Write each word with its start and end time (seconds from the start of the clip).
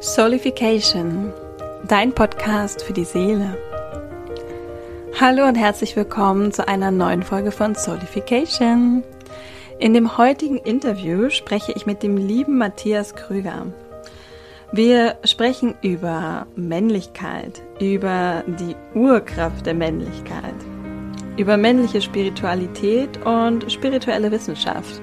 Soulification, 0.00 1.32
dein 1.88 2.12
Podcast 2.12 2.82
für 2.82 2.92
die 2.92 3.04
Seele. 3.04 3.56
Hallo 5.18 5.48
und 5.48 5.54
herzlich 5.54 5.96
willkommen 5.96 6.52
zu 6.52 6.68
einer 6.68 6.90
neuen 6.90 7.22
Folge 7.22 7.50
von 7.50 7.74
Soulification. 7.74 9.02
In 9.78 9.94
dem 9.94 10.18
heutigen 10.18 10.58
Interview 10.58 11.30
spreche 11.30 11.72
ich 11.72 11.86
mit 11.86 12.02
dem 12.02 12.18
lieben 12.18 12.58
Matthias 12.58 13.14
Krüger. 13.14 13.68
Wir 14.70 15.16
sprechen 15.24 15.74
über 15.80 16.46
Männlichkeit, 16.56 17.62
über 17.80 18.44
die 18.46 18.76
Urkraft 18.94 19.64
der 19.64 19.74
Männlichkeit, 19.74 20.54
über 21.38 21.56
männliche 21.56 22.02
Spiritualität 22.02 23.24
und 23.24 23.72
spirituelle 23.72 24.30
Wissenschaft. 24.30 25.00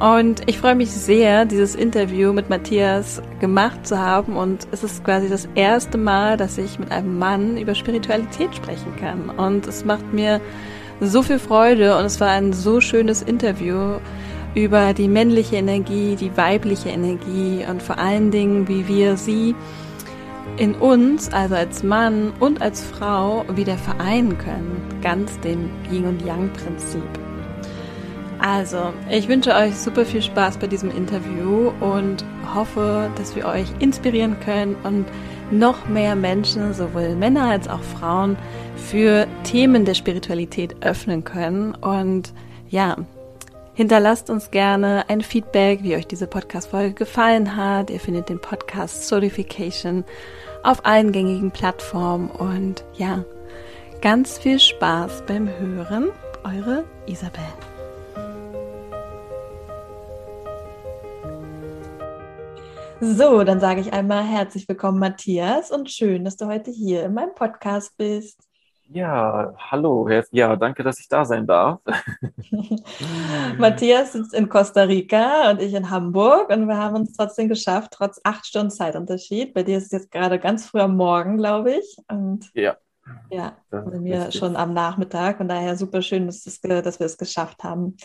Und 0.00 0.48
ich 0.48 0.58
freue 0.58 0.74
mich 0.74 0.90
sehr, 0.90 1.44
dieses 1.44 1.74
Interview 1.74 2.32
mit 2.32 2.48
Matthias 2.48 3.20
gemacht 3.38 3.86
zu 3.86 3.98
haben. 3.98 4.34
Und 4.34 4.66
es 4.72 4.82
ist 4.82 5.04
quasi 5.04 5.28
das 5.28 5.46
erste 5.54 5.98
Mal, 5.98 6.38
dass 6.38 6.56
ich 6.56 6.78
mit 6.78 6.90
einem 6.90 7.18
Mann 7.18 7.58
über 7.58 7.74
Spiritualität 7.74 8.54
sprechen 8.54 8.96
kann. 8.98 9.28
Und 9.28 9.66
es 9.66 9.84
macht 9.84 10.10
mir 10.14 10.40
so 11.00 11.22
viel 11.22 11.38
Freude 11.38 11.98
und 11.98 12.06
es 12.06 12.18
war 12.18 12.30
ein 12.30 12.54
so 12.54 12.80
schönes 12.80 13.20
Interview 13.20 13.98
über 14.54 14.94
die 14.94 15.06
männliche 15.06 15.56
Energie, 15.56 16.16
die 16.16 16.34
weibliche 16.34 16.88
Energie 16.88 17.64
und 17.68 17.82
vor 17.82 17.98
allen 17.98 18.30
Dingen, 18.30 18.68
wie 18.68 18.88
wir 18.88 19.16
sie 19.16 19.54
in 20.56 20.74
uns, 20.74 21.32
also 21.32 21.54
als 21.54 21.82
Mann 21.82 22.32
und 22.40 22.60
als 22.60 22.82
Frau, 22.82 23.44
wieder 23.54 23.76
vereinen 23.76 24.36
können. 24.38 24.82
Ganz 25.02 25.38
dem 25.40 25.70
Yin 25.90 26.06
und 26.06 26.22
Yang 26.24 26.50
Prinzip. 26.54 27.29
Also, 28.40 28.94
ich 29.10 29.28
wünsche 29.28 29.54
euch 29.54 29.76
super 29.76 30.04
viel 30.06 30.22
Spaß 30.22 30.56
bei 30.56 30.66
diesem 30.66 30.90
Interview 30.90 31.72
und 31.80 32.24
hoffe, 32.54 33.10
dass 33.16 33.36
wir 33.36 33.46
euch 33.46 33.66
inspirieren 33.80 34.40
können 34.40 34.76
und 34.82 35.06
noch 35.50 35.88
mehr 35.88 36.16
Menschen, 36.16 36.72
sowohl 36.72 37.14
Männer 37.16 37.50
als 37.50 37.68
auch 37.68 37.82
Frauen, 37.82 38.36
für 38.76 39.26
Themen 39.44 39.84
der 39.84 39.94
Spiritualität 39.94 40.76
öffnen 40.80 41.22
können. 41.22 41.74
Und 41.74 42.32
ja, 42.70 42.96
hinterlasst 43.74 44.30
uns 44.30 44.50
gerne 44.50 45.04
ein 45.08 45.20
Feedback, 45.20 45.82
wie 45.82 45.96
euch 45.96 46.06
diese 46.06 46.26
Podcast-Folge 46.26 46.94
gefallen 46.94 47.56
hat. 47.56 47.90
Ihr 47.90 48.00
findet 48.00 48.30
den 48.30 48.40
Podcast 48.40 49.06
Certification 49.06 50.04
auf 50.62 50.86
allen 50.86 51.12
gängigen 51.12 51.50
Plattformen. 51.50 52.30
Und 52.30 52.84
ja, 52.94 53.22
ganz 54.00 54.38
viel 54.38 54.58
Spaß 54.58 55.24
beim 55.26 55.48
Hören. 55.58 56.08
Eure 56.42 56.84
Isabel. 57.06 57.69
So, 63.02 63.44
dann 63.44 63.60
sage 63.60 63.80
ich 63.80 63.94
einmal 63.94 64.22
herzlich 64.24 64.68
willkommen, 64.68 64.98
Matthias, 64.98 65.70
und 65.70 65.90
schön, 65.90 66.22
dass 66.22 66.36
du 66.36 66.46
heute 66.46 66.70
hier 66.70 67.04
in 67.04 67.14
meinem 67.14 67.34
Podcast 67.34 67.96
bist. 67.96 68.38
Ja, 68.90 69.54
hallo. 69.56 70.06
Ja, 70.32 70.54
danke, 70.56 70.82
dass 70.82 71.00
ich 71.00 71.08
da 71.08 71.24
sein 71.24 71.46
darf. 71.46 71.80
Matthias 73.58 74.12
sitzt 74.12 74.34
in 74.34 74.50
Costa 74.50 74.82
Rica 74.82 75.50
und 75.50 75.62
ich 75.62 75.72
in 75.72 75.88
Hamburg 75.88 76.50
und 76.50 76.66
wir 76.66 76.76
haben 76.76 76.96
uns 76.96 77.16
trotzdem 77.16 77.48
geschafft, 77.48 77.92
trotz 77.92 78.20
acht 78.22 78.44
Stunden 78.44 78.70
Zeitunterschied. 78.70 79.54
Bei 79.54 79.62
dir 79.62 79.78
ist 79.78 79.86
es 79.86 79.92
jetzt 79.92 80.10
gerade 80.10 80.38
ganz 80.38 80.66
früh 80.66 80.80
am 80.80 80.96
Morgen, 80.96 81.38
glaube 81.38 81.76
ich. 81.76 81.96
Und 82.06 82.50
ja. 82.52 82.76
Ja, 83.30 83.56
bei 83.70 83.98
mir 83.98 84.30
schon 84.30 84.56
am 84.56 84.74
Nachmittag. 84.74 85.38
Von 85.38 85.48
daher 85.48 85.74
super 85.76 86.02
schön, 86.02 86.26
dass 86.26 86.60
wir 87.00 87.06
es 87.06 87.16
geschafft 87.16 87.64
haben. 87.64 87.96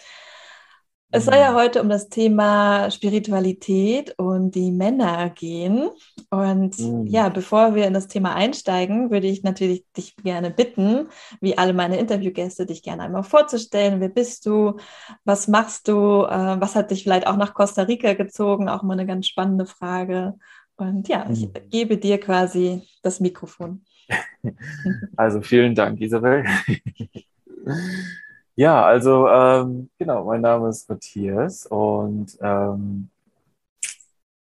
Es 1.12 1.26
soll 1.26 1.36
ja 1.36 1.54
heute 1.54 1.82
um 1.82 1.88
das 1.88 2.10
Thema 2.10 2.92
Spiritualität 2.92 4.14
und 4.18 4.54
die 4.54 4.72
Männer 4.72 5.30
gehen. 5.30 5.90
Und 6.30 6.78
mhm. 6.78 7.08
ja, 7.08 7.30
bevor 7.30 7.74
wir 7.74 7.88
in 7.88 7.94
das 7.94 8.08
Thema 8.08 8.36
einsteigen, 8.36 9.12
würde 9.12 9.28
ich 9.28 9.44
natürlich 9.44 9.86
dich 9.96 10.18
gerne 10.18 10.52
bitten, 10.52 11.08
wie 11.40 11.58
alle 11.58 11.74
meine 11.74 12.00
Interviewgäste, 12.00 12.66
dich 12.66 12.84
gerne 12.84 13.04
einmal 13.04 13.24
vorzustellen. 13.24 14.02
Wer 14.02 14.10
bist 14.10 14.46
du? 14.46 14.78
Was 15.24 15.48
machst 15.48 15.88
du? 15.88 16.24
Äh, 16.24 16.60
was 16.60 16.76
hat 16.76 16.92
dich 16.92 17.04
vielleicht 17.04 17.28
auch 17.28 17.38
nach 17.38 17.54
Costa 17.54 17.84
Rica 17.84 18.14
gezogen? 18.14 18.68
Auch 18.68 18.84
mal 18.84 18.94
eine 18.94 19.06
ganz 19.06 19.28
spannende 19.28 19.66
Frage. 19.66 20.34
Und 20.76 21.08
ja, 21.08 21.26
ich 21.32 21.48
mhm. 21.48 21.54
gebe 21.70 21.98
dir 21.98 22.20
quasi 22.20 22.82
das 23.02 23.20
Mikrofon. 23.20 23.86
Also 25.16 25.42
vielen 25.42 25.74
Dank, 25.74 26.00
Isabel. 26.00 26.46
Ja, 28.58 28.86
also 28.86 29.28
ähm, 29.28 29.90
genau, 30.00 30.24
mein 30.26 30.42
Name 30.42 30.70
ist 30.70 30.88
Matthias 30.90 31.66
und 31.66 32.38
ähm, 32.42 33.10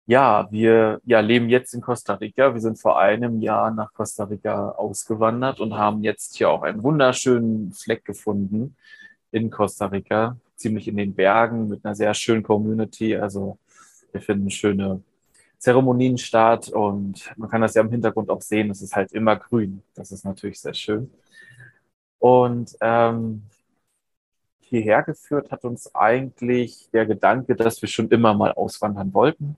ja, 0.08 0.48
wir 0.52 1.00
ja, 1.06 1.20
leben 1.20 1.50
jetzt 1.50 1.74
in 1.74 1.82
Costa 1.82 2.16
Rica. 2.16 2.54
Wir 2.54 2.62
sind 2.62 2.80
vor 2.80 3.00
einem 3.00 3.40
Jahr 3.40 3.72
nach 3.72 3.94
Costa 3.94 4.26
Rica 4.26 4.72
ausgewandert 4.72 5.60
und 5.60 5.76
haben 5.78 6.04
jetzt 6.04 6.36
hier 6.36 6.50
auch 6.50 6.64
einen 6.64 6.84
wunderschönen 6.84 7.72
Fleck 7.74 8.04
gefunden 8.04 8.76
in 9.32 9.50
Costa 9.52 9.86
Rica, 9.88 10.38
ziemlich 10.56 10.88
in 10.88 10.98
den 10.98 11.14
Bergen 11.16 11.70
mit 11.70 11.86
einer 11.86 11.96
sehr 11.96 12.14
schönen 12.14 12.44
Community. 12.44 13.16
Also 13.16 13.58
wir 14.12 14.22
finden 14.22 14.50
schöne 14.50 15.02
Zeremonien 15.60 16.18
statt 16.18 16.70
und 16.70 17.32
man 17.38 17.50
kann 17.50 17.62
das 17.62 17.76
ja 17.76 17.82
im 17.84 17.92
Hintergrund 17.92 18.30
auch 18.32 18.42
sehen, 18.42 18.72
es 18.72 18.82
ist 18.82 18.96
halt 18.96 19.12
immer 19.14 19.36
grün. 19.38 19.84
Das 19.96 20.12
ist 20.12 20.26
natürlich 20.26 20.60
sehr 20.60 20.74
schön. 20.74 21.12
Und 22.20 22.76
ähm, 22.82 23.44
hierher 24.72 25.04
geführt 25.04 25.52
hat 25.52 25.66
uns 25.66 25.94
eigentlich 25.94 26.90
der 26.94 27.06
Gedanke, 27.06 27.56
dass 27.56 27.82
wir 27.82 27.90
schon 27.90 28.10
immer 28.10 28.34
mal 28.34 28.54
auswandern 28.54 29.14
wollten. 29.14 29.58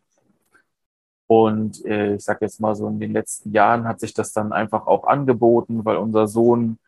Und 1.28 1.86
äh, 1.86 2.16
ich 2.16 2.24
sage 2.24 2.40
jetzt 2.42 2.60
mal 2.60 2.76
so, 2.76 2.88
in 2.88 3.00
den 3.00 3.14
letzten 3.14 3.52
Jahren 3.52 3.88
hat 3.88 4.00
sich 4.00 4.14
das 4.14 4.34
dann 4.34 4.52
einfach 4.52 4.88
auch 4.88 5.06
angeboten, 5.06 5.86
weil 5.86 5.98
unser 5.98 6.28
Sohn 6.28 6.80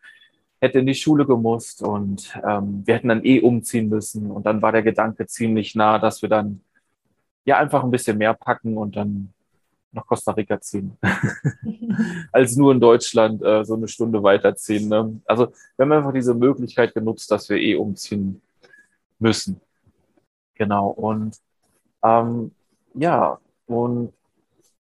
hätte 0.60 0.80
in 0.80 0.86
die 0.86 0.94
Schule 0.94 1.24
gemusst 1.26 1.82
und 1.82 2.38
ähm, 2.46 2.82
wir 2.84 2.94
hätten 2.96 3.08
dann 3.08 3.24
eh 3.24 3.40
umziehen 3.40 3.88
müssen. 3.88 4.30
Und 4.30 4.44
dann 4.46 4.60
war 4.62 4.72
der 4.72 4.82
Gedanke 4.82 5.26
ziemlich 5.26 5.74
nah, 5.74 5.98
dass 5.98 6.22
wir 6.22 6.28
dann 6.28 6.60
ja 7.44 7.58
einfach 7.58 7.84
ein 7.84 7.90
bisschen 7.90 8.18
mehr 8.18 8.34
packen 8.34 8.76
und 8.76 8.96
dann 8.96 9.32
nach 9.96 10.06
Costa 10.06 10.32
Rica 10.32 10.60
ziehen, 10.60 10.96
als 12.32 12.54
nur 12.56 12.72
in 12.72 12.80
Deutschland 12.80 13.42
äh, 13.42 13.64
so 13.64 13.74
eine 13.74 13.88
Stunde 13.88 14.22
weiterziehen. 14.22 14.88
Ne? 14.88 15.20
Also 15.24 15.52
wir 15.76 15.84
haben 15.84 15.92
einfach 15.92 16.12
diese 16.12 16.34
Möglichkeit 16.34 16.94
genutzt, 16.94 17.30
dass 17.30 17.48
wir 17.48 17.56
eh 17.56 17.74
umziehen 17.74 18.40
müssen. 19.18 19.60
Genau. 20.54 20.88
Und 20.88 21.36
ähm, 22.04 22.52
ja, 22.94 23.38
und 23.66 24.12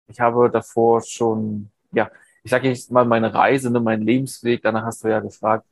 ich 0.09 0.21
habe 0.21 0.51
davor 0.51 1.01
schon, 1.03 1.71
ja, 1.93 2.11
ich 2.43 2.51
sage 2.51 2.69
jetzt 2.69 2.91
mal 2.91 3.05
meine 3.05 3.33
Reise, 3.33 3.71
ne, 3.71 3.81
mein 3.81 4.03
Lebensweg, 4.03 4.63
danach 4.63 4.85
hast 4.85 5.03
du 5.05 5.09
ja 5.09 5.21
gefragt. 5.21 5.67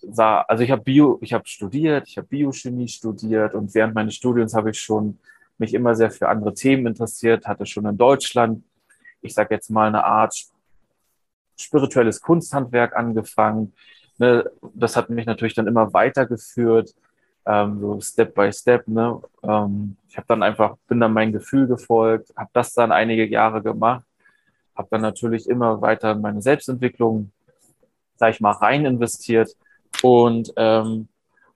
Sah, 0.00 0.42
also 0.42 0.62
ich 0.62 0.70
habe 0.70 0.82
Bio, 0.82 1.18
ich 1.22 1.32
habe 1.32 1.46
studiert, 1.46 2.08
ich 2.08 2.16
habe 2.16 2.28
Biochemie 2.28 2.88
studiert 2.88 3.54
und 3.54 3.74
während 3.74 3.94
meines 3.94 4.14
Studiums 4.14 4.54
habe 4.54 4.70
ich 4.70 4.80
schon 4.80 5.18
mich 5.60 5.74
immer 5.74 5.94
sehr 5.94 6.10
für 6.10 6.28
andere 6.28 6.54
Themen 6.54 6.86
interessiert, 6.86 7.46
hatte 7.46 7.66
schon 7.66 7.86
in 7.86 7.98
Deutschland, 7.98 8.64
ich 9.20 9.34
sage 9.34 9.54
jetzt 9.54 9.70
mal, 9.70 9.88
eine 9.88 10.04
Art 10.04 10.34
spirituelles 11.56 12.20
Kunsthandwerk 12.20 12.96
angefangen. 12.96 13.74
Ne, 14.18 14.50
das 14.74 14.96
hat 14.96 15.10
mich 15.10 15.26
natürlich 15.26 15.54
dann 15.54 15.66
immer 15.66 15.92
weitergeführt, 15.92 16.94
ähm, 17.46 17.80
so 17.80 18.00
Step 18.00 18.34
by 18.34 18.52
Step. 18.52 18.88
Ne? 18.88 19.20
Ähm, 19.42 19.96
ich 20.08 20.16
habe 20.16 20.26
dann 20.26 20.42
einfach, 20.42 20.76
bin 20.88 21.00
dann 21.00 21.12
mein 21.12 21.32
Gefühl 21.32 21.66
gefolgt, 21.66 22.32
habe 22.36 22.50
das 22.52 22.72
dann 22.72 22.92
einige 22.92 23.26
Jahre 23.26 23.62
gemacht, 23.62 24.04
habe 24.74 24.88
dann 24.90 25.02
natürlich 25.02 25.48
immer 25.48 25.80
weiter 25.82 26.12
in 26.12 26.22
meine 26.22 26.42
Selbstentwicklung, 26.42 27.30
sage 28.16 28.32
ich 28.32 28.40
mal, 28.40 28.52
rein 28.52 28.86
investiert. 28.86 29.54
Und 30.02 30.52
ähm, 30.56 31.08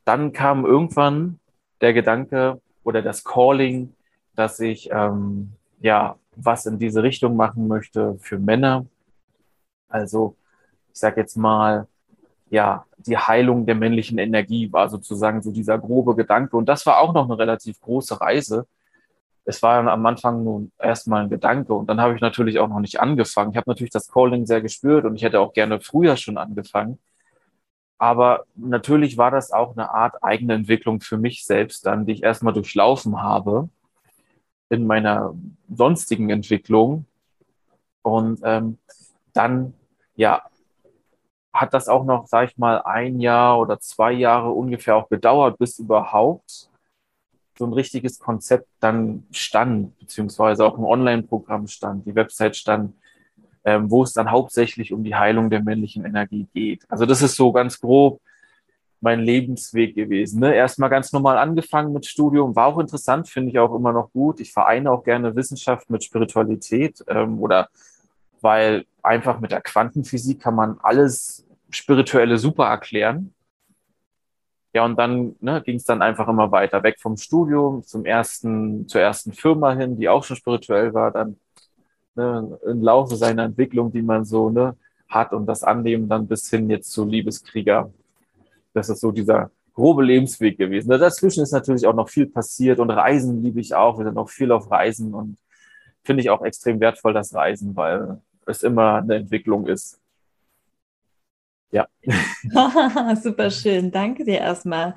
dann 0.04 0.32
kam 0.32 0.66
irgendwann 0.66 1.38
der 1.81 1.94
Gedanke, 1.94 2.61
oder 2.84 3.02
das 3.02 3.25
Calling, 3.25 3.93
dass 4.36 4.60
ich 4.60 4.90
ähm, 4.92 5.52
ja 5.81 6.16
was 6.36 6.66
in 6.66 6.78
diese 6.78 7.02
Richtung 7.02 7.36
machen 7.36 7.69
möchte 7.69 8.16
für 8.20 8.38
Männer. 8.38 8.86
Also 9.88 10.36
ich 10.92 11.00
sage 11.00 11.20
jetzt 11.20 11.36
mal, 11.36 11.86
ja, 12.50 12.84
die 12.98 13.16
Heilung 13.16 13.66
der 13.66 13.75
männlichen 13.75 14.19
Energie 14.19 14.72
war 14.72 14.88
sozusagen 14.88 15.42
so 15.42 15.50
dieser 15.50 15.78
grobe 15.78 16.14
Gedanke. 16.14 16.56
Und 16.56 16.69
das 16.69 16.86
war 16.86 17.00
auch 17.00 17.12
noch 17.12 17.25
eine 17.25 17.38
relativ 17.38 17.81
große 17.81 18.20
Reise. 18.20 18.66
Es 19.44 19.62
war 19.62 19.86
am 19.86 20.06
Anfang 20.06 20.44
nun 20.44 20.72
erstmal 20.78 21.25
ein 21.25 21.30
Gedanke 21.30 21.75
und 21.75 21.87
dann 21.88 22.00
habe 22.00 22.14
ich 22.14 22.20
natürlich 22.22 22.58
auch 22.58 22.69
noch 22.69 22.80
nicht 22.80 23.00
angefangen. 23.00 23.50
Ich 23.50 23.56
habe 23.58 23.70
natürlich 23.70 23.92
das 23.92 24.08
Calling 24.10 24.46
sehr 24.46 24.62
gespürt 24.62 25.04
und 25.04 25.16
ich 25.16 25.22
hätte 25.22 25.40
auch 25.40 25.52
gerne 25.52 25.80
früher 25.80 26.16
schon 26.16 26.38
angefangen. 26.38 26.98
Aber 27.98 28.44
natürlich 28.54 29.19
war 29.19 29.30
das 29.30 29.52
auch 29.52 29.76
eine 29.76 29.90
Art 29.90 30.22
eigene 30.22 30.54
Entwicklung 30.54 31.00
für 31.00 31.19
mich 31.19 31.44
selbst 31.44 31.87
dann, 31.87 32.06
die 32.06 32.12
ich 32.12 32.22
erstmal 32.22 32.54
durchlaufen 32.54 33.22
habe 33.22 33.69
in 34.69 34.87
meiner 34.87 35.34
sonstigen 35.69 36.31
Entwicklung. 36.31 37.06
Und 38.02 38.40
ähm, 38.44 38.78
dann, 39.32 39.75
ja, 40.16 40.43
hat 41.52 41.72
das 41.72 41.88
auch 41.88 42.05
noch, 42.05 42.26
sag 42.26 42.50
ich 42.50 42.58
mal, 42.58 42.82
ein 42.82 43.20
Jahr 43.20 43.61
oder 43.61 43.78
zwei 43.78 44.12
Jahre 44.12 44.50
ungefähr 44.50 44.96
auch 44.96 45.08
gedauert, 45.08 45.56
bis 45.58 45.78
überhaupt 45.78 46.69
so 47.56 47.64
ein 47.64 47.72
richtiges 47.72 48.19
Konzept 48.19 48.69
dann 48.81 49.25
stand, 49.31 49.96
beziehungsweise 50.00 50.64
auch 50.64 50.76
ein 50.76 50.84
Online-Programm 50.84 51.69
stand, 51.69 52.05
die 52.06 52.14
Website 52.14 52.56
stand, 52.56 52.94
ähm, 53.64 53.88
wo 53.90 54.02
es 54.02 54.12
dann 54.12 54.32
hauptsächlich 54.32 54.93
um 54.93 55.05
die 55.05 55.14
Heilung 55.14 55.49
der 55.49 55.62
männlichen 55.62 56.05
Energie 56.05 56.49
geht. 56.52 56.84
Also 56.88 57.06
das 57.06 57.22
ist 57.22 57.37
so 57.37 57.52
ganz 57.52 57.81
grob 57.81 58.20
mein 59.04 59.20
Lebensweg 59.20 59.94
gewesen. 59.94 60.40
Ne? 60.40 60.54
Erstmal 60.54 60.88
ganz 60.88 61.12
normal 61.12 61.36
angefangen 61.36 61.92
mit 61.92 62.06
Studium, 62.06 62.56
war 62.56 62.68
auch 62.68 62.78
interessant, 62.78 63.28
finde 63.28 63.50
ich 63.50 63.58
auch 63.58 63.74
immer 63.74 63.92
noch 63.92 64.10
gut. 64.12 64.40
Ich 64.40 64.52
vereine 64.52 64.90
auch 64.90 65.04
gerne 65.04 65.36
Wissenschaft 65.36 65.90
mit 65.90 66.02
Spiritualität 66.02 67.04
ähm, 67.06 67.38
oder 67.38 67.68
weil 68.40 68.86
einfach 69.02 69.40
mit 69.40 69.52
der 69.52 69.60
Quantenphysik 69.60 70.40
kann 70.40 70.54
man 70.54 70.78
alles 70.82 71.46
Spirituelle 71.68 72.38
super 72.38 72.66
erklären. 72.66 73.34
Ja, 74.72 74.84
und 74.86 74.98
dann 74.98 75.36
ne, 75.40 75.62
ging 75.62 75.76
es 75.76 75.84
dann 75.84 76.00
einfach 76.00 76.26
immer 76.26 76.50
weiter, 76.50 76.82
weg 76.82 76.96
vom 76.98 77.18
Studium 77.18 77.84
zum 77.84 78.06
ersten, 78.06 78.88
zur 78.88 79.02
ersten 79.02 79.32
Firma 79.32 79.74
hin, 79.74 79.96
die 79.98 80.08
auch 80.08 80.24
schon 80.24 80.36
spirituell 80.36 80.94
war, 80.94 81.10
dann 81.12 81.36
ne, 82.14 82.58
im 82.66 82.82
Laufe 82.82 83.16
seiner 83.16 83.44
Entwicklung, 83.44 83.92
die 83.92 84.02
man 84.02 84.24
so 84.24 84.48
ne, 84.48 84.76
hat 85.08 85.34
und 85.34 85.46
das 85.46 85.62
Annehmen 85.62 86.08
dann 86.08 86.26
bis 86.26 86.48
hin 86.48 86.70
jetzt 86.70 86.90
zu 86.90 87.04
Liebeskrieger. 87.04 87.92
Das 88.75 88.91
ist 88.91 89.00
so 89.00 89.11
dieser 89.11 89.50
grobe 89.73 90.05
Lebensweg 90.05 90.59
gewesen. 90.59 90.91
Dazwischen 90.91 91.43
ist 91.43 91.53
natürlich 91.53 91.87
auch 91.87 91.94
noch 91.94 92.09
viel 92.09 92.26
passiert 92.26 92.79
und 92.79 92.91
Reisen 92.91 93.43
liebe 93.43 93.61
ich 93.61 93.75
auch. 93.75 93.99
Wir 93.99 94.05
sind 94.05 94.19
auch 94.19 94.29
viel 94.29 94.53
auf 94.53 94.71
Reisen 94.71 95.15
und 95.15 95.38
finde 96.05 96.23
ich 96.23 96.31
auch 96.31 96.44
extrem 96.44 96.79
wertvoll, 96.81 97.15
das 97.15 97.35
Reisen, 97.35 97.75
weil 97.75 98.21
es 98.47 98.62
immer 98.62 98.97
eine 98.97 99.17
Entwicklung 99.17 99.67
ist. 99.67 100.00
Ja. 101.75 101.88
Super 103.21 103.50
schön. 103.50 103.91
Danke 103.91 104.25
dir 104.25 104.38
erstmal. 104.38 104.94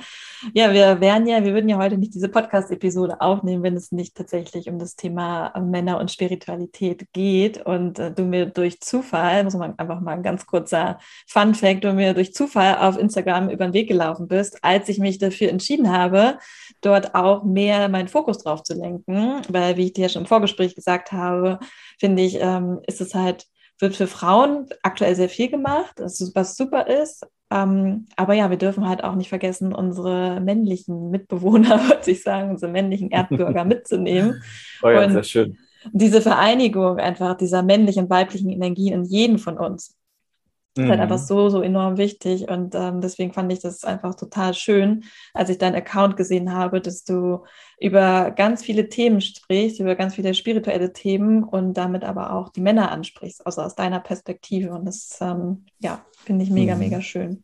Ja, 0.53 0.71
wir 0.71 1.01
wären 1.01 1.25
ja, 1.25 1.43
wir 1.43 1.55
würden 1.55 1.69
ja 1.69 1.79
heute 1.79 1.97
nicht 1.97 2.13
diese 2.13 2.29
Podcast-Episode 2.29 3.19
aufnehmen, 3.19 3.63
wenn 3.63 3.75
es 3.75 3.91
nicht 3.91 4.15
tatsächlich 4.15 4.69
um 4.69 4.77
das 4.77 4.95
Thema 4.95 5.51
Männer 5.59 5.99
und 5.99 6.11
Spiritualität 6.11 7.11
geht. 7.13 7.65
Und 7.65 7.97
äh, 7.97 8.11
du 8.13 8.25
mir 8.25 8.45
durch 8.45 8.79
Zufall, 8.79 9.43
muss 9.43 9.55
man 9.55 9.73
einfach 9.79 10.01
mal 10.01 10.11
ein 10.11 10.21
ganz 10.21 10.45
kurzer 10.45 10.99
Fun-Fact, 11.25 11.83
du 11.83 11.93
mir 11.93 12.13
durch 12.13 12.35
Zufall 12.35 12.77
auf 12.77 12.95
Instagram 12.95 13.49
über 13.49 13.65
den 13.65 13.73
Weg 13.73 13.87
gelaufen 13.87 14.27
bist, 14.27 14.63
als 14.63 14.87
ich 14.87 14.99
mich 14.99 15.17
dafür 15.17 15.49
entschieden 15.49 15.91
habe, 15.91 16.37
dort 16.81 17.15
auch 17.15 17.43
mehr 17.43 17.89
meinen 17.89 18.07
Fokus 18.07 18.37
drauf 18.37 18.61
zu 18.61 18.75
lenken. 18.75 19.41
Weil, 19.49 19.77
wie 19.77 19.85
ich 19.85 19.93
dir 19.93 20.03
ja 20.03 20.09
schon 20.09 20.21
im 20.21 20.27
Vorgespräch 20.27 20.75
gesagt 20.75 21.11
habe, 21.11 21.57
finde 21.99 22.21
ich, 22.21 22.37
ähm, 22.39 22.81
ist 22.85 23.01
es 23.01 23.15
halt 23.15 23.47
wird 23.79 23.95
für 23.95 24.07
Frauen 24.07 24.67
aktuell 24.83 25.15
sehr 25.15 25.29
viel 25.29 25.49
gemacht, 25.49 25.99
was 25.99 26.57
super 26.57 26.87
ist. 26.87 27.25
Ähm, 27.49 28.07
aber 28.15 28.33
ja, 28.33 28.49
wir 28.49 28.57
dürfen 28.57 28.87
halt 28.87 29.03
auch 29.03 29.15
nicht 29.15 29.29
vergessen, 29.29 29.73
unsere 29.73 30.41
männlichen 30.41 31.09
Mitbewohner, 31.09 31.69
würde 31.87 32.11
ich 32.11 32.21
sagen, 32.23 32.51
unsere 32.51 32.71
männlichen 32.71 33.09
Erdbürger 33.09 33.63
mitzunehmen. 33.65 34.43
Oh 34.83 34.89
ja, 34.89 35.05
und 35.05 35.13
sehr 35.13 35.23
schön. 35.23 35.57
Diese 35.93 36.21
Vereinigung 36.21 36.97
einfach 36.97 37.37
dieser 37.37 37.63
männlichen 37.63 38.03
und 38.03 38.09
weiblichen 38.09 38.49
Energien 38.49 38.93
in 38.93 39.03
jedem 39.05 39.39
von 39.39 39.57
uns 39.57 39.96
ist 40.77 40.89
halt 40.89 40.99
einfach 40.99 41.19
mhm. 41.19 41.25
so, 41.25 41.49
so 41.49 41.61
enorm 41.61 41.97
wichtig. 41.97 42.49
Und 42.49 42.75
ähm, 42.75 43.01
deswegen 43.01 43.33
fand 43.33 43.51
ich 43.51 43.59
das 43.59 43.83
einfach 43.83 44.15
total 44.15 44.53
schön, 44.53 45.03
als 45.33 45.49
ich 45.49 45.57
deinen 45.57 45.75
Account 45.75 46.17
gesehen 46.17 46.53
habe, 46.53 46.81
dass 46.81 47.03
du 47.03 47.43
über 47.79 48.31
ganz 48.31 48.63
viele 48.63 48.89
Themen 48.89 49.21
sprichst, 49.21 49.79
über 49.79 49.95
ganz 49.95 50.15
viele 50.15 50.33
spirituelle 50.33 50.93
Themen 50.93 51.43
und 51.43 51.75
damit 51.75 52.03
aber 52.03 52.33
auch 52.33 52.49
die 52.49 52.61
Männer 52.61 52.91
ansprichst, 52.91 53.45
also 53.45 53.61
aus 53.61 53.75
deiner 53.75 53.99
Perspektive. 53.99 54.71
Und 54.71 54.85
das, 54.85 55.17
ähm, 55.21 55.65
ja, 55.79 56.05
finde 56.25 56.43
ich 56.43 56.51
mega, 56.51 56.73
mhm. 56.73 56.79
mega 56.79 57.01
schön. 57.01 57.43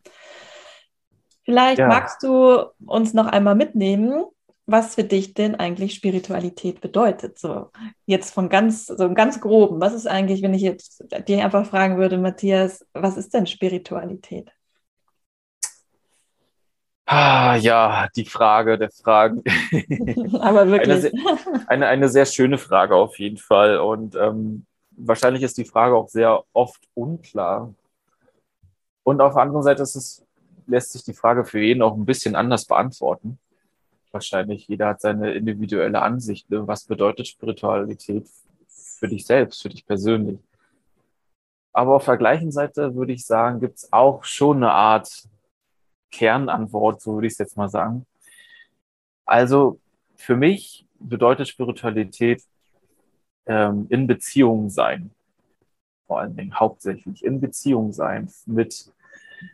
Vielleicht 1.43 1.79
ja. 1.79 1.87
magst 1.87 2.23
du 2.23 2.63
uns 2.85 3.13
noch 3.13 3.27
einmal 3.27 3.55
mitnehmen, 3.55 4.23
was 4.65 4.95
für 4.95 5.03
dich 5.03 5.33
denn 5.33 5.55
eigentlich 5.55 5.93
Spiritualität 5.93 6.79
bedeutet. 6.79 7.37
So 7.37 7.69
jetzt 8.05 8.33
von 8.33 8.49
ganz, 8.49 8.87
so 8.87 9.13
ganz 9.13 9.41
groben. 9.41 9.81
Was 9.81 9.93
ist 9.93 10.07
eigentlich, 10.07 10.41
wenn 10.41 10.53
ich 10.53 10.61
jetzt 10.61 11.03
dir 11.27 11.43
einfach 11.43 11.65
fragen 11.65 11.97
würde, 11.97 12.17
Matthias, 12.17 12.85
was 12.93 13.17
ist 13.17 13.33
denn 13.33 13.45
Spiritualität? 13.45 14.51
Ah, 17.05 17.57
ja, 17.57 18.07
die 18.15 18.25
Frage 18.25 18.77
der 18.77 18.89
Fragen. 18.89 19.43
Aber 20.39 20.67
wirklich. 20.69 20.89
Eine 20.89 21.01
sehr, 21.01 21.11
eine, 21.67 21.87
eine, 21.87 22.09
sehr 22.09 22.25
schöne 22.25 22.57
Frage 22.57 22.95
auf 22.95 23.19
jeden 23.19 23.37
Fall. 23.37 23.77
Und 23.79 24.15
ähm, 24.15 24.65
wahrscheinlich 24.91 25.43
ist 25.43 25.57
die 25.57 25.65
Frage 25.65 25.95
auch 25.95 26.07
sehr 26.07 26.43
oft 26.53 26.81
unklar. 26.93 27.73
Und 29.03 29.19
auf 29.19 29.33
der 29.33 29.43
anderen 29.43 29.63
Seite 29.63 29.83
ist 29.83 29.95
es, 29.95 30.25
lässt 30.65 30.93
sich 30.93 31.03
die 31.03 31.13
Frage 31.13 31.43
für 31.43 31.59
jeden 31.59 31.81
auch 31.81 31.97
ein 31.97 32.05
bisschen 32.05 32.37
anders 32.37 32.63
beantworten 32.65 33.37
wahrscheinlich. 34.13 34.67
Jeder 34.67 34.87
hat 34.89 35.01
seine 35.01 35.33
individuelle 35.33 36.01
Ansicht. 36.01 36.49
Ne? 36.49 36.67
Was 36.67 36.85
bedeutet 36.85 37.27
Spiritualität 37.27 38.27
für 38.67 39.07
dich 39.07 39.25
selbst, 39.25 39.61
für 39.61 39.69
dich 39.69 39.85
persönlich? 39.85 40.39
Aber 41.73 41.95
auf 41.95 42.05
der 42.05 42.17
gleichen 42.17 42.51
Seite 42.51 42.95
würde 42.95 43.13
ich 43.13 43.25
sagen, 43.25 43.59
gibt 43.59 43.79
es 43.79 43.91
auch 43.91 44.23
schon 44.23 44.57
eine 44.57 44.71
Art 44.71 45.27
Kernantwort, 46.11 47.01
so 47.01 47.15
würde 47.15 47.27
ich 47.27 47.33
es 47.33 47.39
jetzt 47.39 47.57
mal 47.57 47.69
sagen. 47.69 48.05
Also 49.25 49.79
für 50.15 50.35
mich 50.35 50.85
bedeutet 50.99 51.47
Spiritualität 51.47 52.43
ähm, 53.47 53.87
in 53.89 54.05
Beziehung 54.05 54.69
sein. 54.69 55.11
Vor 56.05 56.19
allen 56.19 56.35
Dingen 56.35 56.59
hauptsächlich 56.59 57.23
in 57.23 57.41
Beziehung 57.41 57.91
sein 57.91 58.29
mit, 58.45 58.91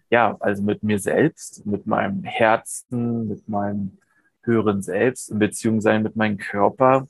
ja, 0.09 0.35
also 0.41 0.61
mit 0.61 0.83
mir 0.83 0.99
selbst, 0.99 1.65
mit 1.65 1.87
meinem 1.87 2.23
Herzen, 2.23 3.29
mit 3.29 3.47
meinem 3.47 3.97
höheren 4.49 4.81
Selbst, 4.81 5.29
in 5.29 5.39
Beziehung 5.39 5.81
sein 5.81 6.03
mit 6.03 6.15
meinem 6.15 6.37
Körper, 6.37 7.07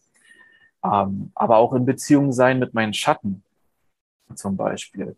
ähm, 0.83 1.31
aber 1.36 1.57
auch 1.57 1.74
in 1.74 1.86
Beziehung 1.86 2.31
sein 2.31 2.59
mit 2.59 2.74
meinen 2.74 2.94
Schatten 2.94 3.44
zum 4.36 4.57
Beispiel, 4.57 5.15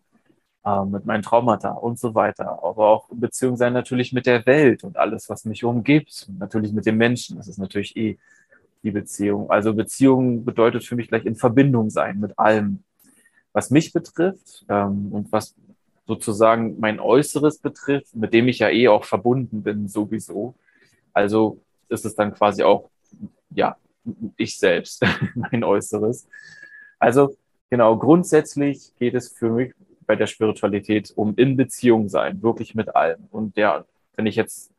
ähm, 0.66 0.92
mit 0.92 1.06
meinen 1.06 1.24
Traumata 1.24 1.72
und 1.72 2.00
so 2.00 2.16
weiter. 2.16 2.64
Aber 2.64 2.88
auch 2.88 3.10
in 3.10 3.20
Beziehung 3.20 3.58
sein 3.58 3.74
natürlich 3.74 4.14
mit 4.14 4.26
der 4.26 4.46
Welt 4.46 4.84
und 4.84 4.98
alles, 4.98 5.30
was 5.30 5.46
mich 5.46 5.64
umgibt. 5.64 6.26
Und 6.30 6.40
natürlich 6.40 6.72
mit 6.74 6.86
den 6.86 6.98
Menschen. 6.98 7.38
Das 7.38 7.48
ist 7.48 7.58
natürlich 7.58 7.96
eh 7.98 8.18
die 8.84 8.92
Beziehung. 8.92 9.50
Also 9.50 9.74
Beziehung 9.74 10.46
bedeutet 10.46 10.84
für 10.84 10.96
mich 10.96 11.08
gleich 11.08 11.26
in 11.26 11.36
Verbindung 11.36 11.90
sein 11.90 12.20
mit 12.20 12.38
allem, 12.40 12.84
was 13.54 13.70
mich 13.70 13.94
betrifft 13.94 14.66
ähm, 14.70 15.10
und 15.12 15.32
was 15.32 15.56
sozusagen 16.08 16.80
mein 16.80 17.00
Äußeres 17.00 17.60
betrifft, 17.60 18.16
mit 18.16 18.34
dem 18.34 18.48
ich 18.48 18.60
ja 18.60 18.70
eh 18.70 18.88
auch 18.88 19.06
verbunden 19.06 19.64
bin 19.64 19.88
sowieso. 19.88 20.56
Also 21.14 21.62
ist 21.92 22.06
es 22.06 22.16
dann 22.16 22.34
quasi 22.34 22.64
auch, 22.64 22.90
ja, 23.50 23.78
ich 24.38 24.58
selbst, 24.58 25.04
mein 25.36 25.64
Äußeres. 25.64 26.28
Also 27.00 27.36
genau, 27.70 27.98
grundsätzlich 27.98 28.94
geht 28.98 29.14
es 29.14 29.30
für 29.30 29.50
mich 29.50 29.74
bei 30.06 30.16
der 30.16 30.28
Spiritualität 30.28 31.12
um 31.16 31.36
in 31.36 31.56
Beziehung 31.56 32.10
sein, 32.10 32.42
wirklich 32.42 32.76
mit 32.76 32.96
allem. 32.96 33.28
Und 33.32 33.58
der, 33.58 33.86
wenn 34.16 34.26
ich 34.26 34.36
jetzt 34.36 34.72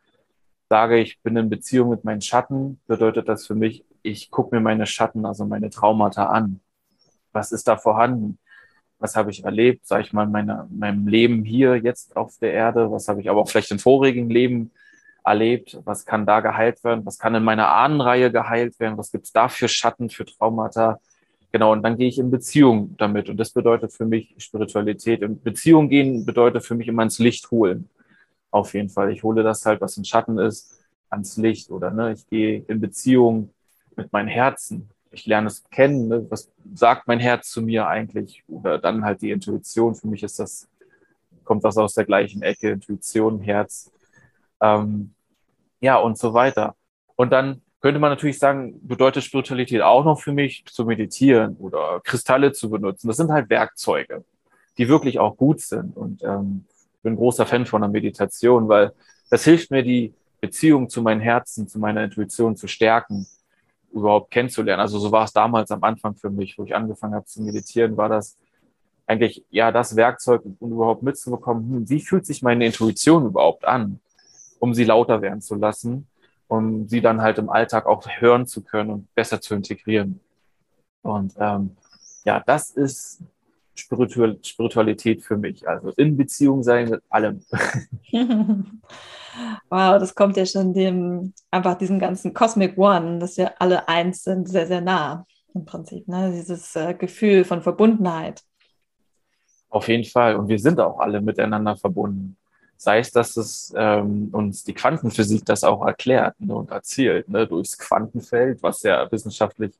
sage, 0.68 0.98
ich 0.98 1.20
bin 1.22 1.36
in 1.36 1.50
Beziehung 1.50 1.90
mit 1.90 2.04
meinen 2.04 2.20
Schatten, 2.20 2.80
bedeutet 2.86 3.28
das 3.28 3.46
für 3.46 3.54
mich, 3.54 3.84
ich 4.02 4.30
gucke 4.30 4.54
mir 4.54 4.60
meine 4.60 4.86
Schatten, 4.86 5.24
also 5.26 5.44
meine 5.44 5.70
Traumata 5.70 6.26
an. 6.26 6.60
Was 7.32 7.52
ist 7.52 7.68
da 7.68 7.76
vorhanden? 7.76 8.38
Was 8.98 9.16
habe 9.16 9.30
ich 9.30 9.44
erlebt, 9.44 9.86
sage 9.86 10.02
ich 10.02 10.12
mal, 10.12 10.24
in 10.24 10.32
meiner, 10.32 10.68
meinem 10.70 11.06
Leben 11.06 11.44
hier 11.44 11.76
jetzt 11.76 12.16
auf 12.16 12.38
der 12.38 12.52
Erde? 12.52 12.90
Was 12.90 13.08
habe 13.08 13.20
ich 13.20 13.30
aber 13.30 13.40
auch 13.40 13.48
vielleicht 13.48 13.70
im 13.70 13.78
vorigen 13.78 14.28
Leben 14.30 14.70
erlebt, 15.24 15.78
was 15.84 16.04
kann 16.04 16.26
da 16.26 16.40
geheilt 16.40 16.82
werden, 16.84 17.06
was 17.06 17.18
kann 17.18 17.34
in 17.34 17.44
meiner 17.44 17.68
Ahnenreihe 17.68 18.32
geheilt 18.32 18.78
werden, 18.80 18.98
was 18.98 19.12
gibt's 19.12 19.32
da 19.32 19.48
für 19.48 19.68
Schatten, 19.68 20.10
für 20.10 20.24
Traumata. 20.24 21.00
Genau, 21.52 21.72
und 21.72 21.82
dann 21.82 21.96
gehe 21.96 22.08
ich 22.08 22.18
in 22.18 22.30
Beziehung 22.30 22.94
damit. 22.96 23.28
Und 23.28 23.36
das 23.36 23.50
bedeutet 23.50 23.92
für 23.92 24.06
mich 24.06 24.34
Spiritualität. 24.38 25.22
In 25.22 25.40
Beziehung 25.40 25.88
gehen 25.88 26.24
bedeutet 26.24 26.64
für 26.64 26.74
mich 26.74 26.88
immer 26.88 27.02
ins 27.02 27.18
Licht 27.18 27.50
holen. 27.50 27.88
Auf 28.50 28.74
jeden 28.74 28.88
Fall. 28.88 29.12
Ich 29.12 29.22
hole 29.22 29.42
das 29.42 29.64
halt, 29.66 29.80
was 29.80 29.96
in 29.96 30.04
Schatten 30.04 30.38
ist, 30.38 30.80
ans 31.10 31.36
Licht. 31.36 31.70
Oder 31.70 31.90
ne, 31.90 32.12
ich 32.12 32.26
gehe 32.26 32.64
in 32.68 32.80
Beziehung 32.80 33.50
mit 33.96 34.12
meinem 34.12 34.28
Herzen. 34.28 34.88
Ich 35.10 35.26
lerne 35.26 35.48
es 35.48 35.62
kennen. 35.70 36.08
Ne? 36.08 36.26
Was 36.30 36.50
sagt 36.74 37.06
mein 37.06 37.20
Herz 37.20 37.50
zu 37.50 37.60
mir 37.60 37.86
eigentlich? 37.86 38.42
Oder 38.48 38.78
dann 38.78 39.04
halt 39.04 39.20
die 39.20 39.30
Intuition. 39.30 39.94
Für 39.94 40.08
mich 40.08 40.22
ist 40.22 40.38
das, 40.38 40.68
kommt 41.44 41.64
das 41.64 41.76
aus 41.76 41.92
der 41.92 42.06
gleichen 42.06 42.40
Ecke. 42.40 42.70
Intuition, 42.70 43.40
Herz 43.40 43.92
ähm, 44.62 45.12
ja, 45.80 45.98
und 45.98 46.16
so 46.16 46.32
weiter. 46.32 46.76
Und 47.16 47.30
dann 47.30 47.60
könnte 47.80 47.98
man 47.98 48.10
natürlich 48.10 48.38
sagen, 48.38 48.78
bedeutet 48.86 49.24
Spiritualität 49.24 49.82
auch 49.82 50.04
noch 50.04 50.20
für 50.20 50.32
mich 50.32 50.64
zu 50.66 50.84
meditieren 50.84 51.56
oder 51.56 52.00
Kristalle 52.04 52.52
zu 52.52 52.70
benutzen. 52.70 53.08
Das 53.08 53.16
sind 53.16 53.30
halt 53.30 53.50
Werkzeuge, 53.50 54.24
die 54.78 54.88
wirklich 54.88 55.18
auch 55.18 55.36
gut 55.36 55.60
sind. 55.60 55.96
Und 55.96 56.22
ähm, 56.22 56.64
ich 56.96 57.02
bin 57.02 57.16
großer 57.16 57.44
Fan 57.44 57.66
von 57.66 57.82
der 57.82 57.90
Meditation, 57.90 58.68
weil 58.68 58.92
das 59.28 59.44
hilft 59.44 59.72
mir, 59.72 59.82
die 59.82 60.14
Beziehung 60.40 60.88
zu 60.88 61.02
meinem 61.02 61.20
Herzen, 61.20 61.66
zu 61.66 61.78
meiner 61.78 62.04
Intuition 62.04 62.56
zu 62.56 62.68
stärken, 62.68 63.26
überhaupt 63.92 64.30
kennenzulernen. 64.30 64.80
Also 64.80 64.98
so 64.98 65.10
war 65.10 65.24
es 65.24 65.32
damals 65.32 65.70
am 65.72 65.82
Anfang 65.82 66.14
für 66.14 66.30
mich, 66.30 66.56
wo 66.56 66.64
ich 66.64 66.74
angefangen 66.74 67.14
habe 67.14 67.26
zu 67.26 67.42
meditieren, 67.42 67.96
war 67.96 68.08
das 68.08 68.36
eigentlich 69.06 69.44
ja 69.50 69.72
das 69.72 69.96
Werkzeug, 69.96 70.42
um 70.60 70.72
überhaupt 70.72 71.02
mitzubekommen, 71.02 71.68
hm, 71.68 71.88
wie 71.90 72.00
fühlt 72.00 72.24
sich 72.24 72.42
meine 72.42 72.64
Intuition 72.64 73.26
überhaupt 73.26 73.64
an? 73.64 74.00
Um 74.62 74.74
sie 74.74 74.84
lauter 74.84 75.22
werden 75.22 75.40
zu 75.40 75.56
lassen 75.56 76.06
um 76.52 76.86
sie 76.86 77.00
dann 77.00 77.22
halt 77.22 77.38
im 77.38 77.48
Alltag 77.48 77.86
auch 77.86 78.06
hören 78.18 78.46
zu 78.46 78.62
können 78.62 78.90
und 78.90 79.14
besser 79.14 79.40
zu 79.40 79.54
integrieren. 79.54 80.20
Und 81.00 81.32
ähm, 81.38 81.78
ja, 82.26 82.42
das 82.44 82.68
ist 82.68 83.22
Spiritual 83.74 84.38
Spiritualität 84.42 85.22
für 85.22 85.38
mich. 85.38 85.66
Also 85.66 85.92
in 85.96 86.14
Beziehung 86.14 86.62
sein 86.62 86.90
mit 86.90 87.02
allem. 87.08 87.40
wow, 89.70 89.98
das 89.98 90.14
kommt 90.14 90.36
ja 90.36 90.44
schon 90.44 90.74
dem, 90.74 91.32
einfach 91.50 91.78
diesem 91.78 91.98
ganzen 91.98 92.34
Cosmic 92.34 92.76
One, 92.76 93.18
dass 93.18 93.38
wir 93.38 93.58
alle 93.62 93.88
eins 93.88 94.22
sind, 94.22 94.46
sehr, 94.46 94.66
sehr 94.66 94.82
nah 94.82 95.24
im 95.54 95.64
Prinzip. 95.64 96.06
Ne? 96.06 96.32
Dieses 96.32 96.76
äh, 96.76 96.92
Gefühl 96.92 97.44
von 97.44 97.62
Verbundenheit. 97.62 98.42
Auf 99.70 99.88
jeden 99.88 100.04
Fall. 100.04 100.36
Und 100.36 100.48
wir 100.48 100.58
sind 100.58 100.78
auch 100.80 100.98
alle 100.98 101.22
miteinander 101.22 101.78
verbunden. 101.78 102.36
Sei 102.82 102.98
es, 102.98 103.12
dass 103.12 103.36
es 103.36 103.72
ähm, 103.76 104.30
uns 104.32 104.64
die 104.64 104.74
Quantenphysik 104.74 105.44
das 105.46 105.62
auch 105.62 105.86
erklärt 105.86 106.34
ne, 106.40 106.52
und 106.52 106.72
erzählt, 106.72 107.28
ne, 107.28 107.46
durchs 107.46 107.78
Quantenfeld, 107.78 108.60
was 108.60 108.82
ja 108.82 109.10
wissenschaftlich 109.12 109.72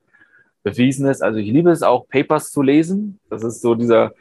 bewiesen 0.63 1.05
ist. 1.07 1.21
Also 1.21 1.39
ich 1.39 1.51
liebe 1.51 1.69
es 1.69 1.83
auch, 1.83 2.07
Papers 2.07 2.49
zu 2.51 2.61
lesen. 2.61 3.19
Das 3.29 3.43
ist 3.43 3.61
so 3.61 3.75
dieser, 3.75 4.13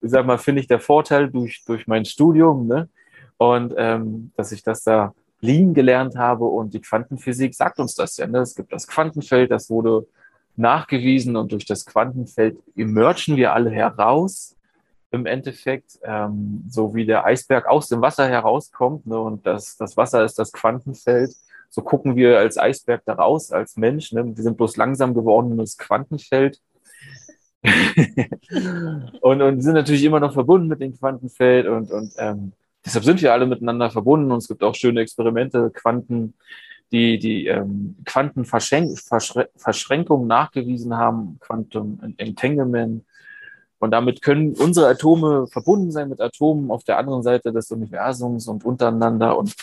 ich 0.00 0.12
sag 0.12 0.24
mal, 0.24 0.38
finde 0.38 0.60
ich 0.60 0.68
der 0.68 0.78
Vorteil 0.78 1.28
durch, 1.28 1.64
durch 1.66 1.88
mein 1.88 2.04
Studium, 2.04 2.68
ne? 2.68 2.88
Und 3.36 3.74
ähm, 3.76 4.30
dass 4.36 4.52
ich 4.52 4.62
das 4.62 4.84
da 4.84 5.12
lieben 5.40 5.74
gelernt 5.74 6.14
habe 6.14 6.44
und 6.44 6.74
die 6.74 6.80
Quantenphysik 6.80 7.52
sagt 7.52 7.80
uns 7.80 7.96
das 7.96 8.16
ja. 8.16 8.28
Ne? 8.28 8.38
Es 8.38 8.54
gibt 8.54 8.72
das 8.72 8.86
Quantenfeld, 8.86 9.50
das 9.50 9.68
wurde 9.68 10.06
nachgewiesen 10.54 11.34
und 11.34 11.50
durch 11.50 11.64
das 11.64 11.84
Quantenfeld 11.84 12.58
emergen 12.76 13.34
wir 13.34 13.52
alle 13.52 13.70
heraus 13.70 14.54
im 15.12 15.26
Endeffekt, 15.26 15.98
ähm, 16.02 16.64
so 16.68 16.94
wie 16.94 17.06
der 17.06 17.24
Eisberg 17.24 17.66
aus 17.66 17.88
dem 17.88 18.00
Wasser 18.00 18.28
herauskommt 18.28 19.06
ne? 19.06 19.18
und 19.18 19.46
das, 19.46 19.76
das 19.76 19.96
Wasser 19.96 20.24
ist 20.24 20.38
das 20.38 20.52
Quantenfeld 20.52 21.34
so 21.72 21.80
gucken 21.80 22.16
wir 22.16 22.38
als 22.38 22.58
Eisberg 22.58 23.02
da 23.06 23.14
raus, 23.14 23.50
als 23.50 23.78
Mensch. 23.78 24.12
Ne? 24.12 24.36
Wir 24.36 24.42
sind 24.42 24.58
bloß 24.58 24.76
langsam 24.76 25.14
gewordenes 25.14 25.78
Quantenfeld. 25.78 26.60
und, 29.22 29.40
und 29.40 29.62
sind 29.62 29.74
natürlich 29.74 30.04
immer 30.04 30.20
noch 30.20 30.34
verbunden 30.34 30.68
mit 30.68 30.80
dem 30.80 30.98
Quantenfeld 30.98 31.68
und, 31.68 31.92
und 31.92 32.12
ähm, 32.18 32.52
deshalb 32.84 33.04
sind 33.04 33.22
wir 33.22 33.32
alle 33.32 33.46
miteinander 33.46 33.88
verbunden 33.88 34.32
und 34.32 34.38
es 34.38 34.48
gibt 34.48 34.64
auch 34.64 34.74
schöne 34.74 35.00
Experimente, 35.00 35.70
Quanten, 35.70 36.34
die 36.90 37.20
die 37.20 37.46
ähm, 37.46 37.94
Quantenverschränkungen 38.04 40.26
nachgewiesen 40.26 40.96
haben, 40.96 41.38
Quantum 41.40 42.00
Entanglement. 42.16 43.04
Und 43.82 43.90
damit 43.90 44.22
können 44.22 44.54
unsere 44.54 44.86
Atome 44.86 45.48
verbunden 45.48 45.90
sein 45.90 46.08
mit 46.08 46.20
Atomen 46.20 46.70
auf 46.70 46.84
der 46.84 46.98
anderen 46.98 47.24
Seite 47.24 47.52
des 47.52 47.68
Universums 47.72 48.46
und 48.46 48.64
untereinander. 48.64 49.36
Und 49.36 49.56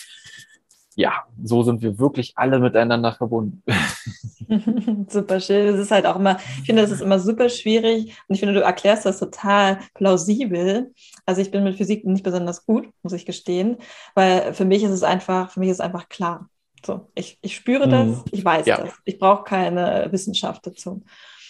ja, 0.95 1.23
so 1.41 1.63
sind 1.63 1.81
wir 1.81 1.99
wirklich 1.99 2.33
alle 2.35 2.59
miteinander 2.59 3.13
verbunden. 3.13 3.63
super 5.07 5.39
schön. 5.39 5.67
Das 5.67 5.79
ist 5.79 5.91
halt 5.91 6.05
auch 6.05 6.17
immer, 6.17 6.37
ich 6.59 6.65
finde, 6.65 6.81
das 6.81 6.91
ist 6.91 7.01
immer 7.01 7.17
super 7.17 7.47
schwierig 7.47 8.13
und 8.27 8.35
ich 8.35 8.41
finde, 8.41 8.55
du 8.55 8.61
erklärst 8.61 9.05
das 9.05 9.19
total 9.19 9.79
plausibel. 9.93 10.93
Also 11.25 11.39
ich 11.39 11.49
bin 11.49 11.63
mit 11.63 11.77
Physik 11.77 12.05
nicht 12.05 12.23
besonders 12.23 12.65
gut, 12.65 12.89
muss 13.03 13.13
ich 13.13 13.25
gestehen, 13.25 13.77
weil 14.15 14.53
für 14.53 14.65
mich 14.65 14.83
ist 14.83 14.91
es 14.91 15.03
einfach, 15.03 15.49
für 15.49 15.61
mich 15.61 15.69
ist 15.69 15.77
es 15.77 15.85
einfach 15.85 16.09
klar. 16.09 16.49
So, 16.85 17.07
ich, 17.15 17.37
ich 17.41 17.55
spüre 17.55 17.87
das, 17.87 18.07
mhm. 18.07 18.23
ich 18.31 18.43
weiß 18.43 18.65
ja. 18.65 18.81
das. 18.81 18.93
Ich 19.05 19.17
brauche 19.17 19.45
keine 19.45 20.09
Wissenschaft 20.11 20.67
dazu. 20.67 21.03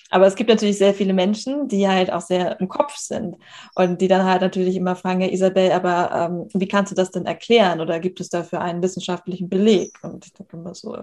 Aber 0.10 0.26
es 0.28 0.36
gibt 0.36 0.50
natürlich 0.50 0.78
sehr 0.78 0.94
viele 0.94 1.14
Menschen, 1.14 1.68
die 1.68 1.88
halt 1.88 2.12
auch 2.12 2.22
sehr 2.22 2.60
im 2.60 2.68
Kopf 2.68 2.98
sind 2.98 3.38
und 3.76 4.02
die 4.02 4.08
dann 4.08 4.26
halt 4.26 4.42
natürlich 4.42 4.76
immer 4.76 4.96
fragen, 4.96 5.22
ja 5.22 5.28
Isabel, 5.28 5.72
aber 5.72 6.12
ähm, 6.30 6.48
wie 6.54 6.68
kannst 6.68 6.92
du 6.92 6.96
das 6.96 7.12
denn 7.12 7.26
erklären 7.26 7.80
oder 7.80 8.00
gibt 8.00 8.20
es 8.20 8.30
dafür 8.30 8.62
einen 8.62 8.82
wissenschaftlichen 8.82 9.50
Beleg? 9.50 9.94
Und 10.04 10.26
ich 10.26 10.34
denke 10.34 10.58
immer 10.58 10.74
so, 10.74 10.98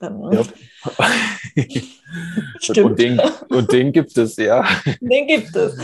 ähm, 0.00 0.32
ja. 0.32 0.42
Und 2.82 2.98
den, 2.98 3.20
und 3.50 3.70
den 3.70 3.92
gibt 3.92 4.16
es, 4.16 4.36
ja. 4.36 4.64
Den 5.00 5.26
gibt 5.26 5.54
es. 5.54 5.76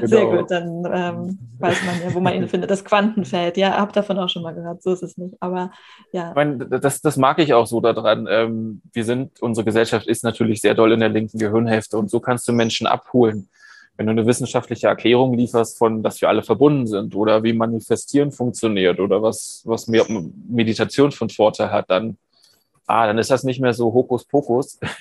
Genau. 0.00 0.06
Sehr 0.06 0.26
gut, 0.26 0.50
dann 0.50 0.84
ähm, 0.90 1.38
weiß 1.58 1.84
man 1.84 2.02
ja, 2.02 2.14
wo 2.14 2.20
man 2.20 2.34
ihn 2.34 2.48
findet. 2.48 2.70
Das 2.70 2.84
Quantenfeld, 2.84 3.56
ja, 3.56 3.76
habe 3.76 3.92
davon 3.92 4.18
auch 4.18 4.28
schon 4.28 4.42
mal 4.42 4.54
gehört, 4.54 4.82
so 4.82 4.92
ist 4.92 5.02
es 5.02 5.18
nicht. 5.18 5.34
Aber 5.40 5.70
ja. 6.12 6.30
Ich 6.30 6.34
meine, 6.34 6.66
das, 6.66 7.02
das 7.02 7.16
mag 7.16 7.38
ich 7.38 7.52
auch 7.52 7.66
so 7.66 7.80
daran. 7.80 8.26
Ähm, 8.30 8.80
wir 8.92 9.04
sind, 9.04 9.42
unsere 9.42 9.64
Gesellschaft 9.64 10.06
ist 10.06 10.24
natürlich 10.24 10.60
sehr 10.60 10.74
doll 10.74 10.92
in 10.92 11.00
der 11.00 11.08
linken 11.10 11.38
Gehirnhälfte 11.38 11.98
und 11.98 12.10
so 12.10 12.20
kannst 12.20 12.48
du 12.48 12.52
Menschen 12.52 12.86
abholen. 12.86 13.48
Wenn 13.96 14.06
du 14.06 14.12
eine 14.12 14.26
wissenschaftliche 14.26 14.86
Erklärung 14.86 15.34
lieferst 15.34 15.76
von, 15.76 16.02
dass 16.02 16.20
wir 16.20 16.28
alle 16.28 16.42
verbunden 16.42 16.86
sind 16.86 17.14
oder 17.14 17.42
wie 17.42 17.52
Manifestieren 17.52 18.30
funktioniert 18.30 19.00
oder 19.00 19.22
was, 19.22 19.62
was 19.64 19.88
Meditation 19.88 21.10
von 21.10 21.28
Vorteil 21.28 21.72
hat, 21.72 21.90
dann 21.90 22.16
ah, 22.88 23.06
dann 23.06 23.18
ist 23.18 23.30
das 23.30 23.44
nicht 23.44 23.60
mehr 23.60 23.74
so 23.74 23.92
Hokuspokus. 23.92 24.80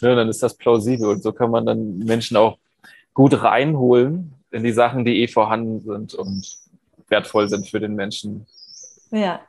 ne, 0.00 0.16
dann 0.16 0.28
ist 0.28 0.42
das 0.42 0.56
plausibel 0.56 1.08
und 1.08 1.22
so 1.22 1.32
kann 1.32 1.50
man 1.50 1.66
dann 1.66 1.98
Menschen 1.98 2.36
auch 2.36 2.58
gut 3.14 3.42
reinholen 3.42 4.32
in 4.50 4.64
die 4.64 4.72
Sachen, 4.72 5.04
die 5.04 5.22
eh 5.22 5.28
vorhanden 5.28 5.80
sind 5.80 6.14
und 6.14 6.56
wertvoll 7.08 7.48
sind 7.48 7.68
für 7.68 7.80
den 7.80 7.94
Menschen. 7.94 8.46
Ja, 9.10 9.40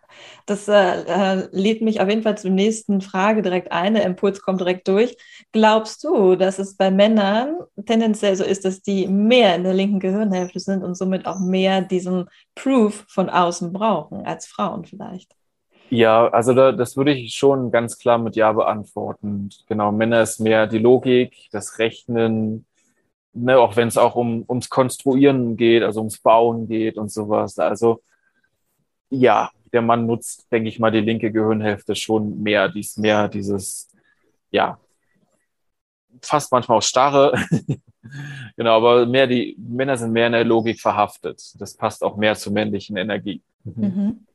das 0.46 0.68
äh, 0.68 0.74
äh 0.74 1.50
lädt 1.52 1.82
mich 1.82 2.00
auf 2.00 2.08
jeden 2.10 2.24
Fall 2.24 2.38
zur 2.38 2.52
nächsten 2.52 3.02
Frage 3.02 3.42
direkt 3.42 3.72
ein. 3.72 3.94
Der 3.94 4.06
Impuls 4.06 4.42
kommt 4.42 4.62
direkt 4.62 4.88
durch. 4.88 5.18
Glaubst 5.52 6.04
du, 6.04 6.36
dass 6.36 6.60
es 6.60 6.76
bei 6.76 6.92
Männern 6.92 7.60
tendenziell 7.86 8.36
so 8.36 8.44
ist, 8.44 8.64
dass 8.66 8.82
die 8.82 9.08
mehr 9.08 9.56
in 9.56 9.64
der 9.64 9.74
linken 9.74 10.00
Gehirnhälfte 10.00 10.60
sind 10.60 10.84
und 10.84 10.96
somit 10.96 11.26
auch 11.26 11.40
mehr 11.40 11.82
diesen 11.82 12.30
Proof 12.56 13.06
von 13.10 13.30
außen 13.30 13.74
brauchen 13.74 14.26
als 14.26 14.48
Frauen 14.48 14.86
vielleicht? 14.86 15.36
Ja, 15.90 16.28
also 16.28 16.54
da, 16.54 16.72
das 16.72 16.98
würde 16.98 17.14
ich 17.14 17.34
schon 17.36 17.72
ganz 17.72 17.98
klar 17.98 18.18
mit 18.18 18.36
Ja 18.36 18.52
beantworten. 18.52 19.50
Genau, 19.68 19.92
Männer 19.92 20.22
ist 20.22 20.40
mehr 20.40 20.68
die 20.68 20.78
Logik, 20.78 21.50
das 21.52 21.80
Rechnen, 21.80 22.66
ne, 23.34 23.58
auch 23.58 23.76
wenn 23.76 23.88
es 23.88 23.98
auch 23.98 24.16
um, 24.16 24.44
ums 24.48 24.70
Konstruieren 24.70 25.58
geht, 25.58 25.84
also 25.84 26.02
ums 26.02 26.20
Bauen 26.20 26.68
geht 26.68 26.98
und 26.98 27.12
sowas. 27.12 27.58
Also 27.58 28.02
ja, 29.10 29.50
der 29.74 29.82
Mann 29.82 30.06
nutzt, 30.06 30.52
denke 30.52 30.70
ich 30.70 30.80
mal, 30.80 30.92
die 30.92 31.02
linke 31.02 31.32
Gehirnhälfte 31.32 31.96
schon 31.96 32.42
mehr, 32.42 32.70
dies 32.70 32.98
mehr 32.98 33.28
dieses, 33.28 33.90
ja, 34.52 34.80
fast 36.22 36.52
manchmal 36.52 36.80
auch 36.80 36.84
starre. 36.84 37.34
genau, 38.58 38.78
aber 38.78 39.06
mehr 39.06 39.28
die 39.28 39.56
Männer 39.58 39.98
sind 39.98 40.12
mehr 40.12 40.28
in 40.28 40.34
der 40.34 40.46
Logik 40.46 40.80
verhaftet. 40.80 41.42
Das 41.60 41.76
passt 41.76 42.04
auch 42.04 42.18
mehr 42.18 42.36
zur 42.36 42.54
männlichen 42.54 42.98
Energie. 42.98 43.42
Mhm. 43.64 44.26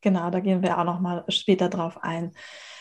Genau, 0.00 0.30
da 0.30 0.40
gehen 0.40 0.62
wir 0.62 0.78
auch 0.78 0.84
noch 0.84 1.00
mal 1.00 1.24
später 1.28 1.68
drauf 1.68 1.98
ein. 2.02 2.32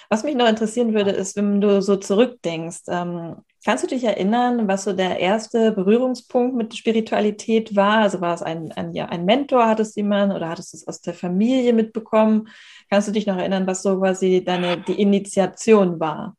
Was 0.10 0.24
mich 0.24 0.36
noch 0.36 0.48
interessieren 0.48 0.94
würde, 0.94 1.12
ist, 1.12 1.36
wenn 1.36 1.60
du 1.60 1.82
so 1.82 1.98
zurückdenkst, 1.98 2.84
ähm, 2.88 3.36
kannst 3.66 3.84
du 3.84 3.88
dich 3.88 4.06
erinnern, 4.06 4.68
was 4.68 4.86
so 4.86 4.94
der 4.94 5.20
erste 5.20 5.74
Berührungspunkt 5.74 6.56
mit 6.56 6.76
Spiritualität 6.78 7.76
war? 7.76 8.00
Also 8.00 8.22
war 8.22 8.34
es 8.34 8.42
ein, 8.42 8.72
ein, 8.72 8.94
ja, 8.94 9.08
ein 9.08 9.26
Mentor, 9.26 9.68
hattest 9.68 9.98
du 9.98 10.02
jemanden 10.02 10.34
oder 10.34 10.48
hattest 10.48 10.74
du 10.74 10.78
es 10.78 10.88
aus 10.88 11.02
der 11.02 11.14
Familie 11.14 11.74
mitbekommen? 11.74 12.48
Kannst 12.90 13.10
du 13.10 13.12
dich 13.12 13.28
noch 13.28 13.38
erinnern, 13.38 13.68
was 13.68 13.84
so 13.84 14.00
quasi 14.00 14.44
deine, 14.46 14.78
die 14.82 15.02
Initiation 15.02 16.00
war? 16.00 16.38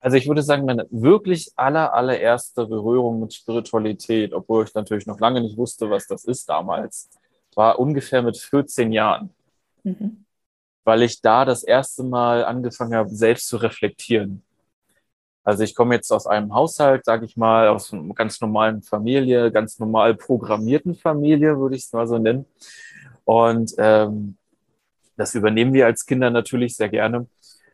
Also 0.00 0.16
ich 0.16 0.28
würde 0.28 0.42
sagen, 0.42 0.64
meine 0.64 0.86
wirklich 0.90 1.50
aller, 1.56 1.92
allererste 1.92 2.66
Berührung 2.66 3.20
mit 3.20 3.34
Spiritualität, 3.34 4.32
obwohl 4.32 4.64
ich 4.64 4.74
natürlich 4.74 5.06
noch 5.06 5.18
lange 5.18 5.40
nicht 5.40 5.56
wusste, 5.56 5.90
was 5.90 6.06
das 6.06 6.24
ist 6.24 6.48
damals, 6.48 7.08
war 7.58 7.80
ungefähr 7.80 8.22
mit 8.22 8.38
14 8.38 8.92
Jahren, 8.92 9.30
mhm. 9.82 10.24
weil 10.84 11.02
ich 11.02 11.20
da 11.20 11.44
das 11.44 11.64
erste 11.64 12.04
Mal 12.04 12.44
angefangen 12.44 12.94
habe, 12.94 13.10
selbst 13.10 13.48
zu 13.48 13.56
reflektieren. 13.56 14.44
Also 15.42 15.64
ich 15.64 15.74
komme 15.74 15.96
jetzt 15.96 16.12
aus 16.12 16.28
einem 16.28 16.54
Haushalt, 16.54 17.04
sage 17.04 17.24
ich 17.26 17.36
mal, 17.36 17.68
aus 17.68 17.92
einer 17.92 18.14
ganz 18.14 18.40
normalen 18.40 18.82
Familie, 18.82 19.50
ganz 19.50 19.78
normal 19.80 20.14
programmierten 20.14 20.94
Familie, 20.94 21.58
würde 21.58 21.74
ich 21.74 21.82
es 21.82 21.92
mal 21.92 22.06
so 22.06 22.18
nennen. 22.18 22.46
Und 23.24 23.74
ähm, 23.78 24.36
das 25.16 25.34
übernehmen 25.34 25.72
wir 25.72 25.86
als 25.86 26.06
Kinder 26.06 26.30
natürlich 26.30 26.76
sehr 26.76 26.88
gerne. 26.88 27.26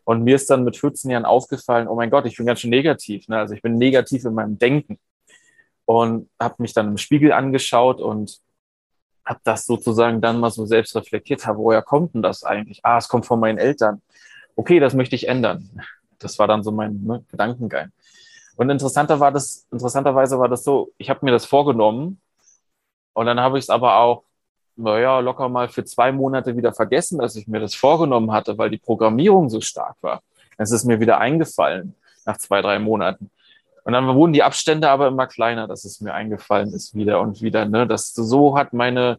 Und 0.04 0.24
mir 0.24 0.36
ist 0.36 0.48
dann 0.48 0.64
mit 0.64 0.78
14 0.78 1.10
Jahren 1.10 1.26
aufgefallen, 1.26 1.88
oh 1.88 1.94
mein 1.94 2.10
Gott, 2.10 2.24
ich 2.24 2.38
bin 2.38 2.46
ganz 2.46 2.60
schön 2.60 2.70
negativ. 2.70 3.28
Ne? 3.28 3.36
Also 3.36 3.52
ich 3.52 3.60
bin 3.60 3.76
negativ 3.76 4.24
in 4.24 4.32
meinem 4.32 4.58
Denken. 4.58 4.98
Und 5.84 6.30
habe 6.40 6.54
mich 6.58 6.72
dann 6.72 6.88
im 6.88 6.96
Spiegel 6.96 7.32
angeschaut 7.32 8.00
und 8.00 8.40
habe 9.24 9.40
das 9.44 9.66
sozusagen 9.66 10.20
dann 10.20 10.40
mal 10.40 10.50
so 10.50 10.66
selbst 10.66 10.94
reflektiert, 10.96 11.46
habe, 11.46 11.58
woher 11.58 11.82
kommt 11.82 12.14
denn 12.14 12.22
das 12.22 12.44
eigentlich? 12.44 12.80
Ah, 12.84 12.98
es 12.98 13.08
kommt 13.08 13.26
von 13.26 13.40
meinen 13.40 13.58
Eltern. 13.58 14.02
Okay, 14.56 14.80
das 14.80 14.94
möchte 14.94 15.16
ich 15.16 15.28
ändern. 15.28 15.70
Das 16.18 16.38
war 16.38 16.46
dann 16.46 16.62
so 16.62 16.70
mein 16.70 17.02
ne, 17.02 17.24
Gedankengang. 17.30 17.90
Und 18.56 18.70
interessanter 18.70 19.18
war 19.18 19.32
das, 19.32 19.66
interessanterweise 19.70 20.38
war 20.38 20.48
das 20.48 20.62
so, 20.62 20.92
ich 20.98 21.10
habe 21.10 21.24
mir 21.24 21.32
das 21.32 21.44
vorgenommen 21.44 22.20
und 23.12 23.26
dann 23.26 23.40
habe 23.40 23.58
ich 23.58 23.64
es 23.64 23.70
aber 23.70 23.96
auch, 23.96 24.24
naja, 24.76 25.20
locker 25.20 25.48
mal 25.48 25.68
für 25.68 25.84
zwei 25.84 26.12
Monate 26.12 26.56
wieder 26.56 26.72
vergessen, 26.72 27.18
dass 27.18 27.36
ich 27.36 27.46
mir 27.46 27.60
das 27.60 27.74
vorgenommen 27.74 28.32
hatte, 28.32 28.58
weil 28.58 28.70
die 28.70 28.78
Programmierung 28.78 29.48
so 29.48 29.60
stark 29.60 29.96
war. 30.02 30.22
Es 30.56 30.70
ist 30.70 30.84
mir 30.84 31.00
wieder 31.00 31.18
eingefallen 31.18 31.94
nach 32.24 32.38
zwei, 32.38 32.60
drei 32.62 32.78
Monaten. 32.78 33.30
Und 33.84 33.92
dann 33.92 34.06
wurden 34.06 34.32
die 34.32 34.42
Abstände 34.42 34.88
aber 34.88 35.08
immer 35.08 35.26
kleiner, 35.26 35.68
dass 35.68 35.84
es 35.84 36.00
mir 36.00 36.14
eingefallen 36.14 36.72
ist 36.72 36.94
wieder 36.94 37.20
und 37.20 37.42
wieder. 37.42 37.66
Ne? 37.66 37.86
Das, 37.86 38.14
so 38.14 38.56
hat 38.56 38.72
meine 38.72 39.18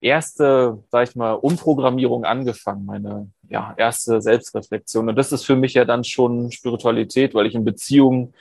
erste, 0.00 0.82
sag 0.90 1.08
ich 1.08 1.16
mal, 1.16 1.34
Umprogrammierung 1.34 2.24
angefangen, 2.24 2.86
meine 2.86 3.28
ja, 3.48 3.74
erste 3.76 4.22
Selbstreflexion. 4.22 5.08
Und 5.08 5.16
das 5.16 5.32
ist 5.32 5.44
für 5.44 5.56
mich 5.56 5.74
ja 5.74 5.84
dann 5.84 6.04
schon 6.04 6.50
Spiritualität, 6.50 7.34
weil 7.34 7.46
ich 7.46 7.54
in 7.54 7.64
Beziehung 7.64 8.32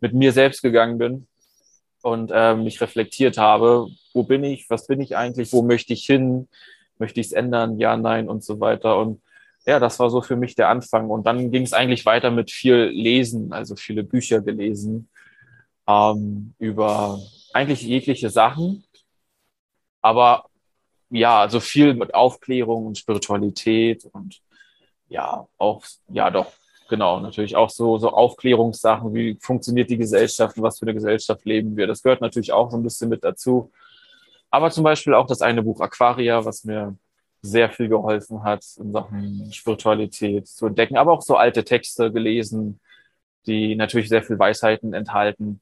mit 0.00 0.12
mir 0.14 0.32
selbst 0.32 0.62
gegangen 0.62 0.98
bin 0.98 1.26
und 2.02 2.32
äh, 2.34 2.56
mich 2.56 2.80
reflektiert 2.80 3.38
habe, 3.38 3.86
wo 4.12 4.24
bin 4.24 4.42
ich, 4.42 4.68
was 4.68 4.86
bin 4.86 5.00
ich 5.00 5.16
eigentlich, 5.16 5.52
wo 5.52 5.62
möchte 5.62 5.92
ich 5.92 6.04
hin, 6.04 6.48
möchte 6.98 7.20
ich 7.20 7.28
es 7.28 7.32
ändern, 7.32 7.78
ja, 7.78 7.96
nein 7.96 8.28
und 8.28 8.42
so 8.42 8.60
weiter. 8.60 8.98
Und 8.98 9.20
ja, 9.66 9.80
das 9.80 9.98
war 9.98 10.10
so 10.10 10.20
für 10.20 10.36
mich 10.36 10.54
der 10.54 10.68
Anfang. 10.68 11.10
Und 11.10 11.26
dann 11.26 11.50
ging 11.50 11.62
es 11.62 11.72
eigentlich 11.72 12.04
weiter 12.06 12.30
mit 12.30 12.50
viel 12.50 12.76
Lesen, 12.76 13.52
also 13.52 13.76
viele 13.76 14.04
Bücher 14.04 14.40
gelesen 14.40 15.08
ähm, 15.86 16.54
über 16.58 17.18
eigentlich 17.52 17.82
jegliche 17.82 18.30
Sachen. 18.30 18.84
Aber 20.02 20.46
ja, 21.10 21.40
also 21.40 21.60
viel 21.60 21.94
mit 21.94 22.14
Aufklärung 22.14 22.86
und 22.86 22.98
Spiritualität 22.98 24.04
und 24.12 24.40
ja, 25.08 25.46
auch, 25.58 25.84
ja, 26.08 26.30
doch, 26.30 26.52
genau, 26.88 27.20
natürlich 27.20 27.56
auch 27.56 27.70
so, 27.70 27.98
so 27.98 28.10
Aufklärungssachen, 28.10 29.14
wie 29.14 29.38
funktioniert 29.40 29.90
die 29.90 29.98
Gesellschaft 29.98 30.60
was 30.60 30.78
für 30.78 30.86
eine 30.86 30.94
Gesellschaft 30.94 31.44
leben 31.44 31.76
wir. 31.76 31.86
Das 31.86 32.02
gehört 32.02 32.20
natürlich 32.20 32.52
auch 32.52 32.70
so 32.70 32.76
ein 32.76 32.82
bisschen 32.82 33.08
mit 33.10 33.24
dazu. 33.24 33.70
Aber 34.50 34.70
zum 34.70 34.84
Beispiel 34.84 35.14
auch 35.14 35.26
das 35.26 35.42
eine 35.42 35.62
Buch 35.62 35.80
Aquaria, 35.80 36.44
was 36.44 36.64
mir 36.64 36.96
sehr 37.44 37.70
viel 37.70 37.88
geholfen 37.88 38.42
hat, 38.42 38.64
in 38.78 38.92
Sachen 38.92 39.52
Spiritualität 39.52 40.48
zu 40.48 40.66
entdecken, 40.66 40.96
aber 40.96 41.12
auch 41.12 41.22
so 41.22 41.36
alte 41.36 41.62
Texte 41.64 42.10
gelesen, 42.10 42.80
die 43.46 43.76
natürlich 43.76 44.08
sehr 44.08 44.22
viel 44.22 44.38
Weisheiten 44.38 44.94
enthalten. 44.94 45.60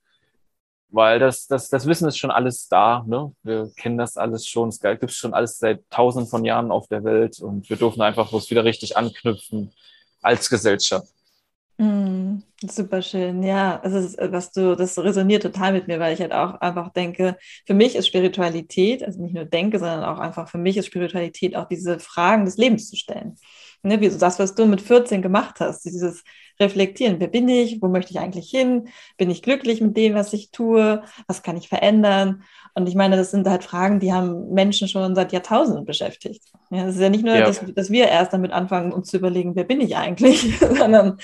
Weil 0.90 1.18
das, 1.18 1.46
das, 1.46 1.70
das 1.70 1.86
Wissen 1.86 2.06
ist 2.06 2.18
schon 2.18 2.30
alles 2.30 2.68
da. 2.68 3.02
Ne? 3.06 3.32
Wir 3.42 3.72
kennen 3.76 3.98
das 3.98 4.16
alles 4.16 4.46
schon. 4.46 4.68
Es 4.68 4.78
gibt 4.80 5.10
schon 5.10 5.34
alles 5.34 5.58
seit 5.58 5.88
tausenden 5.90 6.28
von 6.28 6.44
Jahren 6.44 6.70
auf 6.70 6.86
der 6.86 7.02
Welt 7.02 7.40
und 7.40 7.68
wir 7.70 7.78
dürfen 7.78 8.02
einfach 8.02 8.28
bloß 8.28 8.50
wieder 8.50 8.64
richtig 8.64 8.96
anknüpfen 8.96 9.72
als 10.20 10.50
Gesellschaft. 10.50 11.08
Mm, 11.78 12.42
super 12.62 13.02
schön, 13.02 13.42
ja. 13.42 13.80
Also 13.80 13.98
was 14.30 14.52
du, 14.52 14.76
das 14.76 14.98
resoniert 14.98 15.42
total 15.42 15.72
mit 15.72 15.88
mir, 15.88 15.98
weil 15.98 16.14
ich 16.14 16.20
halt 16.20 16.32
auch 16.32 16.54
einfach 16.60 16.92
denke, 16.92 17.36
für 17.66 17.74
mich 17.74 17.96
ist 17.96 18.06
Spiritualität, 18.06 19.02
also 19.02 19.20
nicht 19.22 19.34
nur 19.34 19.44
denke, 19.46 19.78
sondern 19.78 20.04
auch 20.04 20.18
einfach 20.18 20.48
für 20.48 20.58
mich 20.58 20.76
ist 20.76 20.86
Spiritualität 20.86 21.56
auch 21.56 21.66
diese 21.66 21.98
Fragen 21.98 22.44
des 22.44 22.56
Lebens 22.56 22.88
zu 22.90 22.96
stellen. 22.96 23.36
Ne, 23.84 24.00
wie 24.00 24.08
so 24.10 24.18
das, 24.18 24.38
was 24.38 24.54
du 24.54 24.66
mit 24.66 24.80
14 24.80 25.22
gemacht 25.22 25.56
hast, 25.58 25.84
dieses 25.84 26.22
reflektieren. 26.62 27.20
Wer 27.20 27.28
bin 27.28 27.48
ich? 27.48 27.82
Wo 27.82 27.88
möchte 27.88 28.12
ich 28.12 28.20
eigentlich 28.20 28.50
hin? 28.50 28.88
Bin 29.18 29.30
ich 29.30 29.42
glücklich 29.42 29.80
mit 29.80 29.96
dem, 29.96 30.14
was 30.14 30.32
ich 30.32 30.50
tue? 30.50 31.02
Was 31.26 31.42
kann 31.42 31.56
ich 31.56 31.68
verändern? 31.68 32.44
Und 32.74 32.88
ich 32.88 32.94
meine, 32.94 33.16
das 33.16 33.30
sind 33.30 33.46
halt 33.46 33.64
Fragen, 33.64 34.00
die 34.00 34.12
haben 34.12 34.50
Menschen 34.50 34.88
schon 34.88 35.14
seit 35.14 35.32
Jahrtausenden 35.32 35.84
beschäftigt. 35.84 36.42
Ja, 36.70 36.86
es 36.86 36.94
ist 36.94 37.02
ja 37.02 37.10
nicht 37.10 37.24
nur, 37.24 37.34
ja. 37.34 37.44
dass, 37.44 37.62
dass, 37.74 37.90
wir 37.90 38.08
erst 38.08 38.32
damit 38.32 38.52
anfangen, 38.52 38.92
uns 38.92 39.08
zu 39.08 39.18
überlegen, 39.18 39.54
wer 39.54 39.64
bin 39.64 39.82
ich 39.82 39.96
eigentlich, 39.96 40.58
sondern 40.78 41.18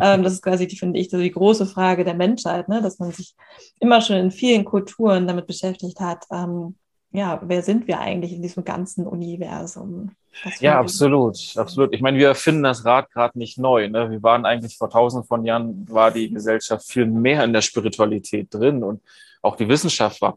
ähm, 0.00 0.22
das 0.22 0.34
ist 0.34 0.42
quasi, 0.42 0.66
die, 0.66 0.78
finde 0.78 0.98
ich, 0.98 1.10
so 1.10 1.18
die 1.18 1.30
große 1.30 1.66
Frage 1.66 2.04
der 2.04 2.14
Menschheit, 2.14 2.68
ne? 2.68 2.80
dass 2.80 2.98
man 2.98 3.12
sich 3.12 3.34
immer 3.80 4.00
schon 4.00 4.16
in 4.16 4.30
vielen 4.30 4.64
Kulturen 4.64 5.26
damit 5.26 5.46
beschäftigt 5.46 6.00
hat, 6.00 6.24
ähm, 6.32 6.76
ja, 7.14 7.40
wer 7.44 7.62
sind 7.62 7.86
wir 7.86 8.00
eigentlich 8.00 8.32
in 8.32 8.42
diesem 8.42 8.64
ganzen 8.64 9.06
Universum? 9.06 10.10
Ja, 10.58 10.80
absolut, 10.80 11.38
absolut. 11.56 11.94
Ich 11.94 12.00
meine, 12.00 12.18
wir 12.18 12.34
finden 12.34 12.64
das 12.64 12.84
Rad 12.84 13.08
gerade 13.12 13.38
nicht 13.38 13.56
neu. 13.56 13.88
Ne? 13.88 14.10
Wir 14.10 14.20
waren 14.24 14.44
eigentlich 14.44 14.76
vor 14.76 14.90
tausenden 14.90 15.24
von 15.24 15.44
Jahren, 15.44 15.88
war 15.88 16.10
die 16.10 16.28
Gesellschaft 16.28 16.84
viel 16.86 17.06
mehr 17.06 17.44
in 17.44 17.52
der 17.52 17.62
Spiritualität 17.62 18.52
drin 18.52 18.82
und 18.82 19.00
auch 19.42 19.54
die 19.54 19.68
Wissenschaft 19.68 20.20
war 20.22 20.34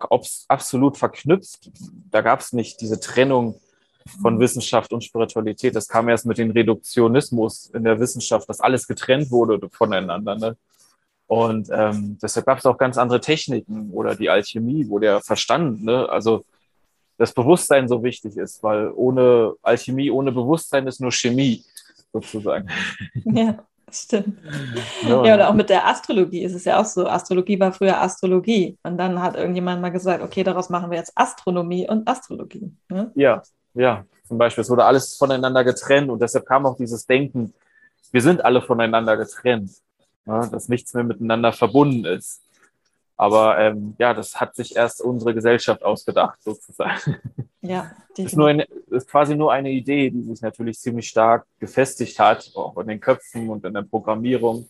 absolut 0.50 0.98
verknüpft. 0.98 1.72
Da 2.12 2.22
gab 2.22 2.42
es 2.42 2.54
nicht 2.54 2.80
diese 2.80 3.00
Trennung 3.00 3.60
von 4.22 4.36
mhm. 4.36 4.40
Wissenschaft 4.42 4.94
und 4.94 5.04
Spiritualität. 5.04 5.76
Das 5.76 5.88
kam 5.88 6.10
erst 6.10 6.28
mit 6.28 6.38
dem 6.38 6.52
Reduktionismus 6.52 7.72
in 7.74 7.86
der 7.86 8.00
Wissenschaft, 8.00 8.48
dass 8.50 8.60
alles 8.60 8.86
getrennt 8.86 9.32
wurde 9.32 9.68
voneinander. 9.72 10.36
Ne? 10.36 10.58
Und 11.26 11.70
ähm, 11.72 12.20
deshalb 12.22 12.46
gab 12.46 12.60
es 12.60 12.68
auch 12.68 12.78
ganz 12.78 13.00
andere 13.00 13.20
Techniken 13.20 13.90
oder 13.90 14.14
die 14.14 14.30
Alchemie, 14.30 14.86
wo 14.88 15.00
der 15.00 15.22
Verstand, 15.22 15.84
ne, 15.84 16.08
also 16.08 16.46
das 17.18 17.34
Bewusstsein 17.34 17.88
so 17.88 18.04
wichtig 18.04 18.38
ist, 18.38 18.64
weil 18.64 18.92
ohne 18.92 19.54
Alchemie, 19.62 20.12
ohne 20.12 20.32
Bewusstsein 20.32 20.88
ist 20.88 21.02
nur 21.02 21.12
Chemie, 21.12 21.64
sozusagen. 22.14 22.68
Ja, 23.26 23.64
stimmt. 23.90 24.38
Ja, 25.04 25.26
ja, 25.26 25.34
oder 25.36 25.50
auch 25.50 25.54
mit 25.54 25.70
der 25.70 25.88
Astrologie 25.88 26.44
ist 26.44 26.54
es 26.54 26.66
ja 26.66 26.80
auch 26.80 26.86
so. 26.86 27.08
Astrologie 27.08 27.60
war 27.60 27.72
früher 27.72 28.02
Astrologie. 28.02 28.78
Und 28.84 28.98
dann 28.98 29.22
hat 29.22 29.36
irgendjemand 29.36 29.82
mal 29.82 29.90
gesagt, 29.90 30.24
okay, 30.24 30.44
daraus 30.44 30.70
machen 30.70 30.92
wir 30.92 30.98
jetzt 30.98 31.12
Astronomie 31.16 31.88
und 31.90 32.08
Astrologie. 32.08 32.72
Ne? 32.90 33.12
Ja, 33.16 33.42
ja, 33.74 34.06
zum 34.28 34.38
Beispiel. 34.38 34.62
Es 34.62 34.70
wurde 34.70 34.86
alles 34.86 35.16
voneinander 35.18 35.64
getrennt 35.64 36.10
und 36.10 36.22
deshalb 36.22 36.46
kam 36.46 36.66
auch 36.66 36.78
dieses 36.78 37.06
Denken, 37.06 37.54
wir 38.12 38.22
sind 38.22 38.44
alle 38.44 38.62
voneinander 38.62 39.18
getrennt, 39.18 39.72
ne? 40.26 40.48
dass 40.52 40.70
nichts 40.70 40.94
mehr 40.94 41.04
miteinander 41.04 41.54
verbunden 41.54 42.06
ist. 42.06 42.42
Aber 43.18 43.58
ähm, 43.58 43.96
ja, 43.98 44.14
das 44.14 44.40
hat 44.40 44.56
sich 44.56 44.76
erst 44.76 45.02
unsere 45.02 45.34
Gesellschaft 45.34 45.84
ausgedacht, 45.84 46.42
sozusagen. 46.44 47.18
Ja, 47.62 47.92
ist, 48.18 48.38
nur 48.38 48.50
eine, 48.50 48.68
ist 48.92 49.10
quasi 49.10 49.36
nur 49.36 49.52
eine 49.52 49.72
Idee, 49.72 50.12
die 50.12 50.22
sich 50.22 50.42
natürlich 50.42 50.80
ziemlich 50.80 51.10
stark 51.10 51.48
gefestigt 51.60 52.20
hat, 52.20 52.52
auch 52.54 52.78
in 52.78 52.88
den 52.88 53.00
Köpfen 53.00 53.50
und 53.50 53.66
in 53.66 53.74
der 53.74 53.82
Programmierung. 53.82 54.70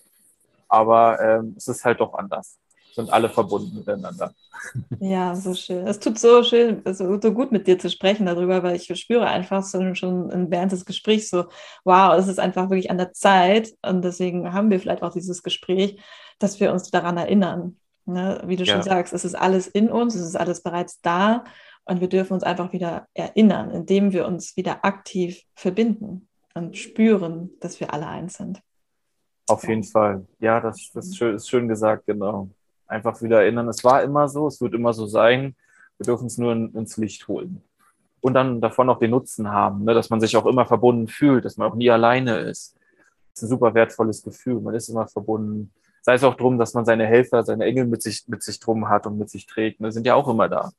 Aber 0.69 1.19
ähm, 1.19 1.55
es 1.57 1.67
ist 1.67 1.83
halt 1.83 1.99
doch 1.99 2.13
anders. 2.13 2.57
Sind 2.95 3.11
alle 3.11 3.29
verbunden 3.29 3.75
miteinander. 3.75 4.33
Ja, 4.99 5.35
so 5.35 5.53
schön. 5.53 5.85
Es 5.85 5.99
tut 5.99 6.17
so 6.17 6.41
schön, 6.41 6.81
so, 6.91 7.21
so 7.21 7.31
gut 7.31 7.51
mit 7.51 7.67
dir 7.67 7.77
zu 7.77 7.91
sprechen 7.91 8.25
darüber, 8.25 8.63
weil 8.63 8.75
ich 8.75 8.91
spüre 8.99 9.27
einfach 9.27 9.61
so, 9.61 9.93
schon 9.93 10.49
während 10.49 10.71
des 10.71 10.83
Gesprächs 10.83 11.29
so, 11.29 11.45
wow, 11.83 12.17
es 12.17 12.27
ist 12.27 12.39
einfach 12.39 12.71
wirklich 12.71 12.89
an 12.89 12.97
der 12.97 13.13
Zeit. 13.13 13.69
Und 13.83 14.03
deswegen 14.03 14.51
haben 14.51 14.71
wir 14.71 14.79
vielleicht 14.79 15.03
auch 15.03 15.13
dieses 15.13 15.43
Gespräch, 15.43 16.01
dass 16.39 16.59
wir 16.59 16.71
uns 16.71 16.89
daran 16.89 17.17
erinnern, 17.17 17.77
Ne? 18.07 18.41
Wie 18.45 18.55
du 18.55 18.63
ja. 18.63 18.73
schon 18.73 18.83
sagst, 18.83 19.13
es 19.13 19.25
ist 19.25 19.35
alles 19.35 19.67
in 19.67 19.89
uns, 19.89 20.15
es 20.15 20.25
ist 20.25 20.37
alles 20.37 20.61
bereits 20.61 21.01
da 21.01 21.43
und 21.83 21.99
wir 21.99 22.07
dürfen 22.07 22.33
uns 22.33 22.43
einfach 22.43 22.71
wieder 22.71 23.07
erinnern, 23.13 23.69
indem 23.71 24.13
wir 24.13 24.25
uns 24.25 24.55
wieder 24.55 24.85
aktiv 24.85 25.43
verbinden 25.55 26.27
und 26.53 26.77
spüren, 26.77 27.51
dass 27.59 27.79
wir 27.79 27.93
alle 27.93 28.07
eins 28.07 28.35
sind. 28.35 28.61
Auf 29.47 29.63
ja. 29.63 29.69
jeden 29.69 29.83
Fall. 29.83 30.25
Ja, 30.39 30.61
das, 30.61 30.89
das 30.93 31.07
ist, 31.07 31.17
schön, 31.17 31.35
ist 31.35 31.49
schön 31.49 31.67
gesagt, 31.67 32.05
genau. 32.05 32.49
Einfach 32.87 33.21
wieder 33.21 33.41
erinnern, 33.41 33.67
es 33.67 33.83
war 33.83 34.01
immer 34.03 34.29
so, 34.29 34.47
es 34.47 34.61
wird 34.61 34.73
immer 34.73 34.93
so 34.93 35.05
sein. 35.05 35.55
Wir 35.97 36.05
dürfen 36.05 36.27
es 36.27 36.37
nur 36.37 36.53
in, 36.53 36.73
ins 36.73 36.95
Licht 36.95 37.27
holen. 37.27 37.61
Und 38.21 38.33
dann 38.33 38.61
davon 38.61 38.89
auch 38.89 38.99
den 38.99 39.11
Nutzen 39.11 39.49
haben, 39.49 39.83
ne? 39.83 39.93
dass 39.93 40.09
man 40.09 40.21
sich 40.21 40.35
auch 40.37 40.45
immer 40.45 40.65
verbunden 40.65 41.07
fühlt, 41.07 41.45
dass 41.45 41.57
man 41.57 41.69
auch 41.69 41.75
nie 41.75 41.89
alleine 41.89 42.37
ist. 42.37 42.75
Das 43.33 43.43
ist 43.43 43.43
ein 43.43 43.49
super 43.49 43.73
wertvolles 43.73 44.23
Gefühl. 44.23 44.61
Man 44.61 44.75
ist 44.75 44.89
immer 44.89 45.07
verbunden 45.07 45.71
sei 46.01 46.13
es 46.13 46.23
auch 46.23 46.35
drum, 46.35 46.57
dass 46.57 46.73
man 46.73 46.85
seine 46.85 47.05
Helfer, 47.05 47.43
seine 47.43 47.65
Engel 47.65 47.85
mit 47.85 48.01
sich, 48.01 48.27
mit 48.27 48.43
sich 48.43 48.59
drum 48.59 48.89
hat 48.89 49.05
und 49.05 49.17
mit 49.17 49.29
sich 49.29 49.45
trägt. 49.45 49.79
Die 49.79 49.91
sind 49.91 50.05
ja 50.05 50.15
auch 50.15 50.27
immer 50.27 50.49
da. 50.49 50.71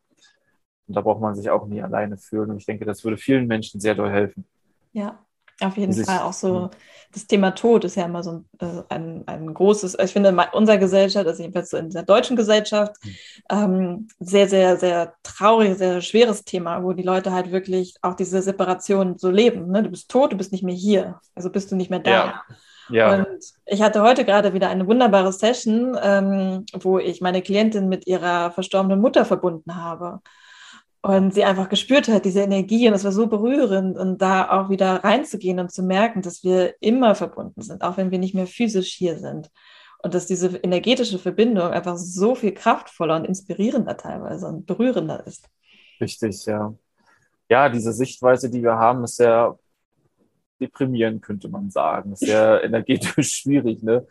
Und 0.86 0.94
da 0.94 1.00
braucht 1.00 1.20
man 1.20 1.34
sich 1.34 1.50
auch 1.50 1.66
nie 1.66 1.82
alleine 1.82 2.16
fühlen. 2.16 2.50
Und 2.50 2.56
ich 2.58 2.66
denke, 2.66 2.84
das 2.84 3.04
würde 3.04 3.18
vielen 3.18 3.46
Menschen 3.46 3.80
sehr 3.80 3.94
doll 3.94 4.10
helfen. 4.10 4.46
Ja, 4.92 5.18
auf 5.60 5.76
jeden 5.76 5.92
sich, 5.92 6.06
Fall. 6.06 6.20
Auch 6.20 6.32
so 6.32 6.70
das 7.12 7.26
Thema 7.26 7.52
Tod 7.52 7.84
ist 7.84 7.96
ja 7.96 8.04
immer 8.04 8.22
so 8.22 8.44
ein, 8.58 8.84
ein, 8.88 9.22
ein 9.26 9.54
großes, 9.54 9.96
ich 9.98 10.12
finde, 10.12 10.34
unserer 10.52 10.78
Gesellschaft, 10.78 11.26
also 11.26 11.42
jedenfalls 11.42 11.70
so 11.70 11.78
in 11.78 11.90
der 11.90 12.02
deutschen 12.02 12.36
Gesellschaft, 12.36 12.92
mhm. 13.02 13.16
ähm, 13.50 14.08
sehr, 14.20 14.48
sehr, 14.48 14.76
sehr 14.76 15.14
traurig, 15.22 15.78
sehr 15.78 16.00
schweres 16.00 16.44
Thema, 16.44 16.82
wo 16.82 16.92
die 16.92 17.02
Leute 17.02 17.32
halt 17.32 17.50
wirklich 17.50 17.96
auch 18.02 18.14
diese 18.14 18.42
Separation 18.42 19.18
so 19.18 19.30
leben. 19.30 19.70
Ne? 19.70 19.82
Du 19.82 19.90
bist 19.90 20.10
tot, 20.10 20.32
du 20.32 20.36
bist 20.36 20.52
nicht 20.52 20.64
mehr 20.64 20.74
hier. 20.74 21.20
Also 21.34 21.50
bist 21.50 21.72
du 21.72 21.76
nicht 21.76 21.90
mehr 21.90 22.00
da. 22.00 22.10
Ja. 22.10 22.42
Ja. 22.90 23.14
Und 23.14 23.38
ich 23.66 23.82
hatte 23.82 24.02
heute 24.02 24.24
gerade 24.24 24.54
wieder 24.54 24.68
eine 24.68 24.86
wunderbare 24.86 25.32
Session, 25.32 25.96
ähm, 26.02 26.64
wo 26.72 26.98
ich 26.98 27.20
meine 27.20 27.42
Klientin 27.42 27.88
mit 27.88 28.06
ihrer 28.06 28.50
verstorbenen 28.50 29.00
Mutter 29.00 29.24
verbunden 29.24 29.76
habe. 29.76 30.20
Und 31.00 31.32
sie 31.32 31.44
einfach 31.44 31.68
gespürt 31.68 32.08
hat, 32.08 32.24
diese 32.24 32.40
Energie, 32.42 32.88
und 32.88 32.94
es 32.94 33.04
war 33.04 33.12
so 33.12 33.28
berührend, 33.28 33.96
und 33.96 34.20
da 34.20 34.50
auch 34.50 34.68
wieder 34.68 35.04
reinzugehen 35.04 35.60
und 35.60 35.70
zu 35.70 35.82
merken, 35.82 36.22
dass 36.22 36.42
wir 36.42 36.74
immer 36.80 37.14
verbunden 37.14 37.62
sind, 37.62 37.82
auch 37.82 37.96
wenn 37.96 38.10
wir 38.10 38.18
nicht 38.18 38.34
mehr 38.34 38.48
physisch 38.48 38.92
hier 38.94 39.16
sind. 39.18 39.48
Und 40.02 40.14
dass 40.14 40.26
diese 40.26 40.56
energetische 40.58 41.18
Verbindung 41.18 41.70
einfach 41.70 41.96
so 41.96 42.34
viel 42.34 42.52
kraftvoller 42.52 43.16
und 43.16 43.24
inspirierender 43.26 43.96
teilweise 43.96 44.46
und 44.46 44.66
berührender 44.66 45.26
ist. 45.26 45.48
Richtig, 46.00 46.46
ja. 46.46 46.74
Ja, 47.48 47.68
diese 47.68 47.92
Sichtweise, 47.92 48.50
die 48.50 48.62
wir 48.62 48.74
haben, 48.74 49.04
ist 49.04 49.18
ja 49.18 49.56
deprimierend, 50.60 51.22
könnte 51.22 51.48
man 51.48 51.70
sagen. 51.70 52.14
Sehr 52.16 52.62
energetisch 52.64 53.34
schwierig, 53.34 53.82
ne? 53.82 54.06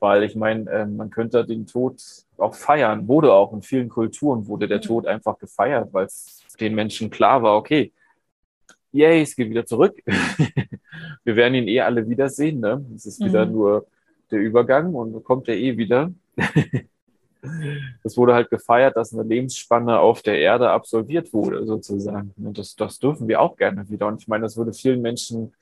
Weil 0.00 0.22
ich 0.24 0.36
meine, 0.36 0.70
äh, 0.70 0.86
man 0.86 1.10
könnte 1.10 1.44
den 1.44 1.66
Tod 1.66 2.02
auch 2.36 2.54
feiern, 2.54 3.08
wurde 3.08 3.32
auch 3.32 3.52
in 3.52 3.62
vielen 3.62 3.88
Kulturen 3.88 4.46
wurde 4.46 4.68
der 4.68 4.80
Tod 4.80 5.06
einfach 5.06 5.38
gefeiert, 5.38 5.92
weil 5.92 6.06
es 6.06 6.44
den 6.60 6.74
Menschen 6.74 7.10
klar 7.10 7.42
war, 7.42 7.56
okay, 7.56 7.92
yay, 8.92 9.22
es 9.22 9.34
geht 9.34 9.50
wieder 9.50 9.66
zurück. 9.66 10.00
Wir 11.24 11.36
werden 11.36 11.54
ihn 11.54 11.68
eh 11.68 11.80
alle 11.80 12.08
wiedersehen, 12.08 12.60
ne? 12.60 12.84
Es 12.94 13.06
ist 13.06 13.24
wieder 13.24 13.46
mhm. 13.46 13.52
nur 13.52 13.86
der 14.30 14.40
Übergang 14.40 14.94
und 14.94 15.22
kommt 15.24 15.48
er 15.48 15.56
eh 15.56 15.76
wieder. 15.76 16.12
es 18.02 18.16
wurde 18.16 18.34
halt 18.34 18.50
gefeiert, 18.50 18.96
dass 18.96 19.12
eine 19.12 19.22
Lebensspanne 19.22 19.98
auf 19.98 20.22
der 20.22 20.38
Erde 20.38 20.70
absolviert 20.70 21.32
wurde, 21.32 21.64
sozusagen. 21.66 22.32
Und 22.36 22.58
das, 22.58 22.74
das 22.76 22.98
dürfen 22.98 23.28
wir 23.28 23.40
auch 23.40 23.56
gerne 23.56 23.88
wieder. 23.88 24.06
Und 24.06 24.22
ich 24.22 24.28
meine, 24.28 24.42
das 24.42 24.56
würde 24.56 24.72
vielen 24.72 25.02
Menschen 25.02 25.52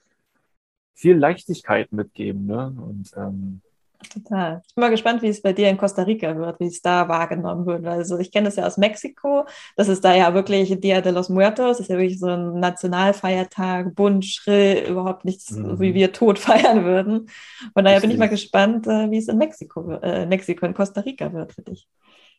viel 0.95 1.17
Leichtigkeit 1.17 1.93
mitgeben. 1.93 2.47
Ne? 2.47 2.75
Und 2.77 3.11
ähm, 3.17 3.61
Total. 4.09 4.63
Ich 4.67 4.75
bin 4.75 4.83
mal 4.83 4.91
gespannt, 4.91 5.23
wie 5.23 5.29
es 5.29 5.43
bei 5.43 5.53
dir 5.53 5.69
in 5.69 5.77
Costa 5.77 6.03
Rica 6.03 6.37
wird, 6.37 6.61
wie 6.61 6.67
es 6.67 6.83
da 6.83 7.09
wahrgenommen 7.09 7.67
wird. 7.67 7.87
Also 7.87 8.19
ich 8.19 8.31
kenne 8.31 8.47
das 8.47 8.57
ja 8.57 8.67
aus 8.67 8.77
Mexiko. 8.77 9.47
Das 9.77 9.89
ist 9.89 10.05
da 10.05 10.15
ja 10.15 10.35
wirklich 10.35 10.79
Dia 10.81 11.01
de 11.01 11.13
los 11.13 11.29
Muertos. 11.29 11.79
Das 11.79 11.81
ist 11.81 11.89
ja 11.89 11.99
wirklich 11.99 12.19
so 12.19 12.29
ein 12.29 12.59
Nationalfeiertag, 12.59 13.95
bunt, 13.95 14.25
schrill, 14.25 14.87
überhaupt 14.89 15.25
nichts, 15.25 15.51
mhm. 15.51 15.79
wie 15.81 15.95
wir 15.95 16.13
Tod 16.13 16.39
feiern 16.41 16.85
würden. 16.85 17.29
Von 17.73 17.85
daher 17.85 18.01
bin 18.01 18.11
ich 18.11 18.19
mal 18.19 18.29
gespannt, 18.29 18.87
äh, 18.87 19.11
wie 19.11 19.19
es 19.19 19.29
in 19.29 19.39
Mexiko, 19.39 19.93
äh, 20.03 20.27
Mexiko, 20.27 20.67
in 20.67 20.75
Costa 20.75 21.01
Rica 21.01 21.33
wird 21.33 21.53
für 21.53 21.63
dich. 21.63 21.89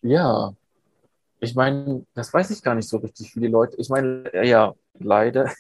Ja, 0.02 0.54
ich 1.44 1.56
meine, 1.56 2.06
das 2.14 2.34
weiß 2.34 2.52
ich 2.52 2.64
gar 2.64 2.76
nicht 2.76 2.88
so 2.88 2.98
richtig, 2.98 3.36
wie 3.36 3.42
die 3.42 3.48
Leute. 3.48 3.78
Ich 3.78 3.90
meine, 3.90 4.24
ja, 4.46 4.74
leider. 5.00 5.52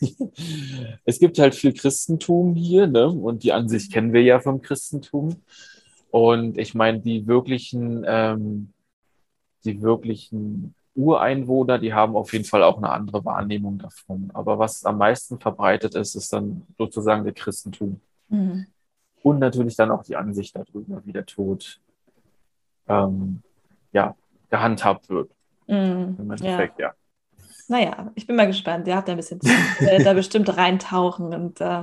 es 1.05 1.19
gibt 1.19 1.39
halt 1.39 1.55
viel 1.55 1.73
Christentum 1.73 2.55
hier, 2.55 2.87
ne? 2.87 3.07
Und 3.07 3.43
die 3.43 3.51
Ansicht 3.51 3.91
kennen 3.91 4.13
wir 4.13 4.21
ja 4.23 4.39
vom 4.39 4.61
Christentum. 4.61 5.35
Und 6.09 6.57
ich 6.57 6.73
meine, 6.75 6.99
die 6.99 7.27
wirklichen, 7.27 8.03
ähm, 8.07 8.73
die 9.65 9.81
wirklichen 9.81 10.75
Ureinwohner, 10.95 11.79
die 11.79 11.93
haben 11.93 12.15
auf 12.15 12.33
jeden 12.33 12.45
Fall 12.45 12.63
auch 12.63 12.77
eine 12.77 12.89
andere 12.89 13.25
Wahrnehmung 13.25 13.79
davon. 13.79 14.29
Aber 14.33 14.59
was 14.59 14.85
am 14.85 14.97
meisten 14.97 15.39
verbreitet 15.39 15.95
ist, 15.95 16.15
ist 16.15 16.31
dann 16.31 16.67
sozusagen 16.77 17.23
der 17.23 17.33
Christentum. 17.33 17.99
Mhm. 18.29 18.67
Und 19.21 19.39
natürlich 19.39 19.75
dann 19.75 19.91
auch 19.91 20.03
die 20.03 20.15
Ansicht 20.15 20.55
darüber, 20.55 21.01
wie 21.05 21.13
der 21.13 21.25
Tod 21.25 21.79
ähm, 22.87 23.41
ja, 23.91 24.15
gehandhabt 24.49 25.09
wird. 25.09 25.31
Mhm. 25.67 26.17
Im 26.19 26.31
Endeffekt, 26.31 26.79
ja. 26.79 26.87
ja. 26.87 26.93
Naja, 27.67 28.11
ich 28.15 28.27
bin 28.27 28.35
mal 28.35 28.47
gespannt. 28.47 28.87
Ihr 28.87 28.95
habt 28.95 29.09
ein 29.09 29.17
bisschen 29.17 29.39
da 30.03 30.13
bestimmt 30.13 30.55
reintauchen 30.57 31.33
und 31.33 31.61
äh, 31.61 31.81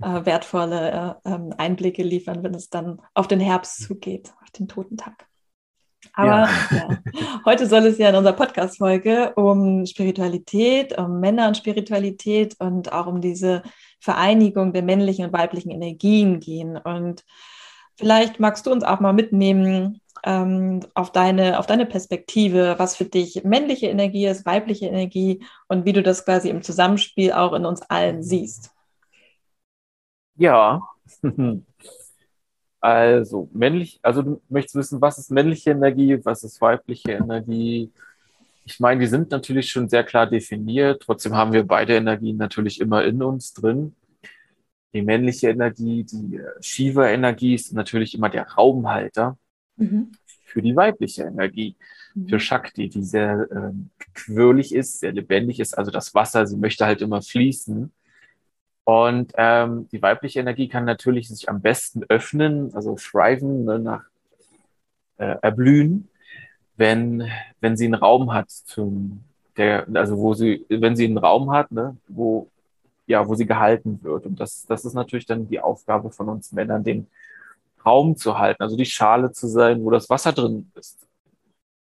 äh, 0.00 0.24
wertvolle 0.24 1.18
äh, 1.24 1.30
ähm, 1.30 1.54
Einblicke 1.58 2.02
liefern, 2.02 2.42
wenn 2.42 2.54
es 2.54 2.70
dann 2.70 3.00
auf 3.14 3.28
den 3.28 3.40
Herbst 3.40 3.82
zugeht, 3.82 4.32
auf 4.42 4.50
den 4.50 4.68
Totentag. 4.68 5.26
Aber 6.14 6.48
ja. 6.48 6.48
Ja. 6.70 6.98
heute 7.44 7.66
soll 7.66 7.86
es 7.86 7.98
ja 7.98 8.08
in 8.08 8.16
unserer 8.16 8.34
Podcast-Folge 8.34 9.32
um 9.36 9.86
Spiritualität, 9.86 10.98
um 10.98 11.20
Männer 11.20 11.48
und 11.48 11.56
Spiritualität 11.56 12.56
und 12.58 12.92
auch 12.92 13.06
um 13.06 13.20
diese 13.20 13.62
Vereinigung 14.00 14.72
der 14.72 14.82
männlichen 14.82 15.26
und 15.26 15.32
weiblichen 15.32 15.70
Energien 15.70 16.40
gehen. 16.40 16.76
Und 16.76 17.24
vielleicht 17.96 18.40
magst 18.40 18.66
du 18.66 18.72
uns 18.72 18.82
auch 18.82 19.00
mal 19.00 19.12
mitnehmen, 19.12 20.01
ähm, 20.24 20.80
auf, 20.94 21.10
deine, 21.12 21.58
auf 21.58 21.66
deine 21.66 21.86
Perspektive, 21.86 22.76
was 22.78 22.96
für 22.96 23.04
dich 23.04 23.42
männliche 23.44 23.86
Energie 23.86 24.26
ist, 24.26 24.46
weibliche 24.46 24.86
Energie 24.86 25.44
und 25.68 25.84
wie 25.84 25.92
du 25.92 26.02
das 26.02 26.24
quasi 26.24 26.48
im 26.48 26.62
Zusammenspiel 26.62 27.32
auch 27.32 27.52
in 27.52 27.66
uns 27.66 27.82
allen 27.82 28.22
siehst. 28.22 28.70
Ja, 30.36 30.82
also 32.80 33.48
männlich, 33.52 33.98
also 34.02 34.22
du 34.22 34.42
möchtest 34.48 34.76
wissen, 34.76 35.00
was 35.00 35.18
ist 35.18 35.30
männliche 35.30 35.70
Energie, 35.70 36.18
was 36.24 36.44
ist 36.44 36.60
weibliche 36.60 37.12
Energie? 37.12 37.92
Ich 38.64 38.78
meine, 38.78 39.00
die 39.00 39.08
sind 39.08 39.30
natürlich 39.32 39.70
schon 39.70 39.88
sehr 39.88 40.04
klar 40.04 40.26
definiert, 40.28 41.02
trotzdem 41.02 41.34
haben 41.34 41.52
wir 41.52 41.66
beide 41.66 41.96
Energien 41.96 42.36
natürlich 42.36 42.80
immer 42.80 43.04
in 43.04 43.22
uns 43.22 43.52
drin. 43.52 43.96
Die 44.94 45.02
männliche 45.02 45.50
Energie, 45.50 46.04
die 46.04 46.40
Shiva-Energie 46.60 47.54
ist 47.54 47.72
natürlich 47.72 48.14
immer 48.14 48.28
der 48.28 48.46
Raumhalter 48.48 49.38
mhm. 49.76 50.12
für 50.44 50.62
die 50.62 50.76
weibliche 50.76 51.24
Energie, 51.24 51.76
mhm. 52.14 52.28
für 52.28 52.40
Shakti, 52.40 52.88
die 52.88 53.02
sehr 53.02 53.48
ähm, 53.50 53.90
quirlig 54.14 54.74
ist, 54.74 55.00
sehr 55.00 55.12
lebendig 55.12 55.60
ist. 55.60 55.76
Also 55.76 55.90
das 55.90 56.14
Wasser, 56.14 56.46
sie 56.46 56.56
möchte 56.56 56.86
halt 56.86 57.02
immer 57.02 57.22
fließen. 57.22 57.92
Und 58.84 59.32
ähm, 59.36 59.88
die 59.92 60.02
weibliche 60.02 60.40
Energie 60.40 60.68
kann 60.68 60.84
natürlich 60.84 61.28
sich 61.28 61.48
am 61.48 61.60
besten 61.60 62.02
öffnen, 62.08 62.74
also 62.74 62.96
thriven, 62.96 63.64
ne, 63.64 63.78
nach 63.78 64.04
äh, 65.18 65.36
erblühen, 65.40 66.08
wenn, 66.76 67.30
wenn 67.60 67.76
sie 67.76 67.84
einen 67.84 67.94
Raum 67.94 68.32
hat 68.32 68.50
zum, 68.50 69.22
der, 69.56 69.86
also 69.94 70.18
wo 70.18 70.34
sie, 70.34 70.66
wenn 70.68 70.96
sie 70.96 71.04
einen 71.04 71.18
Raum 71.18 71.52
hat, 71.52 71.70
ne, 71.70 71.96
wo, 72.08 72.48
ja, 73.06 73.28
wo 73.28 73.36
sie 73.36 73.46
gehalten 73.46 74.00
wird. 74.02 74.26
Und 74.26 74.40
das, 74.40 74.66
das 74.66 74.84
ist 74.84 74.94
natürlich 74.94 75.26
dann 75.26 75.48
die 75.48 75.60
Aufgabe 75.60 76.10
von 76.10 76.28
uns 76.28 76.50
Männern, 76.50 76.82
den 76.82 77.06
Raum 77.84 78.16
zu 78.16 78.38
halten, 78.38 78.62
also 78.62 78.76
die 78.76 78.84
Schale 78.84 79.32
zu 79.32 79.48
sein, 79.48 79.82
wo 79.82 79.90
das 79.90 80.08
Wasser 80.10 80.32
drin 80.32 80.70
ist. 80.74 81.06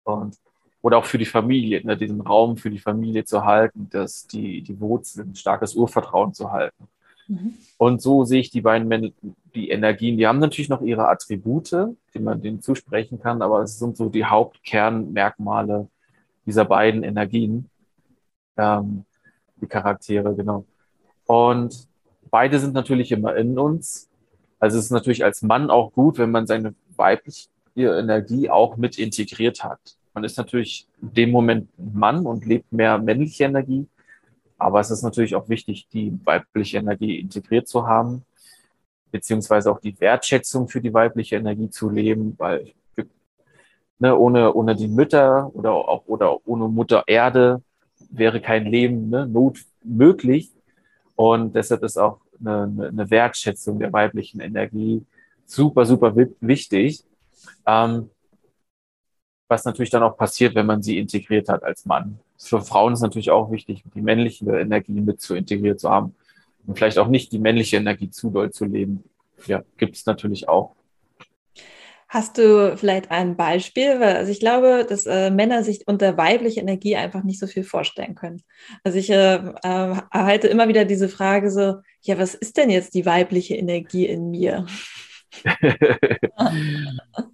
Und, 0.04 0.36
oder 0.82 0.98
auch 0.98 1.04
für 1.04 1.18
die 1.18 1.24
Familie, 1.24 1.84
ne, 1.84 1.96
diesen 1.96 2.20
Raum 2.20 2.56
für 2.56 2.70
die 2.70 2.78
Familie 2.78 3.24
zu 3.24 3.44
halten, 3.44 3.88
dass 3.90 4.26
die, 4.26 4.62
die 4.62 4.78
Wurzeln, 4.80 5.34
starkes 5.34 5.74
Urvertrauen 5.74 6.32
zu 6.32 6.52
halten. 6.52 6.88
Mhm. 7.28 7.54
Und 7.78 8.02
so 8.02 8.24
sehe 8.24 8.40
ich 8.40 8.50
die 8.50 8.60
beiden 8.60 8.86
Männer, 8.88 9.10
die 9.54 9.70
Energien, 9.70 10.16
die 10.16 10.26
haben 10.26 10.38
natürlich 10.38 10.68
noch 10.68 10.82
ihre 10.82 11.08
Attribute, 11.08 11.74
die 12.14 12.18
man 12.18 12.40
denen 12.40 12.60
zusprechen 12.60 13.20
kann, 13.20 13.42
aber 13.42 13.62
es 13.62 13.78
sind 13.78 13.96
so 13.96 14.08
die 14.08 14.24
Hauptkernmerkmale 14.24 15.88
dieser 16.44 16.64
beiden 16.64 17.02
Energien, 17.02 17.68
ähm, 18.56 19.04
die 19.60 19.66
Charaktere, 19.66 20.34
genau. 20.34 20.64
Und 21.26 21.88
beide 22.30 22.58
sind 22.58 22.74
natürlich 22.74 23.10
immer 23.10 23.34
in 23.36 23.58
uns. 23.58 24.08
Also 24.58 24.78
es 24.78 24.86
ist 24.86 24.90
natürlich 24.90 25.24
als 25.24 25.42
Mann 25.42 25.70
auch 25.70 25.92
gut, 25.92 26.18
wenn 26.18 26.30
man 26.30 26.46
seine 26.46 26.74
weibliche 26.96 27.48
Energie 27.74 28.48
auch 28.48 28.76
mit 28.76 28.98
integriert 28.98 29.62
hat. 29.62 29.96
Man 30.14 30.24
ist 30.24 30.38
natürlich 30.38 30.88
in 31.02 31.12
dem 31.12 31.30
Moment 31.30 31.68
Mann 31.76 32.24
und 32.24 32.46
lebt 32.46 32.72
mehr 32.72 32.98
männliche 32.98 33.44
Energie, 33.44 33.86
aber 34.56 34.80
es 34.80 34.90
ist 34.90 35.02
natürlich 35.02 35.34
auch 35.34 35.48
wichtig, 35.48 35.88
die 35.92 36.18
weibliche 36.24 36.78
Energie 36.78 37.18
integriert 37.18 37.68
zu 37.68 37.86
haben, 37.86 38.24
beziehungsweise 39.10 39.70
auch 39.70 39.80
die 39.80 40.00
Wertschätzung 40.00 40.68
für 40.68 40.80
die 40.80 40.94
weibliche 40.94 41.36
Energie 41.36 41.68
zu 41.68 41.90
leben, 41.90 42.34
weil 42.38 42.72
ne, 43.98 44.16
ohne, 44.16 44.52
ohne 44.54 44.74
die 44.74 44.88
Mütter 44.88 45.50
oder 45.54 45.72
auch 45.72 46.04
oder 46.06 46.46
ohne 46.46 46.68
Mutter 46.68 47.04
Erde 47.06 47.62
wäre 48.10 48.40
kein 48.40 48.66
Leben 48.66 49.10
ne, 49.10 49.26
not 49.26 49.58
möglich. 49.82 50.50
Und 51.14 51.54
deshalb 51.54 51.82
ist 51.82 51.98
auch 51.98 52.18
eine, 52.40 52.88
eine 52.88 53.10
Wertschätzung 53.10 53.78
der 53.78 53.92
weiblichen 53.92 54.40
Energie 54.40 55.04
super, 55.46 55.86
super 55.86 56.14
wichtig. 56.40 57.04
Ähm, 57.66 58.10
was 59.48 59.64
natürlich 59.64 59.90
dann 59.90 60.02
auch 60.02 60.16
passiert, 60.16 60.54
wenn 60.54 60.66
man 60.66 60.82
sie 60.82 60.98
integriert 60.98 61.48
hat 61.48 61.62
als 61.62 61.86
Mann. 61.86 62.18
Für 62.38 62.60
Frauen 62.60 62.92
ist 62.92 63.00
natürlich 63.00 63.30
auch 63.30 63.50
wichtig, 63.50 63.84
die 63.94 64.02
männliche 64.02 64.44
Energie 64.44 65.00
mit 65.00 65.20
zu 65.20 65.34
integriert 65.34 65.80
zu 65.80 65.88
haben 65.88 66.14
und 66.66 66.76
vielleicht 66.76 66.98
auch 66.98 67.08
nicht 67.08 67.32
die 67.32 67.38
männliche 67.38 67.76
Energie 67.76 68.10
zu 68.10 68.30
doll 68.30 68.50
zu 68.50 68.64
leben. 68.64 69.04
Ja, 69.46 69.62
gibt 69.76 69.96
es 69.96 70.06
natürlich 70.06 70.48
auch. 70.48 70.74
Hast 72.16 72.38
du 72.38 72.74
vielleicht 72.78 73.10
ein 73.10 73.36
Beispiel? 73.36 74.02
Also 74.02 74.32
ich 74.32 74.40
glaube, 74.40 74.86
dass 74.88 75.04
äh, 75.04 75.30
Männer 75.30 75.62
sich 75.62 75.86
unter 75.86 76.16
weibliche 76.16 76.60
Energie 76.60 76.96
einfach 76.96 77.22
nicht 77.22 77.38
so 77.38 77.46
viel 77.46 77.62
vorstellen 77.62 78.14
können. 78.14 78.42
Also 78.84 78.96
ich 78.96 79.10
äh, 79.10 79.34
äh, 79.34 79.96
erhalte 80.10 80.48
immer 80.48 80.66
wieder 80.66 80.86
diese 80.86 81.10
Frage 81.10 81.50
so, 81.50 81.74
ja, 82.00 82.18
was 82.18 82.34
ist 82.34 82.56
denn 82.56 82.70
jetzt 82.70 82.94
die 82.94 83.04
weibliche 83.04 83.54
Energie 83.56 84.06
in 84.06 84.30
mir? 84.30 84.64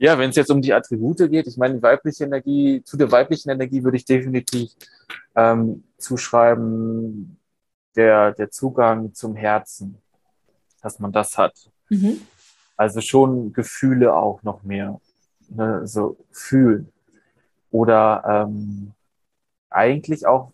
ja, 0.01 0.18
wenn 0.18 0.31
es 0.31 0.37
jetzt 0.37 0.51
um 0.51 0.61
die 0.61 0.73
Attribute 0.73 1.31
geht, 1.31 1.47
ich 1.47 1.57
meine, 1.57 1.77
die 1.77 1.83
weibliche 1.83 2.25
Energie, 2.25 2.83
zu 2.83 2.97
der 2.97 3.12
weiblichen 3.12 3.51
Energie 3.51 3.85
würde 3.85 3.99
ich 3.99 4.05
definitiv 4.05 4.73
ähm, 5.37 5.85
zuschreiben, 5.97 7.38
der, 7.95 8.33
der 8.33 8.51
Zugang 8.51 9.14
zum 9.14 9.37
Herzen, 9.37 9.99
dass 10.83 10.99
man 10.99 11.12
das 11.12 11.38
hat. 11.38 11.71
Mhm. 11.88 12.21
Also 12.83 13.01
schon 13.01 13.53
Gefühle 13.53 14.12
auch 14.12 14.42
noch 14.42 14.64
mehr, 14.64 15.01
ne, 15.49 15.87
so 15.87 16.16
fühlen. 16.33 16.92
Oder 17.71 18.25
ähm, 18.27 18.92
eigentlich 19.71 20.27
auch 20.27 20.51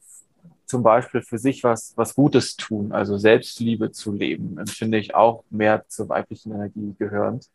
zum 0.66 0.82
Beispiel 0.82 1.22
für 1.22 1.38
sich 1.38 1.64
was, 1.64 1.94
was 1.96 2.14
Gutes 2.14 2.56
tun, 2.56 2.92
also 2.92 3.16
Selbstliebe 3.16 3.92
zu 3.92 4.12
leben, 4.12 4.62
finde 4.66 4.98
ich 4.98 5.14
auch 5.14 5.42
mehr 5.48 5.88
zur 5.88 6.10
weiblichen 6.10 6.52
Energie 6.52 6.94
gehörend. 6.98 7.48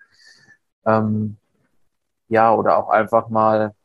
Ähm, 0.88 1.38
ja, 2.28 2.52
oder 2.56 2.78
auch 2.78 2.90
einfach 2.90 3.30
mal 3.30 3.76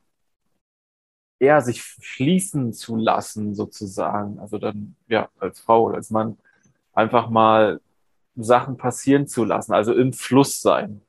eher 1.39 1.61
sich 1.61 1.83
schließen 1.83 2.73
zu 2.73 2.97
lassen, 2.97 3.55
sozusagen. 3.55 4.39
Also 4.39 4.57
dann, 4.57 4.97
ja, 5.07 5.29
als 5.39 5.61
Frau 5.61 5.85
oder 5.85 5.97
als 5.97 6.09
Mann 6.09 6.39
einfach 6.95 7.29
mal 7.29 7.79
Sachen 8.43 8.77
passieren 8.77 9.27
zu 9.27 9.45
lassen, 9.45 9.73
also 9.73 9.93
im 9.95 10.13
Fluss 10.13 10.61
sein. 10.61 11.03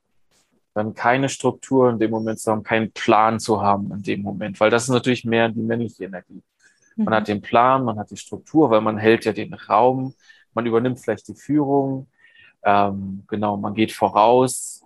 Dann 0.74 0.94
keine 0.94 1.28
Struktur 1.28 1.90
in 1.90 1.98
dem 1.98 2.10
Moment 2.10 2.38
zu 2.38 2.50
haben, 2.50 2.62
keinen 2.62 2.92
Plan 2.92 3.40
zu 3.40 3.60
haben 3.60 3.90
in 3.92 4.02
dem 4.02 4.22
Moment, 4.22 4.60
weil 4.60 4.70
das 4.70 4.84
ist 4.84 4.90
natürlich 4.90 5.24
mehr 5.24 5.48
die 5.48 5.62
männliche 5.62 6.04
Energie. 6.04 6.42
Man 6.96 7.06
mhm. 7.06 7.14
hat 7.14 7.28
den 7.28 7.40
Plan, 7.40 7.84
man 7.84 7.98
hat 7.98 8.10
die 8.10 8.16
Struktur, 8.16 8.70
weil 8.70 8.80
man 8.80 8.98
hält 8.98 9.24
ja 9.24 9.32
den 9.32 9.54
Raum, 9.54 10.14
man 10.54 10.66
übernimmt 10.66 11.00
vielleicht 11.00 11.28
die 11.28 11.34
Führung, 11.34 12.06
ähm, 12.62 13.24
genau, 13.26 13.56
man 13.56 13.74
geht 13.74 13.92
voraus 13.92 14.84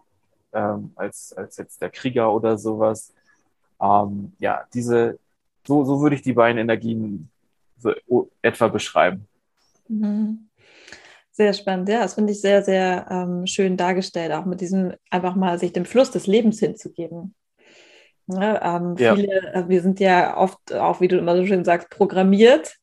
ähm, 0.53 0.93
als, 0.95 1.33
als 1.37 1.57
jetzt 1.57 1.83
der 1.83 1.91
Krieger 1.91 2.33
oder 2.33 2.57
sowas. 2.57 3.13
Ähm, 3.81 4.33
ja, 4.39 4.65
diese, 4.73 5.19
so, 5.67 5.85
so 5.85 6.01
würde 6.01 6.17
ich 6.17 6.23
die 6.23 6.33
beiden 6.33 6.59
Energien 6.59 7.31
so 7.79 7.93
etwa 8.41 8.69
beschreiben. 8.69 9.27
Mhm. 9.89 10.49
Sehr 11.37 11.53
spannend, 11.53 11.89
ja, 11.89 12.01
das 12.01 12.15
finde 12.15 12.33
ich 12.33 12.41
sehr, 12.41 12.63
sehr 12.63 13.09
ähm, 13.11 13.45
schön 13.49 13.77
dargestellt, 13.77 14.31
auch 14.31 14.45
mit 14.45 14.61
diesem 14.61 14.95
einfach 15.11 15.35
mal 15.35 15.59
sich 15.59 15.73
dem 15.73 15.85
Fluss 15.85 16.13
des 16.13 16.29
Lebens 16.29 16.61
hinzugeben. 16.61 17.35
Ja, 18.29 18.77
ähm, 18.77 18.95
ja. 18.99 19.17
Viele, 19.17 19.53
äh, 19.53 19.69
wir 19.69 19.83
sind 19.83 19.99
ja 19.99 20.37
oft 20.37 20.73
auch, 20.73 21.01
wie 21.01 21.09
du 21.09 21.19
immer 21.19 21.37
so 21.37 21.45
schön 21.45 21.65
sagst, 21.65 21.91
programmiert 21.91 22.77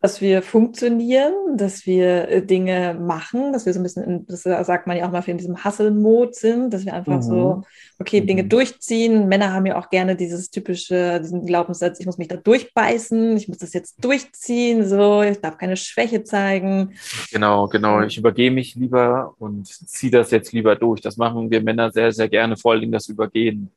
dass 0.00 0.20
wir 0.20 0.42
funktionieren, 0.42 1.32
dass 1.56 1.86
wir 1.86 2.28
äh, 2.28 2.42
Dinge 2.44 2.94
machen, 3.00 3.52
dass 3.52 3.64
wir 3.64 3.72
so 3.72 3.80
ein 3.80 3.82
bisschen, 3.82 4.04
in, 4.04 4.26
das 4.26 4.42
sagt 4.42 4.86
man 4.86 4.96
ja 4.96 5.06
auch 5.06 5.12
mal, 5.12 5.24
in 5.26 5.38
diesem 5.38 5.64
Hustle-Mode 5.64 6.32
sind, 6.34 6.72
dass 6.72 6.84
wir 6.84 6.92
einfach 6.92 7.16
mhm. 7.16 7.22
so, 7.22 7.62
okay, 7.98 8.20
Dinge 8.20 8.42
mhm. 8.42 8.48
durchziehen. 8.50 9.28
Männer 9.28 9.52
haben 9.52 9.66
ja 9.66 9.78
auch 9.78 9.88
gerne 9.88 10.14
dieses 10.14 10.50
typische, 10.50 11.20
diesen 11.20 11.46
Glaubenssatz, 11.46 11.98
ich 11.98 12.06
muss 12.06 12.18
mich 12.18 12.28
da 12.28 12.36
durchbeißen, 12.36 13.36
ich 13.36 13.48
muss 13.48 13.58
das 13.58 13.72
jetzt 13.72 14.04
durchziehen, 14.04 14.86
so, 14.86 15.22
ich 15.22 15.40
darf 15.40 15.56
keine 15.56 15.76
Schwäche 15.76 16.22
zeigen. 16.24 16.92
Genau, 17.32 17.66
genau. 17.66 18.02
Ich 18.02 18.18
übergehe 18.18 18.50
mich 18.50 18.74
lieber 18.74 19.34
und 19.38 19.66
ziehe 19.66 20.12
das 20.12 20.30
jetzt 20.30 20.52
lieber 20.52 20.76
durch. 20.76 21.00
Das 21.00 21.16
machen 21.16 21.50
wir 21.50 21.62
Männer 21.62 21.90
sehr, 21.90 22.12
sehr 22.12 22.28
gerne, 22.28 22.56
vor 22.56 22.72
allem 22.72 22.92
das 22.92 23.08
Übergehen. 23.08 23.70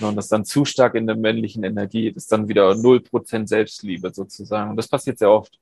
Und 0.00 0.16
das 0.16 0.28
dann 0.28 0.44
zu 0.44 0.64
stark 0.64 0.94
in 0.94 1.06
der 1.06 1.16
männlichen 1.16 1.64
Energie, 1.64 2.12
das 2.12 2.24
ist 2.24 2.32
dann 2.32 2.48
wieder 2.48 2.70
0% 2.70 3.46
Selbstliebe 3.46 4.12
sozusagen. 4.12 4.70
Und 4.70 4.76
das 4.76 4.88
passiert 4.88 5.18
sehr 5.18 5.30
oft. 5.30 5.58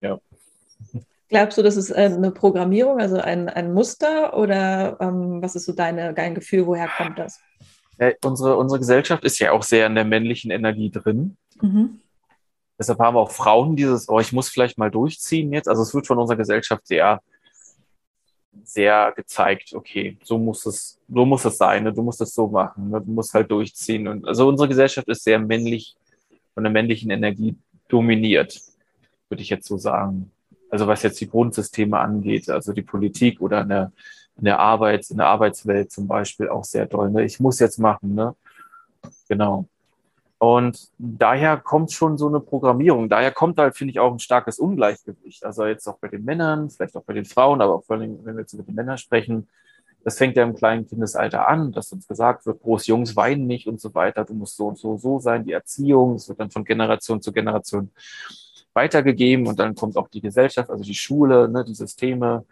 Ja. 0.00 0.18
Glaubst 1.28 1.58
du, 1.58 1.62
das 1.62 1.76
ist 1.76 1.90
äh, 1.90 2.10
eine 2.12 2.32
Programmierung, 2.32 2.98
also 2.98 3.18
ein, 3.18 3.48
ein 3.48 3.72
Muster 3.72 4.36
oder 4.36 4.96
ähm, 5.00 5.40
was 5.40 5.54
ist 5.54 5.64
so 5.64 5.72
deine, 5.72 6.12
dein 6.12 6.34
Gefühl, 6.34 6.66
woher 6.66 6.88
kommt 6.88 7.18
das? 7.18 7.40
Ja, 7.98 8.10
unsere, 8.24 8.56
unsere 8.56 8.80
Gesellschaft 8.80 9.24
ist 9.24 9.38
ja 9.38 9.52
auch 9.52 9.62
sehr 9.62 9.86
in 9.86 9.94
der 9.94 10.04
männlichen 10.04 10.50
Energie 10.50 10.90
drin. 10.90 11.36
Mhm. 11.60 12.00
Deshalb 12.78 12.98
haben 12.98 13.16
auch 13.16 13.30
Frauen 13.30 13.76
dieses, 13.76 14.08
oh, 14.08 14.18
ich 14.20 14.32
muss 14.32 14.48
vielleicht 14.48 14.78
mal 14.78 14.90
durchziehen 14.90 15.52
jetzt. 15.52 15.68
Also 15.68 15.82
es 15.82 15.94
wird 15.94 16.06
von 16.06 16.18
unserer 16.18 16.38
Gesellschaft 16.38 16.86
sehr 16.86 17.20
sehr 18.64 19.12
gezeigt, 19.16 19.74
okay, 19.74 20.16
so 20.22 20.38
muss 20.38 20.66
es, 20.66 20.98
so 21.08 21.24
muss 21.24 21.44
es 21.44 21.56
sein, 21.56 21.84
ne? 21.84 21.92
du 21.92 22.02
musst 22.02 22.20
es 22.20 22.34
so 22.34 22.48
machen, 22.48 22.90
ne? 22.90 23.00
du 23.00 23.10
musst 23.10 23.32
halt 23.34 23.50
durchziehen. 23.50 24.08
Und 24.08 24.26
also 24.26 24.48
unsere 24.48 24.68
Gesellschaft 24.68 25.08
ist 25.08 25.24
sehr 25.24 25.38
männlich, 25.38 25.96
von 26.54 26.64
der 26.64 26.72
männlichen 26.72 27.10
Energie 27.10 27.56
dominiert, 27.88 28.60
würde 29.28 29.42
ich 29.42 29.50
jetzt 29.50 29.66
so 29.66 29.76
sagen. 29.76 30.30
Also 30.68 30.86
was 30.86 31.02
jetzt 31.02 31.20
die 31.20 31.28
Grundsysteme 31.28 31.98
angeht, 31.98 32.48
also 32.48 32.72
die 32.72 32.82
Politik 32.82 33.40
oder 33.40 33.62
eine, 33.62 33.92
in 34.36 34.44
der 34.44 34.58
Arbeits, 34.58 35.10
in 35.10 35.18
der 35.18 35.26
Arbeitswelt 35.26 35.90
zum 35.90 36.06
Beispiel 36.06 36.48
auch 36.48 36.64
sehr 36.64 36.86
doll. 36.86 37.10
Ne? 37.10 37.24
Ich 37.24 37.40
muss 37.40 37.58
jetzt 37.58 37.78
machen, 37.78 38.14
ne? 38.14 38.34
Genau. 39.28 39.66
Und 40.42 40.88
daher 40.96 41.58
kommt 41.58 41.92
schon 41.92 42.16
so 42.16 42.26
eine 42.26 42.40
Programmierung. 42.40 43.10
Daher 43.10 43.30
kommt 43.30 43.58
halt, 43.58 43.76
finde 43.76 43.90
ich, 43.90 44.00
auch 44.00 44.10
ein 44.10 44.18
starkes 44.18 44.58
Ungleichgewicht. 44.58 45.44
Also 45.44 45.66
jetzt 45.66 45.86
auch 45.86 45.98
bei 45.98 46.08
den 46.08 46.24
Männern, 46.24 46.70
vielleicht 46.70 46.96
auch 46.96 47.02
bei 47.02 47.12
den 47.12 47.26
Frauen, 47.26 47.60
aber 47.60 47.74
auch 47.74 47.84
vor 47.84 47.96
allem, 47.96 48.24
wenn 48.24 48.36
wir 48.36 48.40
jetzt 48.40 48.54
über 48.54 48.62
die 48.62 48.72
Männer 48.72 48.96
sprechen, 48.96 49.48
das 50.02 50.16
fängt 50.16 50.38
ja 50.38 50.42
im 50.44 50.54
kleinen 50.54 50.86
Kindesalter 50.86 51.46
an, 51.46 51.72
dass 51.72 51.92
uns 51.92 52.08
gesagt 52.08 52.46
wird, 52.46 52.62
groß 52.62 52.86
Jungs 52.86 53.16
weinen 53.16 53.46
nicht 53.46 53.66
und 53.66 53.82
so 53.82 53.94
weiter, 53.94 54.24
du 54.24 54.32
musst 54.32 54.56
so 54.56 54.68
und 54.68 54.78
so 54.78 54.96
so 54.96 55.18
sein, 55.18 55.44
die 55.44 55.52
Erziehung, 55.52 56.14
es 56.14 56.26
wird 56.26 56.40
dann 56.40 56.50
von 56.50 56.64
Generation 56.64 57.20
zu 57.20 57.32
Generation 57.32 57.90
weitergegeben 58.72 59.46
und 59.46 59.58
dann 59.58 59.74
kommt 59.74 59.98
auch 59.98 60.08
die 60.08 60.22
Gesellschaft, 60.22 60.70
also 60.70 60.82
die 60.82 60.94
Schule, 60.94 61.50
ne, 61.50 61.66
die 61.66 61.74
Systeme 61.74 62.46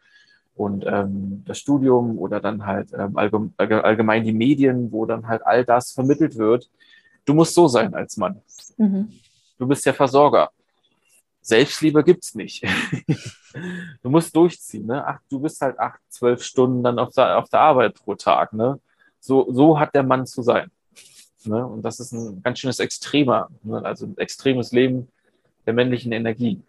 und 0.54 0.84
ähm, 0.86 1.42
das 1.46 1.58
Studium 1.58 2.18
oder 2.18 2.40
dann 2.40 2.66
halt 2.66 2.92
ähm, 2.92 3.16
allgemein 3.16 4.24
die 4.24 4.34
Medien, 4.34 4.92
wo 4.92 5.06
dann 5.06 5.26
halt 5.26 5.46
all 5.46 5.64
das 5.64 5.92
vermittelt 5.92 6.36
wird, 6.36 6.68
Du 7.28 7.34
musst 7.34 7.54
so 7.54 7.68
sein 7.68 7.92
als 7.94 8.16
Mann. 8.16 8.40
Mhm. 8.78 9.12
Du 9.58 9.66
bist 9.66 9.84
der 9.84 9.92
Versorger. 9.92 10.50
Selbstliebe 11.42 12.02
gibt's 12.02 12.34
nicht. 12.34 12.64
du 14.02 14.08
musst 14.08 14.34
durchziehen. 14.34 14.86
Ne? 14.86 15.06
Ach, 15.06 15.20
du 15.28 15.38
bist 15.38 15.60
halt 15.60 15.78
acht, 15.78 16.00
zwölf 16.08 16.42
Stunden 16.42 16.82
dann 16.82 16.98
auf 16.98 17.12
der, 17.12 17.36
auf 17.36 17.50
der 17.50 17.60
Arbeit 17.60 17.96
pro 17.96 18.14
Tag. 18.14 18.54
Ne? 18.54 18.80
So, 19.20 19.46
so 19.52 19.78
hat 19.78 19.94
der 19.94 20.04
Mann 20.04 20.26
zu 20.26 20.40
sein. 20.40 20.70
Ne? 21.44 21.66
Und 21.66 21.82
das 21.82 22.00
ist 22.00 22.12
ein 22.12 22.42
ganz 22.42 22.60
schönes 22.60 22.80
Extremer, 22.80 23.48
ne? 23.62 23.84
also 23.84 24.06
ein 24.06 24.16
extremes 24.16 24.72
Leben 24.72 25.08
der 25.66 25.74
männlichen 25.74 26.12
Energie. 26.12 26.62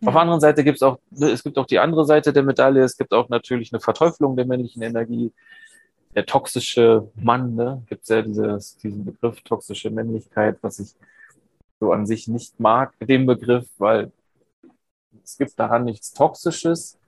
Ja. 0.00 0.08
Auf 0.08 0.14
der 0.14 0.22
anderen 0.22 0.40
Seite 0.40 0.64
gibt 0.64 0.76
es 0.76 0.82
auch, 0.82 0.98
ne, 1.10 1.28
es 1.28 1.42
gibt 1.42 1.58
auch 1.58 1.66
die 1.66 1.78
andere 1.78 2.06
Seite 2.06 2.32
der 2.32 2.42
Medaille. 2.42 2.82
Es 2.82 2.96
gibt 2.96 3.12
auch 3.12 3.28
natürlich 3.28 3.70
eine 3.70 3.80
Verteuflung 3.80 4.34
der 4.34 4.46
männlichen 4.46 4.80
Energie 4.80 5.30
der 6.14 6.26
toxische 6.26 7.10
Mann, 7.14 7.54
ne? 7.54 7.82
gibt 7.88 8.02
es 8.02 8.08
ja 8.08 8.22
dieses, 8.22 8.76
diesen 8.78 9.04
Begriff 9.04 9.40
toxische 9.42 9.90
Männlichkeit, 9.90 10.58
was 10.62 10.80
ich 10.80 10.94
so 11.78 11.92
an 11.92 12.06
sich 12.06 12.28
nicht 12.28 12.58
mag, 12.60 12.94
den 13.00 13.26
Begriff, 13.26 13.68
weil 13.78 14.12
es 15.24 15.38
gibt 15.38 15.58
daran 15.58 15.84
nichts 15.84 16.12
Toxisches. 16.12 16.98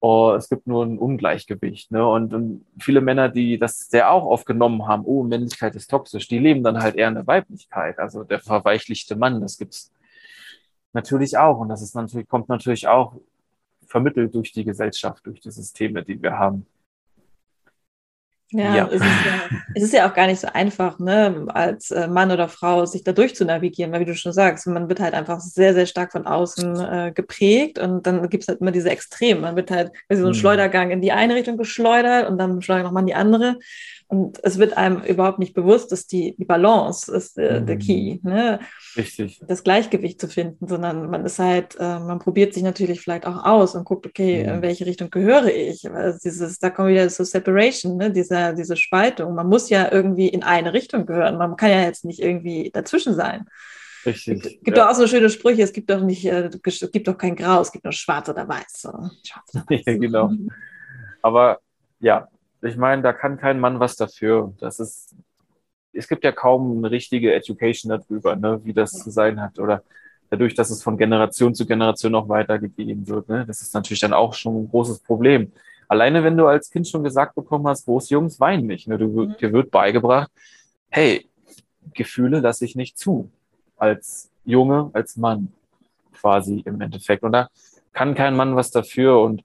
Oh, 0.00 0.34
es 0.36 0.50
gibt 0.50 0.66
nur 0.66 0.84
ein 0.84 0.98
Ungleichgewicht. 0.98 1.90
Ne? 1.90 2.06
Und, 2.06 2.34
und 2.34 2.66
viele 2.78 3.00
Männer, 3.00 3.30
die 3.30 3.58
das 3.58 3.78
sehr 3.78 4.10
auch 4.10 4.26
oft 4.26 4.44
genommen 4.44 4.86
haben, 4.86 5.04
oh, 5.06 5.22
Männlichkeit 5.22 5.74
ist 5.76 5.88
toxisch, 5.88 6.28
die 6.28 6.38
leben 6.38 6.62
dann 6.62 6.82
halt 6.82 6.96
eher 6.96 7.08
in 7.08 7.14
der 7.14 7.26
Weiblichkeit. 7.26 7.98
Also 7.98 8.24
der 8.24 8.40
verweichlichte 8.40 9.16
Mann, 9.16 9.40
das 9.40 9.56
gibt's 9.56 9.92
natürlich 10.92 11.38
auch. 11.38 11.58
Und 11.58 11.70
das 11.70 11.80
ist 11.80 11.94
natürlich, 11.94 12.28
kommt 12.28 12.50
natürlich 12.50 12.86
auch 12.86 13.14
vermittelt 13.86 14.34
durch 14.34 14.52
die 14.52 14.64
Gesellschaft, 14.64 15.24
durch 15.24 15.40
die 15.40 15.50
Systeme, 15.50 16.02
die 16.02 16.20
wir 16.20 16.38
haben. 16.38 16.66
Ja, 18.56 18.76
ja. 18.76 18.86
Es, 18.86 19.00
ist 19.00 19.02
ja 19.02 19.58
es 19.74 19.82
ist 19.82 19.92
ja 19.92 20.08
auch 20.08 20.14
gar 20.14 20.28
nicht 20.28 20.40
so 20.40 20.46
einfach, 20.52 21.00
ne, 21.00 21.46
als 21.48 21.90
äh, 21.90 22.06
Mann 22.06 22.30
oder 22.30 22.48
Frau 22.48 22.86
sich 22.86 23.02
da 23.02 23.10
durch 23.10 23.34
zu 23.34 23.44
navigieren, 23.44 23.90
weil 23.90 24.00
wie 24.00 24.04
du 24.04 24.14
schon 24.14 24.32
sagst, 24.32 24.68
man 24.68 24.88
wird 24.88 25.00
halt 25.00 25.12
einfach 25.12 25.40
sehr, 25.40 25.74
sehr 25.74 25.86
stark 25.86 26.12
von 26.12 26.24
außen 26.24 26.80
äh, 26.80 27.12
geprägt 27.12 27.80
und 27.80 28.06
dann 28.06 28.28
gibt 28.28 28.44
es 28.44 28.48
halt 28.48 28.60
immer 28.60 28.70
diese 28.70 28.90
Extreme. 28.90 29.40
Man 29.40 29.56
wird 29.56 29.72
halt 29.72 29.90
so 30.08 30.26
ein 30.26 30.28
mhm. 30.28 30.34
Schleudergang 30.34 30.92
in 30.92 31.02
die 31.02 31.10
eine 31.10 31.34
Richtung 31.34 31.56
geschleudert 31.56 32.28
und 32.30 32.38
dann 32.38 32.62
schleudert 32.62 32.92
man 32.92 33.02
in 33.02 33.08
die 33.08 33.14
andere. 33.14 33.58
Und 34.06 34.38
es 34.42 34.58
wird 34.58 34.76
einem 34.76 35.02
überhaupt 35.02 35.38
nicht 35.38 35.54
bewusst, 35.54 35.90
dass 35.90 36.06
die, 36.06 36.36
die 36.36 36.44
Balance 36.44 37.12
ist 37.12 37.38
äh, 37.38 37.60
mhm. 37.60 37.66
der 37.66 37.78
Key. 37.78 38.18
Ne? 38.22 38.60
Richtig. 38.96 39.40
Das 39.46 39.64
Gleichgewicht 39.64 40.20
zu 40.20 40.28
finden, 40.28 40.68
sondern 40.68 41.10
man 41.10 41.24
ist 41.24 41.38
halt, 41.38 41.76
äh, 41.80 41.98
man 41.98 42.18
probiert 42.18 42.54
sich 42.54 42.62
natürlich 42.62 43.00
vielleicht 43.00 43.26
auch 43.26 43.44
aus 43.44 43.74
und 43.74 43.84
guckt, 43.84 44.06
okay, 44.06 44.44
mhm. 44.44 44.54
in 44.54 44.62
welche 44.62 44.86
Richtung 44.86 45.10
gehöre 45.10 45.46
ich? 45.46 45.90
Also 45.90 46.18
dieses, 46.22 46.58
da 46.58 46.70
kommt 46.70 46.90
wieder 46.90 47.08
so 47.08 47.24
Separation, 47.24 47.96
ne? 47.96 48.12
diese, 48.12 48.54
diese 48.54 48.76
Spaltung. 48.76 49.34
Man 49.34 49.48
muss 49.48 49.70
ja 49.70 49.90
irgendwie 49.90 50.28
in 50.28 50.42
eine 50.42 50.72
Richtung 50.72 51.06
gehören. 51.06 51.38
Man 51.38 51.56
kann 51.56 51.70
ja 51.70 51.82
jetzt 51.82 52.04
nicht 52.04 52.20
irgendwie 52.20 52.70
dazwischen 52.72 53.14
sein. 53.14 53.46
Richtig. 54.06 54.44
Es 54.44 54.50
gibt 54.62 54.76
ja. 54.76 54.84
doch 54.84 54.90
auch 54.90 54.94
so 54.94 55.06
schöne 55.06 55.30
Sprüche, 55.30 55.62
es 55.62 55.72
gibt 55.72 55.88
doch 55.90 56.00
nicht, 56.00 56.26
äh, 56.26 56.50
es 56.62 56.92
gibt 56.92 57.08
doch 57.08 57.16
kein 57.16 57.36
Grau, 57.36 57.62
es 57.62 57.72
gibt 57.72 57.84
nur 57.84 57.92
schwarz 57.92 58.28
oder 58.28 58.46
weiß. 58.46 58.82
So. 58.82 58.90
Schwarz 59.24 59.54
oder 59.54 59.64
weiß. 59.70 59.82
Ja, 59.86 59.96
genau. 59.96 60.30
Aber 61.22 61.60
ja, 62.00 62.28
ich 62.64 62.76
meine, 62.76 63.02
da 63.02 63.12
kann 63.12 63.36
kein 63.36 63.60
Mann 63.60 63.80
was 63.80 63.96
dafür. 63.96 64.54
Das 64.58 64.80
ist, 64.80 65.14
es 65.92 66.08
gibt 66.08 66.24
ja 66.24 66.32
kaum 66.32 66.78
eine 66.78 66.90
richtige 66.90 67.34
Education 67.34 67.90
darüber, 67.90 68.36
ne, 68.36 68.60
wie 68.64 68.72
das 68.72 68.92
zu 68.92 69.10
sein 69.10 69.40
hat. 69.40 69.58
Oder 69.58 69.82
dadurch, 70.30 70.54
dass 70.54 70.70
es 70.70 70.82
von 70.82 70.96
Generation 70.96 71.54
zu 71.54 71.66
Generation 71.66 72.12
noch 72.12 72.28
weitergegeben 72.28 73.06
wird. 73.06 73.28
Ne, 73.28 73.44
das 73.46 73.60
ist 73.60 73.74
natürlich 73.74 74.00
dann 74.00 74.12
auch 74.12 74.34
schon 74.34 74.64
ein 74.64 74.68
großes 74.68 75.00
Problem. 75.00 75.52
Alleine, 75.88 76.24
wenn 76.24 76.36
du 76.36 76.46
als 76.46 76.70
Kind 76.70 76.88
schon 76.88 77.04
gesagt 77.04 77.34
bekommen 77.34 77.66
hast, 77.68 77.84
groß 77.84 78.10
Jungs 78.10 78.40
weinen 78.40 78.66
nicht. 78.66 78.88
Ne, 78.88 78.98
du, 78.98 79.08
mhm. 79.08 79.36
dir 79.36 79.52
wird 79.52 79.70
beigebracht, 79.70 80.30
hey, 80.90 81.28
Gefühle 81.92 82.40
lasse 82.40 82.64
ich 82.64 82.76
nicht 82.76 82.98
zu. 82.98 83.30
Als 83.76 84.30
Junge, 84.44 84.90
als 84.94 85.16
Mann 85.16 85.52
quasi 86.14 86.62
im 86.64 86.80
Endeffekt. 86.80 87.22
Und 87.22 87.32
da 87.32 87.48
kann 87.92 88.14
kein 88.14 88.34
Mann 88.34 88.56
was 88.56 88.70
dafür. 88.70 89.20
Und 89.20 89.42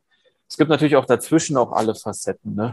es 0.49 0.57
gibt 0.57 0.69
natürlich 0.69 0.95
auch 0.95 1.05
dazwischen 1.05 1.57
auch 1.57 1.71
alle 1.71 1.93
Facetten. 1.93 2.55
Ne? 2.55 2.71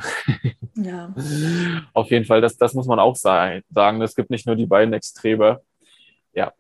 Ja. 0.77 1.15
Auf 1.93 2.11
jeden 2.11 2.25
Fall, 2.25 2.41
das, 2.41 2.57
das 2.57 2.73
muss 2.73 2.87
man 2.87 2.99
auch 2.99 3.17
sagen. 3.17 3.63
Es 4.01 4.17
gibt 4.17 4.31
nicht 4.31 4.47
nur 4.47 4.57
die 4.57 4.67
beiden 4.67 4.95
Extreme. 4.95 5.61
Ja. 6.33 6.55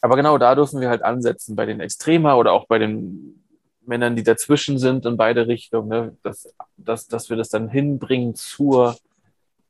Aber 0.00 0.16
genau 0.16 0.38
da 0.38 0.56
dürfen 0.56 0.80
wir 0.80 0.88
halt 0.88 1.02
ansetzen, 1.02 1.54
bei 1.54 1.64
den 1.64 1.78
Extremer 1.78 2.36
oder 2.36 2.52
auch 2.52 2.66
bei 2.66 2.80
den 2.80 3.44
Männern, 3.86 4.16
die 4.16 4.24
dazwischen 4.24 4.78
sind 4.78 5.06
in 5.06 5.16
beide 5.16 5.46
Richtungen, 5.46 5.88
ne? 5.88 6.16
dass, 6.24 6.52
dass, 6.76 7.06
dass 7.06 7.30
wir 7.30 7.36
das 7.36 7.48
dann 7.48 7.68
hinbringen 7.68 8.34
zur 8.34 8.96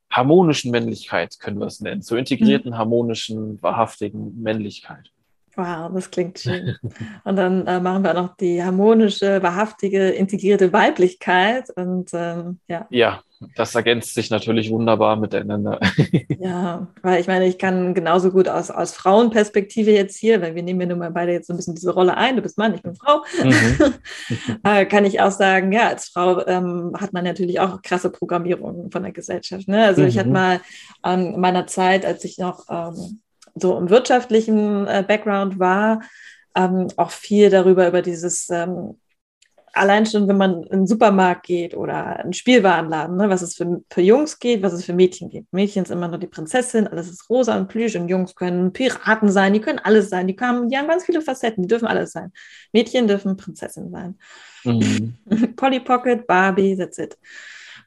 harmonischen 0.09 0.71
Männlichkeit, 0.71 1.39
können 1.39 1.59
wir 1.59 1.67
es 1.67 1.81
nennen, 1.81 2.01
zur 2.01 2.17
integrierten, 2.17 2.71
mhm. 2.71 2.77
harmonischen, 2.77 3.61
wahrhaftigen 3.61 4.41
Männlichkeit. 4.41 5.11
Wow, 5.55 5.91
das 5.93 6.09
klingt 6.09 6.39
schön. 6.39 6.75
Und 7.23 7.35
dann 7.35 7.67
äh, 7.67 7.79
machen 7.79 8.03
wir 8.03 8.13
noch 8.13 8.35
die 8.37 8.63
harmonische, 8.63 9.43
wahrhaftige, 9.43 10.09
integrierte 10.09 10.73
Weiblichkeit. 10.73 11.69
Und 11.75 12.09
ähm, 12.13 12.59
ja. 12.67 12.87
Ja, 12.89 13.21
das 13.55 13.75
ergänzt 13.75 14.15
sich 14.15 14.29
natürlich 14.29 14.71
wunderbar 14.71 15.15
miteinander. 15.15 15.79
ja, 16.39 16.87
weil 17.01 17.21
ich 17.21 17.27
meine, 17.27 17.47
ich 17.47 17.57
kann 17.59 17.93
genauso 17.93 18.31
gut 18.31 18.47
aus, 18.47 18.71
aus 18.71 18.93
Frauenperspektive 18.93 19.91
jetzt 19.91 20.17
hier, 20.17 20.41
weil 20.41 20.55
wir 20.55 20.63
nehmen 20.63 20.81
ja 20.81 20.87
nun 20.87 20.99
mal 20.99 21.11
beide 21.11 21.33
jetzt 21.33 21.47
so 21.47 21.53
ein 21.53 21.57
bisschen 21.57 21.75
diese 21.75 21.93
Rolle 21.93 22.17
ein, 22.17 22.35
du 22.35 22.41
bist 22.41 22.57
Mann, 22.57 22.73
ich 22.73 22.81
bin 22.81 22.95
Frau, 22.95 23.23
mhm. 23.43 23.93
äh, 24.63 24.85
kann 24.85 25.05
ich 25.05 25.21
auch 25.21 25.31
sagen, 25.31 25.71
ja, 25.71 25.89
als 25.89 26.07
Frau 26.07 26.45
ähm, 26.47 26.93
hat 26.99 27.13
man 27.13 27.23
natürlich 27.23 27.59
auch 27.59 27.81
krasse 27.81 28.09
Programmierungen 28.09 28.91
von 28.91 29.03
der 29.03 29.11
Gesellschaft. 29.11 29.67
Ne? 29.67 29.85
Also 29.85 30.01
mhm. 30.01 30.07
ich 30.07 30.17
hatte 30.17 30.29
mhm. 30.29 30.33
mal 30.33 30.61
an 31.01 31.39
meiner 31.39 31.67
Zeit, 31.67 32.05
als 32.05 32.23
ich 32.23 32.37
noch 32.37 32.65
ähm, 32.69 33.19
so 33.55 33.77
im 33.77 33.89
wirtschaftlichen 33.89 34.87
äh, 34.87 35.03
Background 35.07 35.59
war, 35.59 36.01
ähm, 36.55 36.87
auch 36.97 37.11
viel 37.11 37.49
darüber, 37.49 37.87
über 37.87 38.01
dieses, 38.01 38.49
ähm, 38.49 38.99
allein 39.73 40.05
schon, 40.05 40.27
wenn 40.27 40.37
man 40.37 40.63
in 40.63 40.81
den 40.81 40.87
Supermarkt 40.87 41.43
geht 41.45 41.75
oder 41.75 42.19
einen 42.19 42.33
Spielwarenladen, 42.33 43.17
ne, 43.17 43.29
was 43.29 43.41
es 43.41 43.55
für, 43.55 43.81
für 43.89 44.01
Jungs 44.01 44.39
geht, 44.39 44.61
was 44.61 44.73
es 44.73 44.85
für 44.85 44.93
Mädchen 44.93 45.29
gibt. 45.29 45.51
Mädchen 45.51 45.83
sind 45.83 45.97
immer 45.97 46.07
nur 46.07 46.19
die 46.19 46.27
Prinzessin, 46.27 46.87
alles 46.87 47.09
ist 47.09 47.29
rosa 47.29 47.57
und 47.57 47.67
plüsch 47.67 47.95
und 47.95 48.07
Jungs 48.07 48.35
können 48.35 48.71
Piraten 48.71 49.31
sein, 49.31 49.53
die 49.53 49.61
können 49.61 49.79
alles 49.79 50.09
sein, 50.09 50.27
die, 50.27 50.37
haben, 50.39 50.69
die 50.69 50.77
haben 50.77 50.87
ganz 50.87 51.05
viele 51.05 51.21
Facetten, 51.21 51.63
die 51.63 51.67
dürfen 51.67 51.87
alles 51.87 52.11
sein. 52.11 52.31
Mädchen 52.71 53.07
dürfen 53.07 53.35
Prinzessin 53.35 53.89
sein. 53.91 54.17
Mhm. 54.63 55.17
Polly 55.55 55.79
Pocket, 55.79 56.27
Barbie, 56.27 56.77
that's 56.77 56.99
it. 56.99 57.17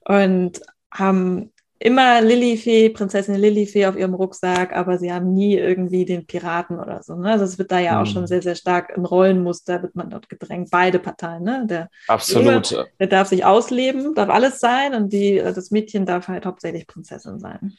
Und 0.04 0.60
haben 0.92 1.52
immer 1.78 2.20
Lilifee, 2.22 2.88
Prinzessin 2.90 3.34
Lilifee 3.34 3.86
auf 3.86 3.96
ihrem 3.96 4.14
Rucksack, 4.14 4.74
aber 4.74 4.98
sie 4.98 5.12
haben 5.12 5.34
nie 5.34 5.56
irgendwie 5.56 6.04
den 6.04 6.26
Piraten 6.26 6.78
oder 6.78 7.02
so. 7.02 7.16
Ne? 7.16 7.32
Also 7.32 7.44
es 7.44 7.58
wird 7.58 7.70
da 7.70 7.78
ja 7.78 8.00
auch 8.00 8.06
schon 8.06 8.22
mhm. 8.22 8.26
sehr, 8.26 8.42
sehr 8.42 8.54
stark 8.54 8.96
ein 8.96 9.04
Rollenmuster, 9.04 9.82
wird 9.82 9.94
man 9.94 10.10
dort 10.10 10.28
gedrängt, 10.28 10.70
beide 10.70 10.98
Parteien. 10.98 11.42
Ne? 11.42 11.66
Der 11.68 11.90
Absolut. 12.08 12.70
Junge, 12.70 12.88
der 12.98 13.06
darf 13.06 13.28
sich 13.28 13.44
ausleben, 13.44 14.14
darf 14.14 14.30
alles 14.30 14.58
sein 14.60 14.94
und 14.94 15.12
die, 15.12 15.36
das 15.36 15.70
Mädchen 15.70 16.06
darf 16.06 16.28
halt 16.28 16.46
hauptsächlich 16.46 16.86
Prinzessin 16.86 17.40
sein. 17.40 17.76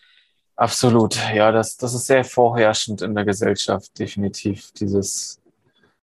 Absolut, 0.56 1.20
ja, 1.36 1.52
das, 1.52 1.78
das 1.78 1.94
ist 1.94 2.08
sehr 2.08 2.24
vorherrschend 2.24 3.04
in 3.04 3.14
der 3.14 3.26
Gesellschaft, 3.26 3.98
definitiv. 4.00 4.72
Dieses, 4.72 5.40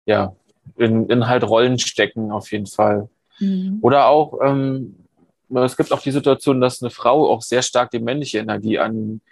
ja, 0.06 0.34
in, 0.76 1.08
in 1.08 1.28
halt 1.28 1.44
Rollen 1.44 1.78
stecken 1.78 2.32
auf 2.32 2.50
jeden 2.50 2.66
Fall. 2.66 3.08
Mhm. 3.38 3.78
Oder 3.80 4.08
auch, 4.08 4.38
ähm, 4.42 4.96
es 5.50 5.76
gibt 5.76 5.92
auch 5.92 6.00
die 6.00 6.12
Situation, 6.12 6.60
dass 6.60 6.82
eine 6.82 6.90
Frau 6.90 7.30
auch 7.30 7.42
sehr 7.42 7.62
stark 7.62 7.90
die 7.90 7.98
männliche 7.98 8.38
Energie 8.38 8.78
annimmt. 8.78 9.22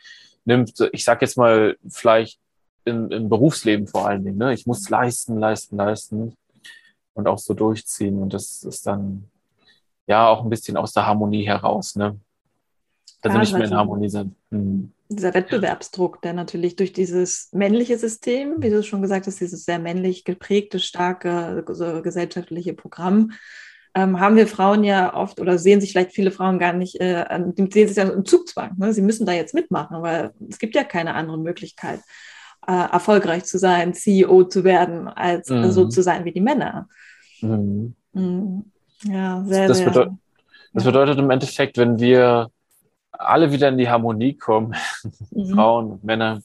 Ich 0.92 1.04
sage 1.04 1.24
jetzt 1.24 1.37
mal 1.37 1.76
vielleicht 1.88 2.40
im, 2.85 3.11
im, 3.11 3.28
Berufsleben 3.28 3.87
vor 3.87 4.09
allen 4.09 4.24
Dingen. 4.24 4.38
Ne? 4.38 4.52
Ich 4.54 4.66
muss 4.66 4.88
leisten, 4.88 5.38
leisten, 5.38 5.76
leisten 5.76 6.37
und 7.14 7.26
auch 7.26 7.38
so 7.38 7.54
durchziehen. 7.54 8.18
Und 8.18 8.35
das 8.35 8.62
ist 8.64 8.87
dann 8.87 9.24
ja 10.07 10.28
auch 10.28 10.42
ein 10.42 10.50
bisschen 10.50 10.76
aus 10.76 10.92
der 10.92 11.07
Harmonie 11.07 11.46
heraus. 11.46 11.96
Ne? 11.96 12.18
Also 13.22 13.37
ja, 13.37 13.40
nicht 13.40 13.52
mehr 13.52 13.64
in 13.64 13.74
Harmonie 13.74 14.09
sind. 14.09 14.35
Hm. 14.50 14.92
Dieser 15.11 15.33
Wettbewerbsdruck, 15.33 16.20
der 16.20 16.35
natürlich 16.35 16.76
durch 16.76 16.92
dieses 16.92 17.48
männliche 17.52 17.96
System, 17.96 18.57
wie 18.59 18.68
du 18.68 18.83
schon 18.83 19.00
gesagt 19.00 19.26
hast, 19.26 19.40
dieses 19.40 19.64
sehr 19.64 19.78
männlich 19.78 20.24
geprägte, 20.24 20.81
starke 20.81 21.64
gesellschaftliche 22.02 22.74
Programm, 22.74 23.33
ähm, 23.98 24.20
haben 24.20 24.37
wir 24.37 24.46
Frauen 24.46 24.84
ja 24.84 25.14
oft 25.14 25.40
oder 25.40 25.58
sehen 25.58 25.80
sich 25.80 25.90
vielleicht 25.92 26.12
viele 26.12 26.30
Frauen 26.30 26.58
gar 26.58 26.72
nicht, 26.72 27.00
äh, 27.00 27.24
sehen 27.56 27.88
sich 27.88 27.96
ja 27.96 28.04
im 28.04 28.24
Zugzwang. 28.24 28.76
Ne? 28.76 28.92
Sie 28.92 29.02
müssen 29.02 29.26
da 29.26 29.32
jetzt 29.32 29.54
mitmachen, 29.54 30.02
weil 30.02 30.32
es 30.48 30.58
gibt 30.58 30.76
ja 30.76 30.84
keine 30.84 31.14
andere 31.14 31.38
Möglichkeit, 31.38 32.00
äh, 32.66 32.72
erfolgreich 32.72 33.44
zu 33.44 33.58
sein, 33.58 33.94
CEO 33.94 34.44
zu 34.44 34.62
werden, 34.62 35.08
als 35.08 35.50
mhm. 35.50 35.70
so 35.70 35.88
zu 35.88 36.02
sein 36.02 36.24
wie 36.24 36.32
die 36.32 36.40
Männer. 36.40 36.88
Mhm. 37.40 37.94
Mhm. 38.12 38.64
Ja, 39.04 39.42
sehr, 39.44 39.68
das, 39.68 39.78
sehr. 39.78 39.87
Bedeutet, 39.88 40.12
das 40.74 40.84
bedeutet 40.84 41.18
im 41.18 41.30
Endeffekt, 41.30 41.76
wenn 41.76 41.98
wir 41.98 42.50
alle 43.11 43.50
wieder 43.50 43.68
in 43.68 43.78
die 43.78 43.88
Harmonie 43.88 44.34
kommen, 44.34 44.76
mhm. 45.32 45.54
Frauen 45.54 45.98
Männer, 46.02 46.40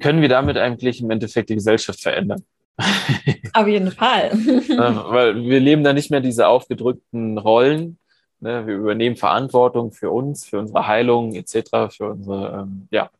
können 0.00 0.20
wir 0.20 0.28
damit 0.28 0.58
eigentlich 0.58 1.00
im 1.00 1.10
Endeffekt 1.10 1.50
die 1.50 1.54
Gesellschaft 1.54 2.00
verändern. 2.00 2.44
Auf 3.54 3.66
jeden 3.66 3.90
Fall. 3.90 4.30
Weil 4.32 5.42
wir 5.42 5.60
leben 5.60 5.82
da 5.84 5.92
nicht 5.92 6.10
mehr 6.10 6.20
diese 6.20 6.46
aufgedrückten 6.46 7.38
Rollen. 7.38 7.98
Ne? 8.40 8.66
Wir 8.66 8.76
übernehmen 8.76 9.16
Verantwortung 9.16 9.92
für 9.92 10.10
uns, 10.10 10.46
für 10.46 10.58
unsere 10.58 10.86
Heilung 10.86 11.34
etc., 11.34 11.90
für 11.90 12.10
unsere 12.10 12.60
ähm, 12.60 12.88
ja, 12.90 13.10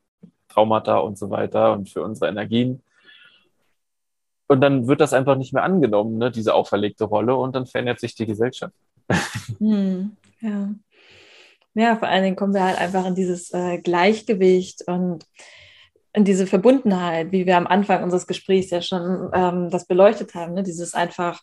Traumata 0.49 0.99
und 0.99 1.19
so 1.19 1.31
weiter 1.31 1.73
und 1.73 1.89
für 1.89 2.03
unsere 2.03 2.31
Energien. 2.31 2.83
Und 4.47 4.61
dann 4.61 4.87
wird 4.87 5.01
das 5.01 5.13
einfach 5.13 5.37
nicht 5.37 5.53
mehr 5.53 5.65
angenommen, 5.65 6.19
ne? 6.19 6.31
diese 6.31 6.55
auferlegte 6.55 7.05
Rolle, 7.05 7.37
und 7.37 7.55
dann 7.55 7.67
verändert 7.67 8.01
sich 8.01 8.15
die 8.15 8.27
Gesellschaft. 8.27 8.75
Hm, 9.59 10.17
ja. 10.41 10.69
Ja, 11.75 11.97
vor 11.97 12.09
allen 12.09 12.23
Dingen 12.23 12.37
kommen 12.37 12.55
wir 12.55 12.65
halt 12.65 12.79
einfach 12.79 13.07
in 13.07 13.15
dieses 13.15 13.53
äh, 13.53 13.79
Gleichgewicht 13.79 14.87
und 14.87 15.25
in 16.13 16.25
diese 16.25 16.47
Verbundenheit, 16.47 17.33
wie 17.33 17.47
wir 17.47 17.57
am 17.57 17.67
Anfang 17.67 18.03
unseres 18.03 18.27
Gesprächs 18.27 18.71
ja 18.71 18.81
schon 18.81 19.31
ähm, 19.33 19.71
das 19.71 19.87
beleuchtet 19.87 20.35
haben, 20.35 20.55
ne? 20.55 20.63
dieses 20.63 20.95
einfach 20.95 21.43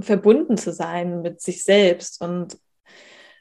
verbunden 0.00 0.56
zu 0.56 0.72
sein 0.72 1.22
mit 1.22 1.40
sich 1.40 1.64
selbst 1.64 2.20
und 2.20 2.58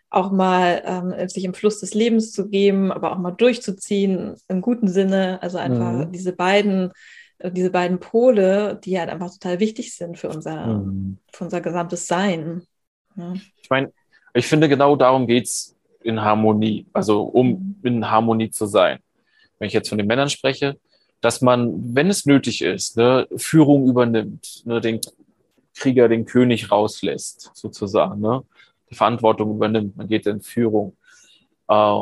auch 0.10 0.32
mal 0.32 0.82
ähm, 0.86 1.28
sich 1.28 1.44
im 1.44 1.54
Fluss 1.54 1.80
des 1.82 1.94
Lebens 1.94 2.32
zu 2.32 2.48
geben, 2.48 2.92
aber 2.92 3.12
auch 3.12 3.18
mal 3.18 3.32
durchzuziehen 3.32 4.36
im 4.48 4.62
guten 4.62 4.88
Sinne. 4.88 5.40
Also 5.42 5.58
einfach 5.58 5.92
mhm. 5.92 6.12
diese 6.12 6.32
beiden, 6.32 6.92
äh, 7.40 7.52
diese 7.52 7.72
beiden 7.72 8.00
Pole, 8.00 8.80
die 8.84 8.98
halt 8.98 9.10
einfach 9.10 9.32
total 9.32 9.60
wichtig 9.60 9.96
sind 9.96 10.18
für 10.18 10.30
unser, 10.30 10.68
mhm. 10.68 11.18
für 11.34 11.44
unser 11.44 11.60
gesamtes 11.60 12.08
Sein. 12.08 12.64
Ja. 13.18 13.34
Ich 13.62 13.70
meine, 13.70 13.92
ich 14.34 14.48
finde 14.48 14.70
genau 14.70 14.96
darum 14.96 15.28
geht 15.28 15.46
es 15.46 15.76
in 16.02 16.22
Harmonie, 16.22 16.86
also 16.94 17.24
um 17.24 17.50
mhm. 17.50 17.76
in 17.84 18.10
Harmonie 18.10 18.50
zu 18.50 18.66
sein 18.66 19.00
wenn 19.60 19.68
ich 19.68 19.74
jetzt 19.74 19.90
von 19.90 19.98
den 19.98 20.08
Männern 20.08 20.30
spreche, 20.30 20.78
dass 21.22 21.42
man, 21.42 21.96
wenn 21.96 22.10
es 22.10 22.26
nötig 22.26 22.62
ist, 22.62 22.98
ne, 22.98 23.28
Führung 23.36 23.88
übernimmt, 23.88 24.64
ne, 24.66 24.82
den 24.82 25.02
Krieger, 25.76 26.08
den 26.08 26.26
König 26.26 26.72
rauslässt, 26.72 27.52
sozusagen, 27.54 28.22
ne, 28.22 28.44
die 28.90 28.96
Verantwortung 28.96 29.56
übernimmt, 29.56 29.98
man 29.98 30.08
geht 30.08 30.28
in 30.28 30.42
Führung. 30.42 30.96
Äh, 31.68 32.00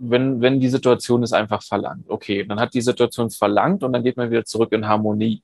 wenn, 0.00 0.40
wenn 0.40 0.60
die 0.60 0.68
Situation 0.68 1.22
es 1.22 1.32
einfach 1.32 1.62
verlangt. 1.62 2.08
Okay, 2.08 2.44
dann 2.44 2.60
hat 2.60 2.74
die 2.74 2.80
Situation 2.80 3.26
es 3.26 3.36
verlangt 3.36 3.82
und 3.82 3.92
dann 3.92 4.04
geht 4.04 4.16
man 4.16 4.30
wieder 4.30 4.44
zurück 4.44 4.72
in 4.72 4.86
Harmonie. 4.86 5.42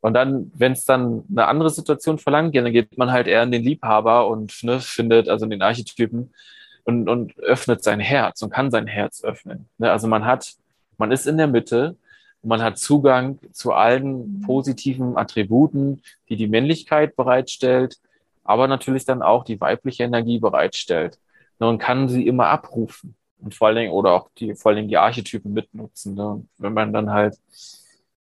Und 0.00 0.14
dann, 0.14 0.50
wenn 0.54 0.72
es 0.72 0.84
dann 0.84 1.24
eine 1.30 1.46
andere 1.46 1.70
Situation 1.70 2.18
verlangt, 2.18 2.54
ja, 2.54 2.62
dann 2.62 2.72
geht 2.72 2.98
man 2.98 3.12
halt 3.12 3.28
eher 3.28 3.42
in 3.44 3.52
den 3.52 3.62
Liebhaber 3.62 4.28
und 4.28 4.62
ne, 4.62 4.80
findet, 4.80 5.28
also 5.28 5.44
in 5.44 5.50
den 5.50 5.62
Archetypen, 5.62 6.34
und, 6.84 7.08
und 7.08 7.38
öffnet 7.38 7.82
sein 7.82 8.00
Herz 8.00 8.42
und 8.42 8.50
kann 8.50 8.70
sein 8.70 8.86
Herz 8.86 9.22
öffnen. 9.24 9.68
Ne? 9.78 9.90
Also 9.90 10.08
man 10.08 10.24
hat, 10.24 10.54
man 10.98 11.12
ist 11.12 11.26
in 11.26 11.36
der 11.36 11.48
Mitte 11.48 11.96
man 12.42 12.62
hat 12.62 12.78
Zugang 12.78 13.38
zu 13.52 13.72
allen 13.72 14.42
positiven 14.42 15.16
Attributen, 15.16 16.02
die 16.28 16.36
die 16.36 16.48
Männlichkeit 16.48 17.14
bereitstellt, 17.16 17.98
aber 18.44 18.66
natürlich 18.66 19.04
dann 19.04 19.22
auch 19.22 19.44
die 19.44 19.60
weibliche 19.60 20.02
Energie 20.02 20.40
bereitstellt. 20.40 21.18
Ne? 21.60 21.68
Und 21.68 21.78
kann 21.78 22.08
sie 22.08 22.26
immer 22.26 22.46
abrufen. 22.46 23.14
Und 23.38 23.54
vor 23.54 23.68
allen 23.68 23.76
Dingen, 23.76 23.92
oder 23.92 24.12
auch 24.12 24.28
die, 24.38 24.54
vor 24.54 24.70
allen 24.70 24.76
Dingen 24.76 24.88
die 24.88 24.96
Archetypen 24.96 25.52
mitnutzen. 25.52 26.14
Ne? 26.14 26.26
Und 26.26 26.48
wenn 26.58 26.72
man 26.72 26.92
dann 26.92 27.10
halt 27.10 27.38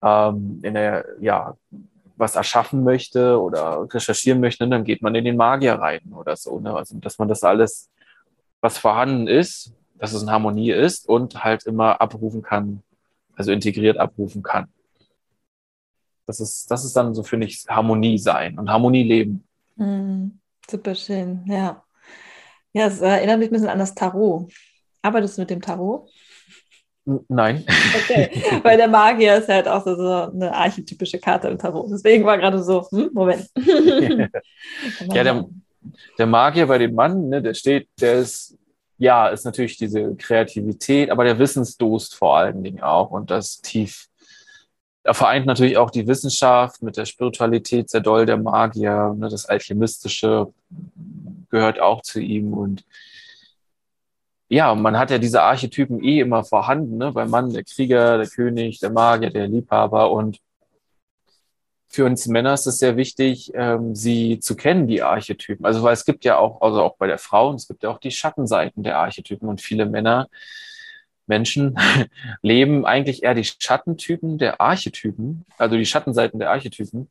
ähm, 0.02 0.60
in 0.62 0.74
der, 0.74 1.04
ja, 1.20 1.56
was 2.16 2.36
erschaffen 2.36 2.84
möchte 2.84 3.40
oder 3.40 3.86
recherchieren 3.92 4.40
möchte, 4.40 4.68
dann 4.68 4.84
geht 4.84 5.02
man 5.02 5.14
in 5.14 5.24
den 5.24 5.36
Magier 5.36 5.74
rein 5.74 6.12
oder 6.12 6.36
so. 6.36 6.58
Ne? 6.58 6.74
Also, 6.74 6.98
dass 6.98 7.18
man 7.18 7.28
das 7.28 7.44
alles 7.44 7.88
was 8.62 8.78
vorhanden 8.78 9.26
ist, 9.26 9.74
dass 9.98 10.14
es 10.14 10.22
in 10.22 10.30
Harmonie 10.30 10.70
ist 10.70 11.06
und 11.06 11.44
halt 11.44 11.64
immer 11.64 12.00
abrufen 12.00 12.42
kann, 12.42 12.82
also 13.36 13.52
integriert 13.52 13.98
abrufen 13.98 14.42
kann. 14.42 14.68
Das 16.26 16.40
ist, 16.40 16.70
das 16.70 16.84
ist 16.84 16.96
dann 16.96 17.14
so, 17.14 17.22
finde 17.22 17.46
ich, 17.46 17.64
Harmonie 17.68 18.16
sein 18.16 18.58
und 18.58 18.70
Harmonie 18.70 19.02
leben. 19.02 19.44
Mm, 19.76 20.28
super 20.70 20.94
schön, 20.94 21.44
ja. 21.46 21.84
Ja, 22.72 22.86
es 22.86 23.00
erinnert 23.00 23.38
mich 23.38 23.48
ein 23.48 23.52
bisschen 23.52 23.68
an 23.68 23.80
das 23.80 23.94
Tarot. 23.94 24.50
Arbeitest 25.02 25.36
du 25.36 25.42
mit 25.42 25.50
dem 25.50 25.60
Tarot? 25.60 26.08
Nein. 27.04 27.64
Okay, 27.96 28.30
weil 28.62 28.76
der 28.76 28.88
Magier 28.88 29.36
ist 29.36 29.48
halt 29.48 29.66
auch 29.66 29.84
so, 29.84 29.96
so 29.96 30.32
eine 30.32 30.54
archetypische 30.54 31.18
Karte 31.18 31.48
im 31.48 31.58
Tarot. 31.58 31.90
Deswegen 31.90 32.24
war 32.24 32.38
gerade 32.38 32.62
so, 32.62 32.88
hm, 32.90 33.10
Moment. 33.12 33.50
ja, 35.12 35.24
der, 35.24 35.44
der 36.18 36.26
Magier 36.26 36.66
bei 36.66 36.78
dem 36.78 36.94
Mann, 36.94 37.28
ne, 37.28 37.42
der 37.42 37.54
steht, 37.54 37.88
der 38.00 38.14
ist, 38.14 38.56
ja, 38.98 39.28
ist 39.28 39.44
natürlich 39.44 39.76
diese 39.76 40.14
Kreativität, 40.16 41.10
aber 41.10 41.24
der 41.24 41.38
Wissensdurst 41.38 42.14
vor 42.14 42.36
allen 42.36 42.62
Dingen 42.62 42.82
auch 42.82 43.10
und 43.10 43.30
das 43.30 43.60
tief. 43.60 44.08
Er 45.04 45.14
vereint 45.14 45.46
natürlich 45.46 45.76
auch 45.76 45.90
die 45.90 46.06
Wissenschaft 46.06 46.82
mit 46.82 46.96
der 46.96 47.06
Spiritualität 47.06 47.90
sehr 47.90 48.00
doll, 48.00 48.26
der 48.26 48.36
Magier, 48.36 49.14
ne, 49.18 49.28
das 49.28 49.46
Alchemistische 49.46 50.48
gehört 51.50 51.80
auch 51.80 52.02
zu 52.02 52.20
ihm 52.20 52.52
und 52.52 52.84
ja, 54.52 54.74
man 54.74 54.98
hat 54.98 55.10
ja 55.10 55.16
diese 55.16 55.40
Archetypen 55.42 56.04
eh 56.04 56.20
immer 56.20 56.44
vorhanden, 56.44 56.98
ne? 56.98 57.10
beim 57.10 57.30
Mann, 57.30 57.54
der 57.54 57.64
Krieger, 57.64 58.18
der 58.18 58.26
König, 58.26 58.80
der 58.80 58.90
Magier, 58.90 59.30
der 59.30 59.48
Liebhaber 59.48 60.12
und 60.12 60.40
für 61.92 62.06
uns 62.06 62.26
Männer 62.26 62.54
ist 62.54 62.66
es 62.66 62.78
sehr 62.78 62.96
wichtig, 62.96 63.52
ähm, 63.54 63.94
sie 63.94 64.40
zu 64.40 64.56
kennen, 64.56 64.86
die 64.86 65.02
Archetypen. 65.02 65.66
Also, 65.66 65.82
weil 65.82 65.92
es 65.92 66.06
gibt 66.06 66.24
ja 66.24 66.38
auch, 66.38 66.62
also 66.62 66.82
auch 66.82 66.96
bei 66.96 67.06
der 67.06 67.18
Frau, 67.18 67.52
es 67.52 67.68
gibt 67.68 67.82
ja 67.82 67.90
auch 67.90 67.98
die 67.98 68.10
Schattenseiten 68.10 68.82
der 68.82 68.98
Archetypen 68.98 69.46
und 69.46 69.60
viele 69.60 69.84
Männer, 69.84 70.28
Menschen 71.26 71.78
leben 72.42 72.86
eigentlich 72.86 73.22
eher 73.22 73.34
die 73.34 73.44
Schattentypen 73.44 74.38
der 74.38 74.60
Archetypen, 74.60 75.44
also 75.58 75.76
die 75.76 75.84
Schattenseiten 75.84 76.40
der 76.40 76.50
Archetypen, 76.50 77.10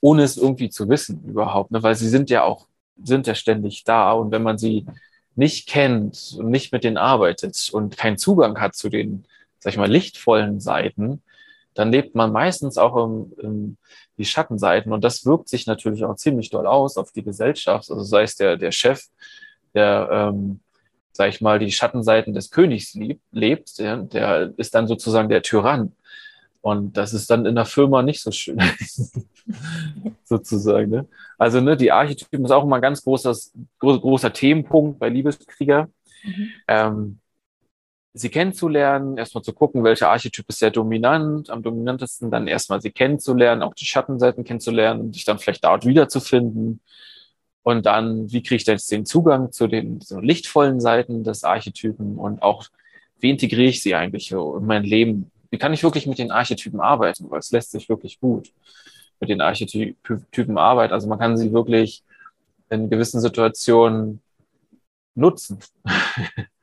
ohne 0.00 0.22
es 0.22 0.36
irgendwie 0.36 0.70
zu 0.70 0.88
wissen 0.88 1.24
überhaupt, 1.24 1.72
ne? 1.72 1.82
weil 1.82 1.96
sie 1.96 2.08
sind 2.08 2.30
ja 2.30 2.44
auch, 2.44 2.68
sind 3.02 3.26
ja 3.26 3.34
ständig 3.34 3.82
da 3.82 4.12
und 4.12 4.30
wenn 4.30 4.44
man 4.44 4.58
sie 4.58 4.86
nicht 5.34 5.68
kennt 5.68 6.36
und 6.38 6.50
nicht 6.50 6.72
mit 6.72 6.84
denen 6.84 6.98
arbeitet 6.98 7.68
und 7.72 7.96
keinen 7.96 8.16
Zugang 8.16 8.60
hat 8.60 8.76
zu 8.76 8.90
den, 8.90 9.24
sag 9.58 9.72
ich 9.72 9.78
mal, 9.78 9.90
lichtvollen 9.90 10.60
Seiten, 10.60 11.22
dann 11.80 11.90
lebt 11.90 12.14
man 12.14 12.30
meistens 12.30 12.76
auch 12.76 12.94
im, 13.02 13.32
im, 13.38 13.76
die 14.18 14.26
Schattenseiten 14.26 14.92
und 14.92 15.02
das 15.02 15.24
wirkt 15.24 15.48
sich 15.48 15.66
natürlich 15.66 16.04
auch 16.04 16.16
ziemlich 16.16 16.50
doll 16.50 16.66
aus 16.66 16.98
auf 16.98 17.10
die 17.10 17.22
Gesellschaft. 17.22 17.90
Also 17.90 18.02
sei 18.02 18.22
es 18.22 18.36
der, 18.36 18.58
der 18.58 18.70
Chef, 18.70 19.04
der, 19.72 20.08
ähm, 20.12 20.60
sag 21.12 21.30
ich 21.30 21.40
mal, 21.40 21.58
die 21.58 21.72
Schattenseiten 21.72 22.34
des 22.34 22.50
Königs 22.50 22.92
lebt, 22.92 23.22
lebt 23.32 23.78
der, 23.78 23.96
der 23.96 24.52
ist 24.58 24.74
dann 24.74 24.88
sozusagen 24.88 25.30
der 25.30 25.40
Tyrann. 25.40 25.92
Und 26.60 26.98
das 26.98 27.14
ist 27.14 27.30
dann 27.30 27.46
in 27.46 27.54
der 27.54 27.64
Firma 27.64 28.02
nicht 28.02 28.20
so 28.20 28.30
schön, 28.30 28.60
sozusagen. 30.24 30.90
Ne? 30.90 31.08
Also 31.38 31.62
ne, 31.62 31.78
die 31.78 31.90
Archetypen 31.90 32.44
ist 32.44 32.50
auch 32.50 32.64
immer 32.64 32.76
ein 32.76 32.82
ganz 32.82 33.02
großes, 33.02 33.54
groß, 33.78 34.02
großer 34.02 34.34
Themenpunkt 34.34 34.98
bei 34.98 35.08
Liebeskrieger. 35.08 35.88
Mhm. 36.24 36.50
Ähm, 36.68 37.20
sie 38.12 38.28
kennenzulernen, 38.28 39.16
erstmal 39.16 39.44
zu 39.44 39.52
gucken, 39.52 39.84
welcher 39.84 40.10
Archetyp 40.10 40.48
ist 40.48 40.58
sehr 40.58 40.70
dominant, 40.70 41.50
am 41.50 41.62
dominantesten 41.62 42.30
dann 42.30 42.48
erstmal 42.48 42.80
sie 42.80 42.90
kennenzulernen, 42.90 43.62
auch 43.62 43.74
die 43.74 43.84
Schattenseiten 43.84 44.44
kennenzulernen 44.44 45.00
und 45.00 45.14
sich 45.14 45.24
dann 45.24 45.38
vielleicht 45.38 45.64
dort 45.64 45.86
wiederzufinden. 45.86 46.80
Und 47.62 47.86
dann, 47.86 48.32
wie 48.32 48.42
kriege 48.42 48.56
ich 48.56 48.66
jetzt 48.66 48.90
den 48.90 49.06
Zugang 49.06 49.52
zu 49.52 49.66
den 49.68 50.00
so 50.00 50.18
lichtvollen 50.18 50.80
Seiten 50.80 51.24
des 51.24 51.44
Archetypen 51.44 52.16
und 52.16 52.42
auch, 52.42 52.66
wie 53.20 53.30
integriere 53.30 53.68
ich 53.68 53.82
sie 53.82 53.94
eigentlich 53.94 54.32
in 54.32 54.66
mein 54.66 54.82
Leben? 54.82 55.30
Wie 55.50 55.58
kann 55.58 55.72
ich 55.72 55.82
wirklich 55.82 56.06
mit 56.06 56.18
den 56.18 56.30
Archetypen 56.30 56.80
arbeiten? 56.80 57.30
Weil 57.30 57.40
es 57.40 57.50
lässt 57.50 57.72
sich 57.72 57.88
wirklich 57.88 58.18
gut 58.18 58.52
mit 59.20 59.28
den 59.28 59.42
Archetypen 59.42 60.58
arbeiten. 60.58 60.94
Also 60.94 61.06
man 61.06 61.18
kann 61.18 61.36
sie 61.36 61.52
wirklich 61.52 62.02
in 62.70 62.88
gewissen 62.88 63.20
Situationen 63.20 64.22
nutzen. 65.14 65.58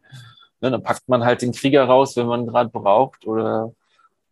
Ne, 0.61 0.71
dann 0.71 0.83
packt 0.83 1.07
man 1.07 1.23
halt 1.23 1.41
den 1.41 1.51
Krieger 1.51 1.85
raus, 1.85 2.15
wenn 2.17 2.27
man 2.27 2.47
gerade 2.47 2.69
braucht, 2.69 3.27
oder 3.27 3.73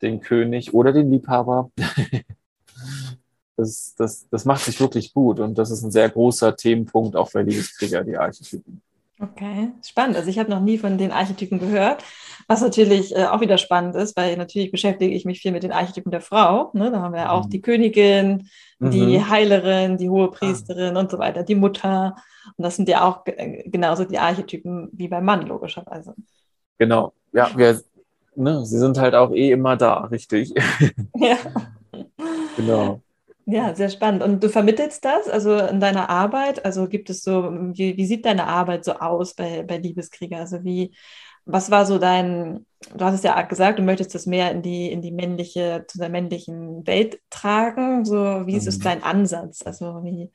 den 0.02 0.22
König 0.22 0.74
oder 0.74 0.92
den 0.92 1.12
Liebhaber. 1.12 1.72
das, 3.58 3.96
das, 3.96 4.28
das 4.30 4.46
macht 4.46 4.66
sich 4.66 4.80
wirklich 4.80 5.14
gut 5.14 5.40
und 5.40 5.58
das 5.58 5.72
ist 5.72 5.84
ein 5.84 5.92
sehr 5.92 6.10
großer 6.10 6.56
Themenpunkt 6.56 7.16
auch 7.16 7.32
bei 7.32 7.44
Liebeskrieger, 7.44 8.04
die 8.04 8.18
Archetypen. 8.18 8.82
Okay, 9.18 9.72
spannend. 9.82 10.18
Also 10.18 10.30
ich 10.30 10.39
habe 10.39 10.49
noch 10.49 10.59
nie 10.59 10.78
von 10.78 10.97
den 10.97 11.11
Archetypen 11.11 11.57
gehört, 11.57 12.03
was 12.49 12.61
natürlich 12.61 13.16
äh, 13.16 13.26
auch 13.26 13.39
wieder 13.39 13.57
spannend 13.57 13.95
ist, 13.95 14.18
weil 14.18 14.36
natürlich 14.36 14.72
beschäftige 14.72 15.16
ich 15.16 15.24
mich 15.24 15.39
viel 15.39 15.53
mit 15.53 15.63
den 15.63 15.72
Archetypen 15.72 16.11
der 16.11 16.20
Frau. 16.20 16.72
Ne? 16.74 16.91
Da 16.91 16.99
haben 16.99 17.13
wir 17.13 17.32
auch 17.32 17.45
mhm. 17.45 17.49
die 17.49 17.61
Königin, 17.61 18.49
die 18.80 19.18
mhm. 19.18 19.30
Heilerin, 19.30 19.97
die 19.97 20.09
hohe 20.09 20.30
Priesterin 20.32 20.97
ah. 20.97 20.99
und 20.99 21.11
so 21.11 21.18
weiter, 21.18 21.43
die 21.43 21.55
Mutter. 21.55 22.16
Und 22.57 22.63
das 22.63 22.76
sind 22.76 22.89
ja 22.89 23.05
auch 23.05 23.24
genauso 23.24 24.03
die 24.03 24.18
Archetypen 24.18 24.89
wie 24.91 25.07
beim 25.07 25.24
Mann, 25.24 25.47
logischerweise. 25.47 26.13
Genau, 26.78 27.13
ja, 27.32 27.49
wir, 27.55 27.82
ne, 28.36 28.66
sie 28.66 28.80
sind 28.80 28.97
halt 28.97 29.16
auch 29.16 29.32
eh 29.32 29.51
immer 29.51 29.78
da, 29.78 30.01
richtig. 30.05 30.53
Ja. 31.16 31.38
genau. 32.57 33.01
Ja, 33.48 33.76
sehr 33.76 33.89
spannend. 33.89 34.24
Und 34.24 34.43
du 34.43 34.50
vermittelst 34.50 35.06
das 35.06 35.28
also 35.28 35.56
in 35.58 35.80
deiner 35.80 36.10
Arbeit? 36.10 36.66
Also 36.66 36.88
gibt 36.88 37.10
es 37.12 37.22
so, 37.24 37.52
wie, 37.74 37.96
wie 37.96 38.06
sieht 38.06 38.26
deine 38.26 38.48
Arbeit 38.48 38.84
so 38.84 38.93
aus 38.93 39.36
bei, 39.36 39.62
bei 39.62 39.78
Liebeskrieger? 39.78 40.39
Also 40.39 40.64
wie, 40.64 40.96
was 41.46 41.70
war 41.70 41.86
so 41.86 42.00
dein, 42.00 42.66
du 42.96 43.06
hast 43.06 43.14
es 43.14 43.24
ja 43.24 43.39
gesagt, 43.43 43.78
du 43.78 43.84
möchtest 43.84 44.16
das 44.16 44.26
mehr 44.26 44.52
in 44.52 44.64
die, 44.64 44.91
in 44.91 45.04
die 45.04 45.12
männliche, 45.12 45.86
zu 45.88 46.00
der 46.00 46.10
männlichen 46.10 46.88
Welt 46.88 47.20
tragen. 47.30 48.04
So, 48.04 48.48
wie 48.48 48.56
ist 48.56 48.68
es 48.68 48.80
mhm. 48.80 48.84
dein 48.84 49.04
Ansatz? 49.04 49.62
Also 49.64 50.04
wie, 50.04 50.32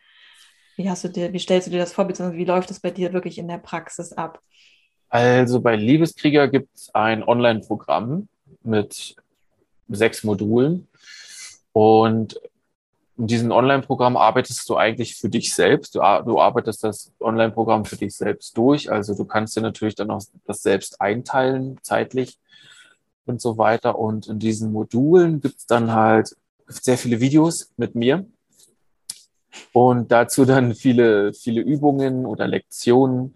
wie 0.77 0.89
hast 0.89 1.03
du 1.03 1.09
dir, 1.09 1.33
wie 1.33 1.41
stellst 1.41 1.67
du 1.67 1.73
dir 1.73 1.81
das 1.81 1.93
vor, 1.93 2.05
beziehungsweise 2.05 2.39
wie 2.39 2.45
läuft 2.45 2.71
das 2.71 2.79
bei 2.79 2.93
dir 2.93 3.13
wirklich 3.13 3.39
in 3.39 3.49
der 3.49 3.59
Praxis 3.59 4.13
ab? 4.13 4.41
Also 5.09 5.61
bei 5.61 5.75
Liebeskrieger 5.75 6.47
gibt 6.47 6.77
es 6.77 6.95
ein 6.95 7.25
Online-Programm 7.25 8.29
mit 8.63 9.17
sechs 9.89 10.23
Modulen. 10.23 10.87
Und 11.73 12.41
in 13.21 13.27
diesem 13.27 13.51
Online-Programm 13.51 14.17
arbeitest 14.17 14.67
du 14.71 14.77
eigentlich 14.77 15.17
für 15.17 15.29
dich 15.29 15.55
selbst. 15.55 15.95
Du, 15.95 15.99
du 15.99 16.41
arbeitest 16.41 16.83
das 16.83 17.13
Online-Programm 17.21 17.85
für 17.85 17.97
dich 17.97 18.17
selbst 18.17 18.57
durch. 18.57 18.91
Also 18.91 19.15
du 19.15 19.27
kannst 19.27 19.55
dir 19.57 19.61
natürlich 19.61 19.95
dann 19.95 20.11
auch 20.11 20.23
das 20.47 20.63
selbst 20.63 21.03
einteilen, 21.03 21.79
zeitlich 21.83 22.39
und 23.27 23.43
so 23.43 23.59
weiter. 23.59 23.99
Und 23.99 24.27
in 24.27 24.39
diesen 24.39 24.73
Modulen 24.73 25.43
gibt 25.43 25.59
es 25.59 25.67
dann 25.67 25.93
halt 25.93 26.35
sehr 26.67 26.97
viele 26.97 27.21
Videos 27.21 27.71
mit 27.77 27.95
mir. 27.95 28.25
Und 29.75 30.11
dazu 30.11 30.47
dann 30.47 30.75
viele, 30.75 31.35
viele 31.35 31.61
Übungen 31.61 32.25
oder 32.25 32.49
Lektionen, 32.49 33.35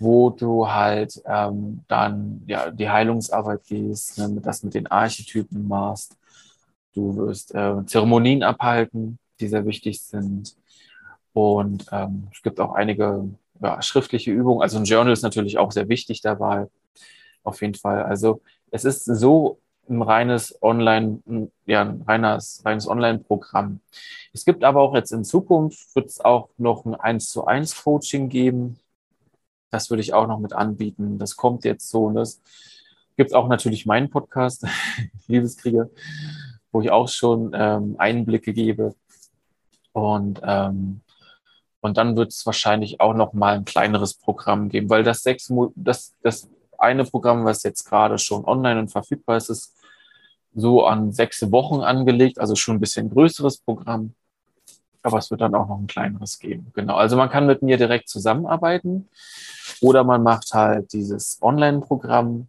wo 0.00 0.30
du 0.30 0.68
halt 0.68 1.22
ähm, 1.24 1.84
dann 1.86 2.42
ja 2.48 2.70
die 2.72 2.90
Heilungsarbeit 2.90 3.62
gehst, 3.68 4.18
ne, 4.18 4.40
das 4.42 4.64
mit 4.64 4.74
den 4.74 4.88
Archetypen 4.88 5.68
machst 5.68 6.16
Du 6.94 7.16
wirst 7.16 7.54
äh, 7.54 7.84
Zeremonien 7.86 8.42
abhalten, 8.42 9.18
die 9.38 9.48
sehr 9.48 9.66
wichtig 9.66 10.02
sind. 10.02 10.56
Und 11.32 11.86
ähm, 11.92 12.28
es 12.32 12.42
gibt 12.42 12.60
auch 12.60 12.72
einige 12.72 13.28
ja, 13.60 13.80
schriftliche 13.82 14.32
Übungen. 14.32 14.62
Also 14.62 14.78
ein 14.78 14.84
Journal 14.84 15.12
ist 15.12 15.22
natürlich 15.22 15.58
auch 15.58 15.72
sehr 15.72 15.88
wichtig 15.88 16.20
dabei. 16.20 16.66
Auf 17.44 17.60
jeden 17.62 17.74
Fall. 17.74 18.02
Also 18.02 18.42
es 18.70 18.84
ist 18.84 19.04
so 19.04 19.58
ein 19.88 20.02
reines 20.02 20.60
Online, 20.62 21.20
ja, 21.66 21.82
ein 21.82 22.02
reines, 22.02 22.62
reines 22.64 22.88
Online-Programm. 22.88 23.80
Es 24.32 24.44
gibt 24.44 24.64
aber 24.64 24.80
auch 24.80 24.94
jetzt 24.94 25.12
in 25.12 25.24
Zukunft 25.24 25.94
wird 25.94 26.06
es 26.06 26.20
auch 26.20 26.48
noch 26.58 26.84
ein 26.84 26.94
1 26.94 27.30
zu 27.30 27.46
1 27.46 27.82
Coaching 27.82 28.28
geben. 28.28 28.78
Das 29.70 29.90
würde 29.90 30.00
ich 30.00 30.14
auch 30.14 30.26
noch 30.26 30.38
mit 30.38 30.52
anbieten. 30.52 31.18
Das 31.18 31.36
kommt 31.36 31.64
jetzt 31.64 31.88
so. 31.88 32.06
Und 32.06 32.14
das 32.14 32.40
gibt 33.16 33.34
auch 33.34 33.48
natürlich 33.48 33.86
meinen 33.86 34.10
Podcast, 34.10 34.66
Liebeskrieger 35.28 35.88
wo 36.72 36.80
ich 36.80 36.90
auch 36.90 37.08
schon 37.08 37.52
ähm, 37.54 37.96
Einblicke 37.98 38.52
gebe. 38.52 38.94
Und, 39.92 40.40
ähm, 40.44 41.00
und 41.80 41.96
dann 41.96 42.16
wird 42.16 42.30
es 42.30 42.46
wahrscheinlich 42.46 43.00
auch 43.00 43.14
noch 43.14 43.32
mal 43.32 43.56
ein 43.56 43.64
kleineres 43.64 44.14
Programm 44.14 44.68
geben, 44.68 44.90
weil 44.90 45.02
das 45.02 45.22
sechs, 45.22 45.52
das, 45.74 46.14
das 46.22 46.48
eine 46.78 47.04
Programm, 47.04 47.44
was 47.44 47.62
jetzt 47.62 47.84
gerade 47.84 48.18
schon 48.18 48.44
online 48.44 48.80
und 48.80 48.88
verfügbar 48.88 49.36
ist, 49.36 49.50
ist 49.50 49.74
so 50.54 50.84
an 50.84 51.12
sechs 51.12 51.50
Wochen 51.52 51.80
angelegt, 51.80 52.38
also 52.38 52.56
schon 52.56 52.76
ein 52.76 52.80
bisschen 52.80 53.10
größeres 53.10 53.58
Programm. 53.58 54.14
Aber 55.02 55.18
es 55.18 55.30
wird 55.30 55.40
dann 55.40 55.54
auch 55.54 55.68
noch 55.68 55.78
ein 55.78 55.86
kleineres 55.86 56.38
geben. 56.38 56.72
Genau. 56.74 56.96
Also 56.96 57.16
man 57.16 57.30
kann 57.30 57.46
mit 57.46 57.62
mir 57.62 57.78
direkt 57.78 58.08
zusammenarbeiten 58.08 59.08
oder 59.80 60.04
man 60.04 60.22
macht 60.22 60.52
halt 60.52 60.92
dieses 60.92 61.38
Online-Programm 61.40 62.48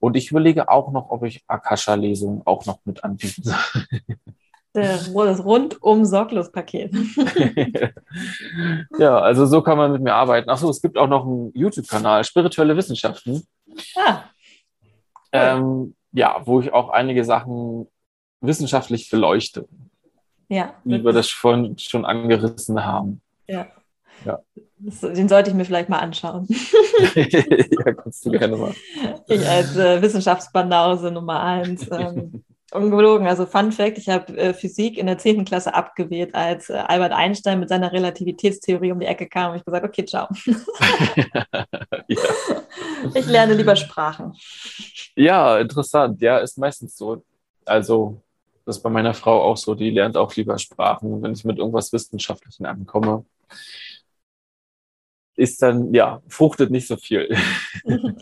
und 0.00 0.16
ich 0.16 0.30
überlege 0.30 0.68
auch 0.68 0.92
noch, 0.92 1.10
ob 1.10 1.24
ich 1.24 1.42
Akasha-Lesungen 1.46 2.42
auch 2.44 2.66
noch 2.66 2.80
mit 2.84 3.04
anbieten 3.04 3.42
soll. 3.42 3.56
Das 4.74 5.12
rundum 5.14 6.04
sorglos 6.04 6.52
Paket. 6.52 6.94
ja, 8.98 9.18
also 9.18 9.46
so 9.46 9.62
kann 9.62 9.78
man 9.78 9.92
mit 9.92 10.02
mir 10.02 10.14
arbeiten. 10.14 10.50
Achso, 10.50 10.70
es 10.70 10.82
gibt 10.82 10.98
auch 10.98 11.08
noch 11.08 11.26
einen 11.26 11.52
YouTube-Kanal, 11.54 12.22
Spirituelle 12.24 12.76
Wissenschaften. 12.76 13.46
Ah. 13.96 14.24
Ähm, 15.32 15.94
ja, 16.12 16.42
wo 16.44 16.60
ich 16.60 16.72
auch 16.72 16.90
einige 16.90 17.24
Sachen 17.24 17.88
wissenschaftlich 18.40 19.10
beleuchte. 19.10 19.66
Ja. 20.48 20.74
Wie 20.84 21.02
wir 21.04 21.12
das 21.12 21.28
schon, 21.28 21.76
schon 21.78 22.04
angerissen 22.04 22.84
haben. 22.84 23.20
Ja. 23.46 23.66
Ja. 24.24 24.40
Den 24.78 25.28
sollte 25.28 25.50
ich 25.50 25.56
mir 25.56 25.64
vielleicht 25.64 25.88
mal 25.88 25.98
anschauen. 25.98 26.46
ja, 27.14 27.92
kannst 27.94 28.24
du 28.24 28.30
gerne 28.30 28.56
mal. 28.56 28.74
Ich 29.26 29.46
als 29.46 29.76
äh, 29.76 30.00
Wissenschaftsbanause 30.00 31.10
Nummer 31.10 31.42
eins. 31.42 31.88
Ähm, 31.90 32.44
ungelogen. 32.72 33.26
Also 33.26 33.46
Fun 33.46 33.72
Fact, 33.72 33.98
ich 33.98 34.08
habe 34.08 34.36
äh, 34.36 34.54
Physik 34.54 34.98
in 34.98 35.06
der 35.06 35.18
10. 35.18 35.44
Klasse 35.44 35.74
abgewählt, 35.74 36.34
als 36.34 36.68
äh, 36.68 36.74
Albert 36.74 37.12
Einstein 37.12 37.60
mit 37.60 37.68
seiner 37.68 37.92
Relativitätstheorie 37.92 38.92
um 38.92 39.00
die 39.00 39.06
Ecke 39.06 39.26
kam. 39.26 39.52
Und 39.52 39.58
ich 39.58 39.64
gesagt, 39.64 39.84
okay, 39.84 40.04
ciao. 40.04 40.28
ja. 42.08 42.18
Ich 43.14 43.26
lerne 43.26 43.54
lieber 43.54 43.74
Sprachen. 43.74 44.34
Ja, 45.16 45.58
interessant. 45.58 46.20
Ja, 46.20 46.38
ist 46.38 46.58
meistens 46.58 46.96
so. 46.96 47.22
Also 47.64 48.20
das 48.68 48.76
ist 48.76 48.82
bei 48.82 48.90
meiner 48.90 49.14
Frau 49.14 49.42
auch 49.42 49.56
so. 49.56 49.74
Die 49.74 49.90
lernt 49.90 50.18
auch 50.18 50.34
lieber 50.36 50.58
Sprachen. 50.58 51.22
Wenn 51.22 51.32
ich 51.32 51.44
mit 51.44 51.58
irgendwas 51.58 51.90
Wissenschaftlichem 51.90 52.66
ankomme, 52.66 53.24
ist 55.38 55.62
dann, 55.62 55.94
ja, 55.94 56.20
fruchtet 56.28 56.70
nicht 56.70 56.86
so 56.86 56.96
viel. 56.96 57.34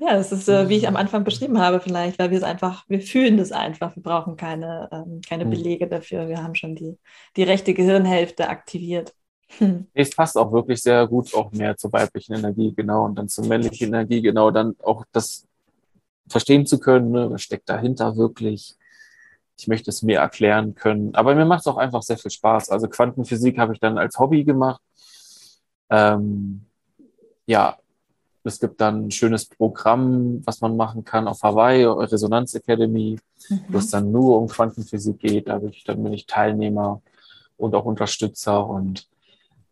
Ja, 0.00 0.14
das 0.14 0.32
ist, 0.32 0.48
äh, 0.48 0.68
wie 0.68 0.76
ich 0.76 0.88
am 0.88 0.96
Anfang 0.96 1.22
beschrieben 1.22 1.58
habe, 1.58 1.78
vielleicht, 1.80 2.18
weil 2.18 2.30
wir 2.30 2.38
es 2.38 2.42
einfach, 2.42 2.84
wir 2.88 3.00
fühlen 3.00 3.36
das 3.36 3.52
einfach. 3.52 3.94
Wir 3.94 4.02
brauchen 4.02 4.36
keine, 4.36 4.88
ähm, 4.90 5.20
keine 5.26 5.44
hm. 5.44 5.50
Belege 5.50 5.86
dafür. 5.86 6.28
Wir 6.28 6.42
haben 6.42 6.54
schon 6.56 6.74
die, 6.74 6.98
die 7.36 7.44
rechte 7.44 7.74
Gehirnhälfte 7.74 8.48
aktiviert. 8.48 9.14
Hm. 9.58 9.86
Es 9.94 10.10
passt 10.10 10.36
auch 10.36 10.52
wirklich 10.52 10.82
sehr 10.82 11.06
gut 11.06 11.32
auch 11.34 11.52
mehr 11.52 11.76
zur 11.76 11.92
weiblichen 11.92 12.34
Energie, 12.34 12.74
genau, 12.74 13.04
und 13.04 13.14
dann 13.14 13.28
zur 13.28 13.46
männlichen 13.46 13.88
Energie, 13.88 14.20
genau, 14.20 14.50
dann 14.50 14.74
auch 14.82 15.04
das 15.12 15.46
verstehen 16.28 16.66
zu 16.66 16.78
können, 16.80 17.10
ne, 17.12 17.30
was 17.30 17.42
steckt 17.42 17.68
dahinter 17.68 18.16
wirklich. 18.16 18.76
Ich 19.58 19.66
möchte 19.68 19.90
es 19.90 20.02
mir 20.02 20.18
erklären 20.18 20.74
können. 20.74 21.14
Aber 21.14 21.34
mir 21.34 21.44
macht 21.44 21.60
es 21.60 21.66
auch 21.66 21.78
einfach 21.78 22.02
sehr 22.02 22.18
viel 22.18 22.30
Spaß. 22.30 22.70
Also 22.70 22.88
Quantenphysik 22.88 23.58
habe 23.58 23.72
ich 23.72 23.80
dann 23.80 23.98
als 23.98 24.18
Hobby 24.18 24.44
gemacht. 24.44 24.80
Ähm, 25.90 26.62
ja, 27.46 27.78
es 28.44 28.60
gibt 28.60 28.80
dann 28.80 29.06
ein 29.06 29.10
schönes 29.10 29.46
Programm, 29.46 30.42
was 30.44 30.60
man 30.60 30.76
machen 30.76 31.04
kann 31.04 31.28
auf 31.28 31.42
Hawaii, 31.42 31.84
Resonanz 31.84 32.54
Academy, 32.54 33.18
mhm. 33.48 33.60
wo 33.68 33.78
es 33.78 33.90
dann 33.90 34.10
nur 34.10 34.38
um 34.38 34.48
Quantenphysik 34.48 35.18
geht. 35.18 35.48
Da 35.48 35.58
bin 35.58 35.70
ich, 35.70 35.84
dann 35.84 36.02
bin 36.02 36.12
ich 36.12 36.26
Teilnehmer 36.26 37.02
und 37.56 37.74
auch 37.74 37.84
Unterstützer 37.84 38.66
und 38.66 39.08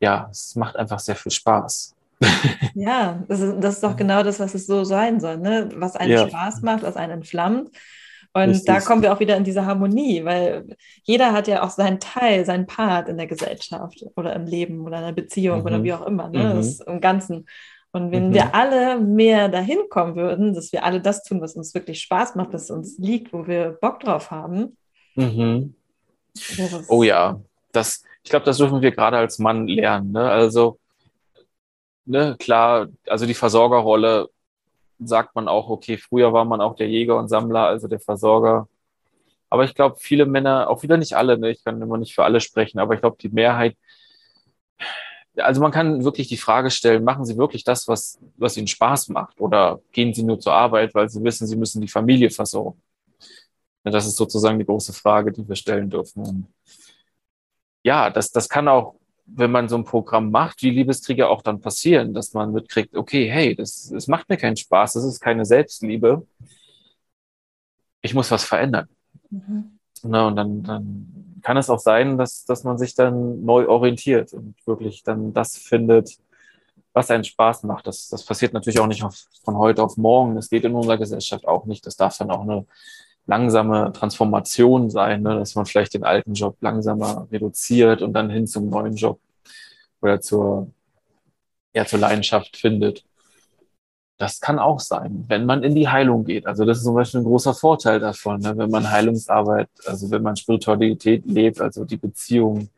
ja, 0.00 0.28
es 0.30 0.54
macht 0.56 0.76
einfach 0.76 1.00
sehr 1.00 1.16
viel 1.16 1.32
Spaß. 1.32 1.94
Ja, 2.74 3.22
das 3.28 3.40
ist, 3.40 3.54
das 3.60 3.74
ist 3.76 3.82
doch 3.82 3.96
genau 3.96 4.22
das, 4.22 4.38
was 4.38 4.54
es 4.54 4.66
so 4.66 4.84
sein 4.84 5.18
soll, 5.18 5.38
ne? 5.38 5.70
was 5.76 5.96
einen 5.96 6.12
ja. 6.12 6.28
Spaß 6.28 6.60
macht, 6.60 6.82
was 6.82 6.96
einen 6.96 7.12
entflammt. 7.12 7.70
Und 8.36 8.50
Richtig. 8.50 8.66
da 8.66 8.80
kommen 8.80 9.00
wir 9.00 9.14
auch 9.14 9.20
wieder 9.20 9.34
in 9.38 9.44
diese 9.44 9.64
Harmonie, 9.64 10.22
weil 10.22 10.76
jeder 11.04 11.32
hat 11.32 11.48
ja 11.48 11.62
auch 11.62 11.70
seinen 11.70 12.00
Teil, 12.00 12.44
seinen 12.44 12.66
Part 12.66 13.08
in 13.08 13.16
der 13.16 13.26
Gesellschaft 13.26 14.04
oder 14.14 14.36
im 14.36 14.44
Leben 14.44 14.82
oder 14.84 14.98
in 14.98 15.04
einer 15.04 15.14
Beziehung 15.14 15.60
mhm. 15.60 15.64
oder 15.64 15.82
wie 15.82 15.94
auch 15.94 16.06
immer, 16.06 16.28
ne? 16.28 16.54
Mhm. 16.54 16.82
Im 16.86 17.00
Ganzen. 17.00 17.46
Und 17.92 18.12
wenn 18.12 18.28
mhm. 18.28 18.34
wir 18.34 18.54
alle 18.54 19.00
mehr 19.00 19.48
dahin 19.48 19.88
kommen 19.88 20.16
würden, 20.16 20.52
dass 20.52 20.70
wir 20.70 20.84
alle 20.84 21.00
das 21.00 21.22
tun, 21.22 21.40
was 21.40 21.54
uns 21.54 21.72
wirklich 21.72 22.02
Spaß 22.02 22.34
macht, 22.34 22.52
was 22.52 22.70
uns 22.70 22.98
liegt, 22.98 23.32
wo 23.32 23.46
wir 23.46 23.78
Bock 23.80 24.00
drauf 24.00 24.30
haben. 24.30 24.76
Mhm. 25.14 25.74
Oh 26.88 27.02
ja, 27.04 27.40
das, 27.72 28.04
ich 28.22 28.28
glaube, 28.28 28.44
das 28.44 28.58
dürfen 28.58 28.82
wir 28.82 28.90
gerade 28.90 29.16
als 29.16 29.38
Mann 29.38 29.66
lernen. 29.66 30.12
Ne? 30.12 30.30
Also, 30.30 30.78
ne, 32.04 32.36
klar, 32.38 32.88
also 33.06 33.24
die 33.24 33.32
Versorgerrolle 33.32 34.28
sagt 34.98 35.34
man 35.34 35.48
auch, 35.48 35.68
okay, 35.68 35.98
früher 35.98 36.32
war 36.32 36.44
man 36.44 36.60
auch 36.60 36.76
der 36.76 36.88
Jäger 36.88 37.18
und 37.18 37.28
Sammler, 37.28 37.66
also 37.66 37.88
der 37.88 38.00
Versorger. 38.00 38.68
Aber 39.50 39.64
ich 39.64 39.74
glaube, 39.74 39.96
viele 39.98 40.26
Männer, 40.26 40.68
auch 40.70 40.82
wieder 40.82 40.96
nicht 40.96 41.14
alle, 41.14 41.38
ne, 41.38 41.50
ich 41.50 41.64
kann 41.64 41.80
immer 41.80 41.98
nicht 41.98 42.14
für 42.14 42.24
alle 42.24 42.40
sprechen, 42.40 42.78
aber 42.78 42.94
ich 42.94 43.00
glaube, 43.00 43.16
die 43.20 43.28
Mehrheit, 43.28 43.76
also 45.36 45.60
man 45.60 45.70
kann 45.72 46.04
wirklich 46.04 46.28
die 46.28 46.36
Frage 46.36 46.70
stellen, 46.70 47.04
machen 47.04 47.24
Sie 47.24 47.36
wirklich 47.36 47.64
das, 47.64 47.88
was, 47.88 48.18
was 48.36 48.56
Ihnen 48.56 48.66
Spaß 48.68 49.08
macht? 49.08 49.40
Oder 49.40 49.80
gehen 49.92 50.14
Sie 50.14 50.22
nur 50.22 50.40
zur 50.40 50.54
Arbeit, 50.54 50.94
weil 50.94 51.08
Sie 51.08 51.22
wissen, 51.22 51.46
Sie 51.46 51.56
müssen 51.56 51.80
die 51.80 51.88
Familie 51.88 52.30
versorgen? 52.30 52.80
Ja, 53.84 53.90
das 53.92 54.06
ist 54.06 54.16
sozusagen 54.16 54.58
die 54.58 54.64
große 54.64 54.92
Frage, 54.92 55.32
die 55.32 55.46
wir 55.48 55.56
stellen 55.56 55.90
dürfen. 55.90 56.22
Und 56.22 56.46
ja, 57.82 58.10
das, 58.10 58.30
das 58.30 58.48
kann 58.48 58.68
auch, 58.68 58.96
wenn 59.26 59.50
man 59.50 59.68
so 59.68 59.76
ein 59.76 59.84
Programm 59.84 60.30
macht, 60.30 60.62
wie 60.62 60.70
Liebeskriege 60.70 61.28
auch 61.28 61.42
dann 61.42 61.60
passieren, 61.60 62.14
dass 62.14 62.32
man 62.32 62.52
mitkriegt, 62.52 62.96
okay, 62.96 63.28
hey, 63.28 63.54
das, 63.54 63.90
das 63.92 64.06
macht 64.06 64.28
mir 64.28 64.36
keinen 64.36 64.56
Spaß, 64.56 64.94
das 64.94 65.04
ist 65.04 65.20
keine 65.20 65.44
Selbstliebe. 65.44 66.26
Ich 68.02 68.14
muss 68.14 68.30
was 68.30 68.44
verändern. 68.44 68.88
Mhm. 69.30 69.78
Na, 70.02 70.28
und 70.28 70.36
dann, 70.36 70.62
dann 70.62 71.40
kann 71.42 71.56
es 71.56 71.70
auch 71.70 71.80
sein, 71.80 72.18
dass, 72.18 72.44
dass 72.44 72.64
man 72.64 72.78
sich 72.78 72.94
dann 72.94 73.44
neu 73.44 73.68
orientiert 73.68 74.32
und 74.32 74.54
wirklich 74.66 75.02
dann 75.02 75.32
das 75.32 75.56
findet, 75.56 76.16
was 76.92 77.10
einen 77.10 77.24
Spaß 77.24 77.64
macht. 77.64 77.86
Das, 77.86 78.08
das 78.08 78.24
passiert 78.24 78.52
natürlich 78.52 78.78
auch 78.78 78.86
nicht 78.86 79.02
auf, 79.02 79.26
von 79.44 79.56
heute 79.56 79.82
auf 79.82 79.96
morgen. 79.96 80.36
Das 80.36 80.48
geht 80.48 80.64
in 80.64 80.74
unserer 80.74 80.98
Gesellschaft 80.98 81.46
auch 81.46 81.66
nicht. 81.66 81.84
Das 81.86 81.96
darf 81.96 82.16
dann 82.16 82.30
auch 82.30 82.42
eine 82.42 82.64
langsame 83.26 83.92
Transformation 83.92 84.90
sein, 84.90 85.22
ne? 85.22 85.34
dass 85.36 85.54
man 85.54 85.66
vielleicht 85.66 85.94
den 85.94 86.04
alten 86.04 86.34
Job 86.34 86.56
langsamer 86.60 87.26
reduziert 87.30 88.02
und 88.02 88.12
dann 88.12 88.30
hin 88.30 88.46
zum 88.46 88.70
neuen 88.70 88.94
Job 88.94 89.20
oder 90.00 90.20
zur, 90.20 90.70
ja, 91.74 91.84
zur 91.84 91.98
Leidenschaft 91.98 92.56
findet. 92.56 93.04
Das 94.18 94.40
kann 94.40 94.58
auch 94.58 94.80
sein, 94.80 95.24
wenn 95.28 95.44
man 95.44 95.62
in 95.62 95.74
die 95.74 95.88
Heilung 95.88 96.24
geht. 96.24 96.46
Also 96.46 96.64
das 96.64 96.78
ist 96.78 96.84
zum 96.84 96.94
Beispiel 96.94 97.20
ein 97.20 97.24
großer 97.24 97.52
Vorteil 97.52 98.00
davon, 98.00 98.40
ne? 98.40 98.56
wenn 98.56 98.70
man 98.70 98.90
Heilungsarbeit, 98.90 99.68
also 99.86 100.10
wenn 100.10 100.22
man 100.22 100.36
Spiritualität 100.36 101.26
lebt, 101.26 101.60
also 101.60 101.84
die 101.84 101.98
Beziehung 101.98 102.70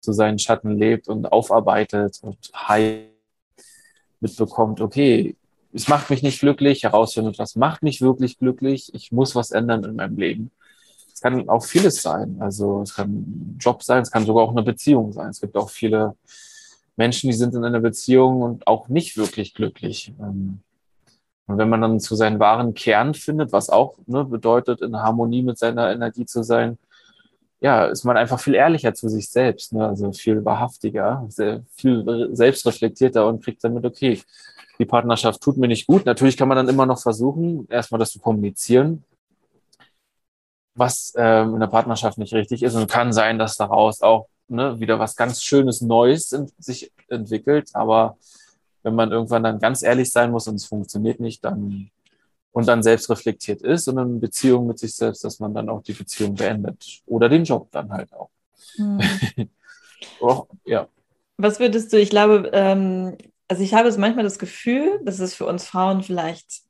zu 0.00 0.12
seinen 0.12 0.38
Schatten 0.38 0.78
lebt 0.78 1.08
und 1.08 1.32
aufarbeitet 1.32 2.18
und 2.22 2.36
heilt, 2.54 3.10
mitbekommt, 4.20 4.80
okay, 4.80 5.36
es 5.72 5.88
macht 5.88 6.10
mich 6.10 6.22
nicht 6.22 6.40
glücklich, 6.40 6.84
herausfindet, 6.84 7.38
was 7.38 7.56
macht 7.56 7.82
mich 7.82 8.00
wirklich 8.00 8.38
glücklich, 8.38 8.92
ich 8.94 9.12
muss 9.12 9.34
was 9.34 9.50
ändern 9.50 9.84
in 9.84 9.96
meinem 9.96 10.16
Leben. 10.16 10.50
Es 11.12 11.20
kann 11.20 11.48
auch 11.48 11.64
vieles 11.64 12.02
sein. 12.02 12.38
Also 12.40 12.82
es 12.82 12.94
kann 12.94 13.10
ein 13.10 13.58
Job 13.60 13.82
sein, 13.82 14.02
es 14.02 14.10
kann 14.10 14.24
sogar 14.24 14.44
auch 14.44 14.52
eine 14.52 14.62
Beziehung 14.62 15.12
sein. 15.12 15.30
Es 15.30 15.40
gibt 15.40 15.56
auch 15.56 15.70
viele 15.70 16.16
Menschen, 16.96 17.30
die 17.30 17.36
sind 17.36 17.54
in 17.54 17.64
einer 17.64 17.80
Beziehung 17.80 18.42
und 18.42 18.66
auch 18.66 18.88
nicht 18.88 19.16
wirklich 19.16 19.54
glücklich. 19.54 20.12
Ähm, 20.18 20.60
und 21.46 21.58
wenn 21.58 21.68
man 21.68 21.80
dann 21.80 22.00
zu 22.00 22.14
seinen 22.14 22.38
wahren 22.38 22.74
Kern 22.74 23.14
findet, 23.14 23.52
was 23.52 23.70
auch 23.70 23.96
ne, 24.06 24.24
bedeutet, 24.24 24.82
in 24.82 24.96
Harmonie 24.96 25.42
mit 25.42 25.58
seiner 25.58 25.92
Energie 25.92 26.24
zu 26.24 26.42
sein, 26.42 26.78
ja, 27.60 27.86
ist 27.86 28.04
man 28.04 28.16
einfach 28.16 28.40
viel 28.40 28.54
ehrlicher 28.54 28.94
zu 28.94 29.08
sich 29.08 29.28
selbst, 29.28 29.72
ne? 29.72 29.86
also 29.86 30.12
viel 30.12 30.44
wahrhaftiger, 30.44 31.26
sehr, 31.28 31.62
viel 31.74 32.30
selbstreflektierter 32.32 33.26
und 33.26 33.44
kriegt 33.44 33.62
damit, 33.62 33.84
okay, 33.84 34.20
die 34.80 34.86
Partnerschaft 34.86 35.40
tut 35.42 35.58
mir 35.58 35.68
nicht 35.68 35.86
gut. 35.86 36.06
Natürlich 36.06 36.36
kann 36.36 36.48
man 36.48 36.56
dann 36.56 36.68
immer 36.68 36.86
noch 36.86 37.00
versuchen, 37.00 37.68
erstmal 37.68 37.98
das 37.98 38.12
zu 38.12 38.18
kommunizieren, 38.18 39.04
was 40.74 41.12
ähm, 41.16 41.54
in 41.54 41.60
der 41.60 41.66
Partnerschaft 41.66 42.16
nicht 42.16 42.32
richtig 42.32 42.62
ist. 42.62 42.74
Und 42.74 42.90
kann 42.90 43.12
sein, 43.12 43.38
dass 43.38 43.56
daraus 43.56 44.00
auch 44.00 44.28
ne, 44.48 44.80
wieder 44.80 44.98
was 44.98 45.16
ganz 45.16 45.42
Schönes 45.42 45.82
Neues 45.82 46.32
in, 46.32 46.50
sich 46.58 46.90
entwickelt. 47.08 47.70
Aber 47.74 48.16
wenn 48.82 48.94
man 48.94 49.12
irgendwann 49.12 49.42
dann 49.42 49.60
ganz 49.60 49.82
ehrlich 49.82 50.10
sein 50.10 50.30
muss 50.30 50.48
und 50.48 50.54
es 50.54 50.64
funktioniert 50.64 51.20
nicht, 51.20 51.44
dann 51.44 51.90
und 52.52 52.66
dann 52.66 52.82
selbst 52.82 53.08
reflektiert 53.10 53.62
ist 53.62 53.86
und 53.86 53.98
in 53.98 54.18
Beziehung 54.18 54.66
mit 54.66 54.78
sich 54.78 54.94
selbst, 54.94 55.22
dass 55.22 55.38
man 55.38 55.54
dann 55.54 55.68
auch 55.68 55.82
die 55.82 55.92
Beziehung 55.92 56.34
beendet 56.34 57.00
oder 57.06 57.28
den 57.28 57.44
Job 57.44 57.68
dann 57.70 57.92
halt 57.92 58.12
auch. 58.12 58.30
Mhm. 58.76 59.00
oh, 60.20 60.46
ja. 60.64 60.86
Was 61.36 61.58
würdest 61.58 61.92
du, 61.92 61.98
ich 61.98 62.08
glaube, 62.08 62.50
ähm, 62.52 63.16
also 63.50 63.64
ich 63.64 63.74
habe 63.74 63.92
manchmal 63.98 64.22
das 64.22 64.38
Gefühl, 64.38 65.00
dass 65.02 65.18
es 65.18 65.34
für 65.34 65.44
uns 65.44 65.66
Frauen 65.66 66.04
vielleicht 66.04 66.62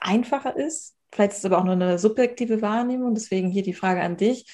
einfacher 0.00 0.54
ist. 0.54 0.94
Vielleicht 1.10 1.32
ist 1.32 1.38
es 1.38 1.44
aber 1.46 1.56
auch 1.56 1.64
nur 1.64 1.72
eine 1.72 1.98
subjektive 1.98 2.60
Wahrnehmung. 2.60 3.14
Deswegen 3.14 3.48
hier 3.48 3.62
die 3.62 3.72
Frage 3.72 4.02
an 4.02 4.18
dich. 4.18 4.44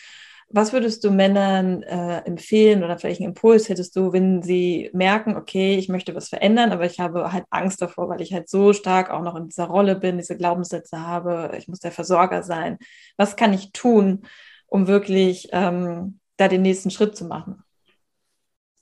Was 0.49 0.73
würdest 0.73 1.03
du 1.03 1.11
Männern 1.11 1.83
äh, 1.83 2.19
empfehlen 2.19 2.85
oder 2.85 3.03
welchen 3.03 3.25
Impuls 3.25 3.69
hättest 3.69 3.97
du, 3.97 4.13
wenn 4.13 4.45
sie 4.45 4.91
merken, 4.93 5.37
okay, 5.37 5.75
ich 5.77 5.89
möchte 5.89 6.15
was 6.15 6.29
verändern, 6.29 6.71
aber 6.71 6.87
ich 6.87 7.01
habe 7.01 7.33
halt 7.33 7.47
Angst 7.51 7.83
davor, 7.83 8.09
weil 8.09 8.21
ich 8.21 8.33
halt 8.33 8.49
so 8.49 8.73
stark 8.73 9.11
auch 9.11 9.23
noch 9.23 9.35
in 9.35 9.49
dieser 9.49 9.65
Rolle 9.65 9.97
bin, 9.97 10.19
diese 10.19 10.37
Glaubenssätze 10.37 11.01
habe, 11.01 11.51
ich 11.59 11.67
muss 11.67 11.81
der 11.81 11.91
Versorger 11.91 12.45
sein. 12.45 12.79
Was 13.17 13.35
kann 13.35 13.53
ich 13.53 13.73
tun, 13.73 14.23
um 14.69 14.87
wirklich 14.87 15.49
ähm, 15.51 16.21
da 16.37 16.47
den 16.47 16.63
nächsten 16.63 16.93
Schritt 16.93 17.17
zu 17.17 17.25
machen? 17.25 17.65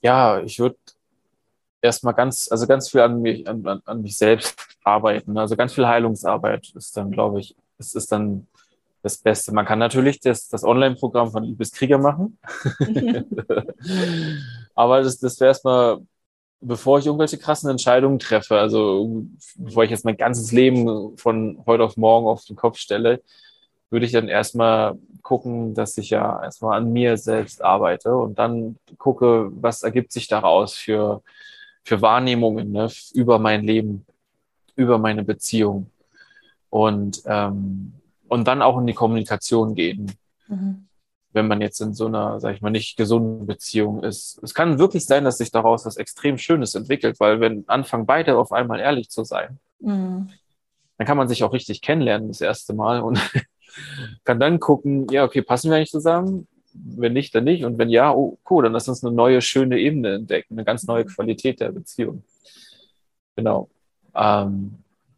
Ja, 0.01 0.39
ich 0.41 0.59
würde 0.59 0.77
erstmal 1.85 2.13
ganz, 2.13 2.49
also 2.51 2.67
ganz 2.67 2.89
viel 2.89 3.01
an 3.01 3.21
mich, 3.21 3.47
an, 3.47 3.81
an 3.85 4.01
mich 4.01 4.17
selbst 4.17 4.55
arbeiten. 4.83 5.37
Also 5.37 5.55
ganz 5.55 5.73
viel 5.73 5.87
Heilungsarbeit 5.87 6.71
ist 6.75 6.95
dann, 6.97 7.11
glaube 7.11 7.39
ich, 7.39 7.55
es 7.77 7.95
ist 7.95 8.11
dann 8.11 8.47
das 9.01 9.17
Beste. 9.17 9.53
Man 9.53 9.65
kann 9.65 9.79
natürlich 9.79 10.19
das, 10.19 10.49
das 10.49 10.63
Online-Programm 10.63 11.31
von 11.31 11.43
Liebeskrieger 11.43 11.97
machen. 11.97 12.39
Aber 14.75 15.03
das, 15.03 15.19
das 15.19 15.39
wäre 15.39 15.49
erstmal, 15.49 15.99
bevor 16.59 16.99
ich 16.99 17.05
irgendwelche 17.05 17.37
krassen 17.37 17.69
Entscheidungen 17.69 18.19
treffe, 18.19 18.57
also 18.57 19.25
bevor 19.57 19.83
ich 19.83 19.91
jetzt 19.91 20.05
mein 20.05 20.17
ganzes 20.17 20.51
Leben 20.51 21.15
von 21.17 21.61
heute 21.67 21.83
auf 21.83 21.97
morgen 21.97 22.27
auf 22.27 22.45
den 22.45 22.55
Kopf 22.55 22.77
stelle, 22.77 23.21
würde 23.91 24.07
ich 24.07 24.11
dann 24.11 24.27
erstmal 24.27 24.97
gucken, 25.21 25.73
dass 25.75 25.97
ich 25.97 26.09
ja 26.09 26.43
erstmal 26.43 26.77
an 26.77 26.91
mir 26.91 27.17
selbst 27.17 27.63
arbeite 27.63 28.15
und 28.15 28.39
dann 28.39 28.77
gucke, 28.97 29.51
was 29.51 29.83
ergibt 29.83 30.11
sich 30.11 30.27
daraus 30.27 30.73
für 30.73 31.21
für 31.85 32.01
Wahrnehmungen 32.01 32.71
ne, 32.71 32.91
über 33.13 33.39
mein 33.39 33.63
Leben, 33.63 34.05
über 34.75 34.97
meine 34.97 35.23
Beziehung 35.23 35.91
und, 36.69 37.21
ähm, 37.25 37.93
und 38.27 38.47
dann 38.47 38.61
auch 38.61 38.77
in 38.79 38.87
die 38.87 38.93
Kommunikation 38.93 39.75
gehen. 39.75 40.11
Mhm. 40.47 40.87
Wenn 41.31 41.47
man 41.47 41.61
jetzt 41.61 41.79
in 41.81 41.93
so 41.93 42.07
einer, 42.07 42.39
sag 42.39 42.55
ich 42.55 42.61
mal, 42.61 42.71
nicht 42.71 42.97
gesunden 42.97 43.45
Beziehung 43.45 44.03
ist. 44.03 44.39
Es 44.41 44.53
kann 44.53 44.79
wirklich 44.79 45.05
sein, 45.05 45.25
dass 45.25 45.37
sich 45.37 45.51
daraus 45.51 45.85
was 45.85 45.97
extrem 45.97 46.37
Schönes 46.37 46.75
entwickelt, 46.75 47.19
weil 47.19 47.39
wenn 47.39 47.65
anfangen 47.67 48.05
beide 48.05 48.37
auf 48.37 48.51
einmal 48.51 48.79
ehrlich 48.79 49.09
zu 49.09 49.23
sein, 49.23 49.59
mhm. 49.79 50.29
dann 50.97 51.07
kann 51.07 51.17
man 51.17 51.27
sich 51.27 51.43
auch 51.43 51.53
richtig 51.53 51.81
kennenlernen 51.81 52.29
das 52.29 52.41
erste 52.41 52.73
Mal 52.73 53.01
und 53.01 53.19
kann 54.23 54.39
dann 54.39 54.59
gucken, 54.59 55.07
ja, 55.09 55.23
okay, 55.23 55.41
passen 55.43 55.69
wir 55.69 55.77
eigentlich 55.77 55.91
zusammen? 55.91 56.47
Wenn 56.83 57.13
nicht, 57.13 57.33
dann 57.33 57.43
nicht. 57.45 57.63
Und 57.65 57.77
wenn 57.77 57.89
ja, 57.89 58.13
oh 58.13 58.37
cool, 58.49 58.63
dann 58.63 58.73
lass 58.73 58.87
uns 58.87 59.03
eine 59.03 59.13
neue, 59.13 59.41
schöne 59.41 59.79
Ebene 59.79 60.15
entdecken, 60.15 60.55
eine 60.55 60.65
ganz 60.65 60.85
neue 60.85 61.05
Qualität 61.05 61.59
der 61.59 61.71
Beziehung. 61.71 62.23
Genau. 63.35 63.69
Ähm, 64.13 64.75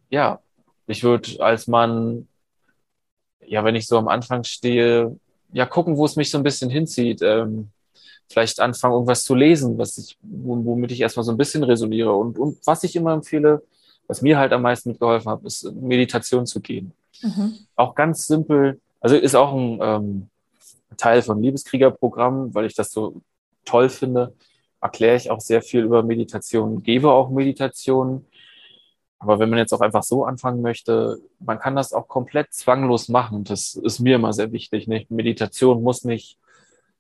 ja, 0.10 0.40
ich 0.88 1.04
würde 1.04 1.40
als 1.40 1.68
Mann, 1.68 2.28
ja, 3.46 3.64
wenn 3.64 3.76
ich 3.76 3.88
so 3.88 3.98
am 3.98 4.08
Anfang 4.08 4.44
stehe, 4.44 5.18
ja, 5.54 5.66
gucken, 5.66 5.98
wo 5.98 6.06
es 6.06 6.16
mich 6.16 6.30
so 6.30 6.38
ein 6.38 6.44
bisschen 6.44 6.70
hinzieht. 6.70 7.22
Ähm, 7.22 7.70
vielleicht 8.30 8.60
anfangen, 8.60 8.94
irgendwas 8.94 9.24
zu 9.24 9.36
lesen, 9.36 9.78
was 9.78 9.98
ich, 9.98 10.18
womit 10.22 10.92
ich 10.92 11.02
erstmal 11.02 11.24
so 11.24 11.32
ein 11.32 11.38
bisschen 11.38 11.64
resoniere. 11.64 12.14
Und, 12.14 12.38
und 12.38 12.58
was 12.66 12.84
ich 12.84 12.96
immer 12.96 13.14
empfehle, 13.14 13.64
was 14.08 14.22
mir 14.22 14.38
halt 14.38 14.54
am 14.54 14.62
meisten 14.62 14.90
mitgeholfen 14.90 15.32
hat, 15.32 15.44
ist 15.44 15.72
Meditation 15.74 16.46
zu 16.46 16.60
gehen. 16.60 16.94
Mhm. 17.22 17.56
Auch 17.76 17.96
ganz 17.96 18.28
simpel, 18.28 18.80
also 19.00 19.16
ist 19.16 19.36
auch 19.36 19.54
ein 19.54 19.80
ähm, 19.82 20.30
Teil 20.96 21.22
von 21.22 21.42
Liebeskriegerprogramm, 21.42 22.54
weil 22.54 22.66
ich 22.66 22.76
das 22.76 22.92
so 22.92 23.22
toll 23.66 23.90
finde, 23.90 24.34
erkläre 24.82 25.18
ich 25.18 25.30
auch 25.30 25.42
sehr 25.42 25.62
viel 25.62 25.82
über 25.82 26.04
Meditation, 26.04 26.84
gebe 26.84 27.12
auch 27.12 27.30
Meditationen. 27.30 28.26
Aber 29.20 29.40
wenn 29.40 29.50
man 29.50 29.60
jetzt 29.60 29.74
auch 29.74 29.82
einfach 29.82 30.04
so 30.04 30.26
anfangen 30.26 30.62
möchte, 30.62 31.20
man 31.40 31.60
kann 31.60 31.76
das 31.76 31.92
auch 31.92 32.08
komplett 32.08 32.54
zwanglos 32.54 33.10
machen. 33.10 33.44
Das 33.44 33.74
ist 33.74 34.00
mir 34.00 34.16
immer 34.16 34.32
sehr 34.32 34.52
wichtig. 34.52 34.88
Nicht? 34.88 35.10
Meditation 35.10 35.82
muss 35.82 36.04
nicht, 36.04 36.38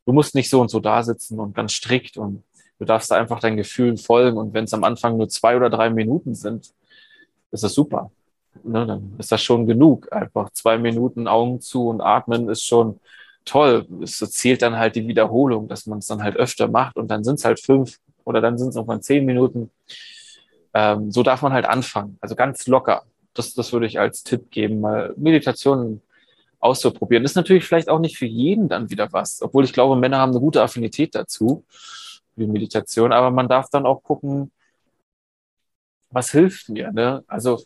du 0.05 0.13
musst 0.13 0.33
nicht 0.33 0.49
so 0.49 0.59
und 0.59 0.69
so 0.69 0.79
da 0.79 1.03
sitzen 1.03 1.39
und 1.39 1.55
ganz 1.55 1.73
strikt 1.73 2.17
und 2.17 2.43
du 2.79 2.85
darfst 2.85 3.11
da 3.11 3.15
einfach 3.15 3.39
deinen 3.39 3.57
Gefühlen 3.57 3.97
folgen. 3.97 4.37
Und 4.37 4.53
wenn 4.53 4.63
es 4.63 4.73
am 4.73 4.83
Anfang 4.83 5.17
nur 5.17 5.29
zwei 5.29 5.55
oder 5.55 5.69
drei 5.69 5.91
Minuten 5.91 6.33
sind, 6.33 6.73
ist 7.51 7.63
das 7.63 7.73
super. 7.73 8.11
Ne, 8.63 8.87
dann 8.87 9.15
ist 9.19 9.31
das 9.31 9.43
schon 9.43 9.67
genug. 9.67 10.11
Einfach 10.11 10.49
zwei 10.51 10.79
Minuten 10.79 11.27
Augen 11.27 11.61
zu 11.61 11.87
und 11.87 12.01
atmen 12.01 12.49
ist 12.49 12.63
schon 12.63 12.99
toll. 13.47 13.87
Es 14.01 14.19
zählt 14.19 14.61
dann 14.61 14.77
halt 14.77 14.95
die 14.95 15.07
Wiederholung, 15.07 15.67
dass 15.67 15.87
man 15.87 15.99
es 15.99 16.07
dann 16.07 16.23
halt 16.23 16.37
öfter 16.37 16.67
macht 16.67 16.97
und 16.97 17.09
dann 17.09 17.23
sind 17.23 17.35
es 17.35 17.45
halt 17.45 17.59
fünf 17.59 17.99
oder 18.23 18.41
dann 18.41 18.57
sind 18.57 18.69
es 18.69 18.75
nochmal 18.75 19.01
zehn 19.01 19.25
Minuten. 19.25 19.71
Ähm, 20.73 21.11
so 21.11 21.23
darf 21.23 21.41
man 21.41 21.53
halt 21.53 21.65
anfangen. 21.65 22.17
Also 22.21 22.35
ganz 22.35 22.67
locker. 22.67 23.03
Das, 23.33 23.53
das 23.53 23.73
würde 23.73 23.85
ich 23.85 23.99
als 23.99 24.23
Tipp 24.23 24.51
geben, 24.51 24.81
mal 24.81 25.13
Meditationen 25.17 26.01
auszuprobieren. 26.59 27.23
ist 27.23 27.35
natürlich 27.35 27.65
vielleicht 27.65 27.89
auch 27.89 27.99
nicht 27.99 28.17
für 28.17 28.25
jeden 28.25 28.67
dann 28.67 28.89
wieder 28.89 29.13
was, 29.13 29.41
obwohl 29.41 29.63
ich 29.63 29.73
glaube, 29.73 29.95
Männer 29.95 30.17
haben 30.17 30.31
eine 30.31 30.39
gute 30.39 30.61
Affinität 30.61 31.13
dazu, 31.15 31.63
wie 32.35 32.47
Meditation, 32.47 33.11
aber 33.11 33.31
man 33.31 33.47
darf 33.47 33.69
dann 33.69 33.85
auch 33.85 34.01
gucken, 34.03 34.51
was 36.09 36.31
hilft 36.31 36.69
mir. 36.69 36.91
Ne? 36.91 37.23
Also 37.27 37.63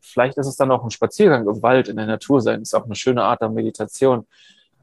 vielleicht 0.00 0.38
ist 0.38 0.46
es 0.46 0.56
dann 0.56 0.70
auch 0.70 0.82
ein 0.84 0.90
Spaziergang 0.90 1.46
im 1.46 1.62
Wald, 1.62 1.88
in 1.88 1.96
der 1.96 2.06
Natur 2.06 2.40
sein, 2.40 2.62
ist 2.62 2.74
auch 2.74 2.84
eine 2.84 2.96
schöne 2.96 3.22
Art 3.22 3.40
der 3.42 3.48
Meditation. 3.48 4.26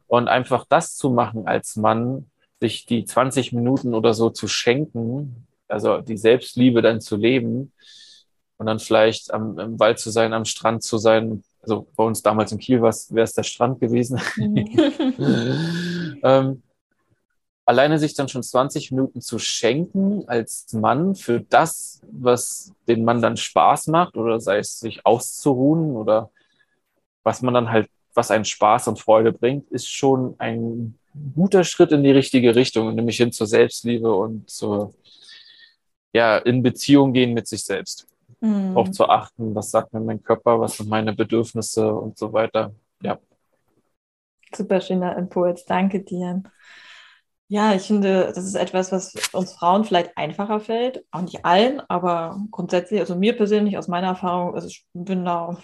Und 0.07 0.27
einfach 0.27 0.65
das 0.67 0.95
zu 0.95 1.09
machen 1.09 1.47
als 1.47 1.75
Mann, 1.75 2.29
sich 2.59 2.85
die 2.85 3.05
20 3.05 3.53
Minuten 3.53 3.93
oder 3.93 4.13
so 4.13 4.29
zu 4.29 4.47
schenken, 4.47 5.47
also 5.67 5.99
die 5.99 6.17
Selbstliebe 6.17 6.81
dann 6.81 7.01
zu 7.01 7.17
leben 7.17 7.71
und 8.57 8.65
dann 8.65 8.79
vielleicht 8.79 9.33
am, 9.33 9.59
im 9.59 9.79
Wald 9.79 9.99
zu 9.99 10.09
sein, 10.09 10.33
am 10.33 10.45
Strand 10.45 10.83
zu 10.83 10.97
sein. 10.97 11.43
Also 11.61 11.87
bei 11.95 12.03
uns 12.03 12.21
damals 12.21 12.51
in 12.51 12.59
Kiel 12.59 12.81
wäre 12.81 13.23
es 13.23 13.33
der 13.33 13.43
Strand 13.43 13.79
gewesen. 13.79 14.19
Mhm. 14.37 16.19
ähm, 16.23 16.63
alleine 17.67 17.99
sich 17.99 18.13
dann 18.13 18.29
schon 18.29 18.43
20 18.43 18.91
Minuten 18.91 19.21
zu 19.21 19.39
schenken 19.39 20.23
als 20.27 20.71
Mann 20.71 21.15
für 21.15 21.41
das, 21.41 22.01
was 22.09 22.71
den 22.87 23.03
Mann 23.03 23.21
dann 23.21 23.35
Spaß 23.35 23.87
macht 23.87 24.15
oder 24.15 24.39
sei 24.39 24.59
es 24.59 24.79
sich 24.79 25.05
auszuruhen 25.05 25.97
oder 25.97 26.31
was 27.23 27.41
man 27.41 27.53
dann 27.53 27.69
halt, 27.69 27.89
was 28.17 28.31
einen 28.31 28.45
Spaß 28.45 28.87
und 28.87 28.99
Freude 28.99 29.31
bringt, 29.31 29.69
ist 29.71 29.87
schon 29.87 30.35
ein 30.39 30.97
guter 31.35 31.63
Schritt 31.63 31.91
in 31.91 32.03
die 32.03 32.11
richtige 32.11 32.55
Richtung, 32.55 32.93
nämlich 32.95 33.17
hin 33.17 33.31
zur 33.31 33.47
Selbstliebe 33.47 34.13
und 34.13 34.49
zur, 34.49 34.93
ja, 36.13 36.37
in 36.37 36.63
Beziehung 36.63 37.13
gehen 37.13 37.33
mit 37.33 37.47
sich 37.47 37.63
selbst. 37.63 38.07
Mhm. 38.39 38.75
Auch 38.75 38.89
zu 38.89 39.07
achten, 39.07 39.55
was 39.55 39.71
sagt 39.71 39.93
mir 39.93 39.99
mein 39.99 40.21
Körper, 40.21 40.59
was 40.59 40.77
sind 40.77 40.89
meine 40.89 41.13
Bedürfnisse 41.13 41.93
und 41.93 42.17
so 42.17 42.33
weiter. 42.33 42.73
Ja. 43.01 43.19
Super 44.53 44.81
schöner 44.81 45.17
Impuls. 45.17 45.65
Danke 45.65 46.01
dir. 46.01 46.43
Ja, 47.49 47.73
ich 47.73 47.83
finde, 47.83 48.31
das 48.33 48.45
ist 48.45 48.55
etwas, 48.55 48.91
was 48.91 49.13
uns 49.31 49.53
Frauen 49.53 49.85
vielleicht 49.85 50.17
einfacher 50.17 50.59
fällt. 50.59 51.05
Auch 51.11 51.21
nicht 51.21 51.45
allen, 51.45 51.81
aber 51.87 52.41
grundsätzlich, 52.51 52.99
also 52.99 53.15
mir 53.15 53.37
persönlich 53.37 53.77
aus 53.77 53.87
meiner 53.87 54.07
Erfahrung, 54.07 54.53
also 54.55 54.67
ich 54.67 54.85
bin 54.93 55.23
da 55.23 55.57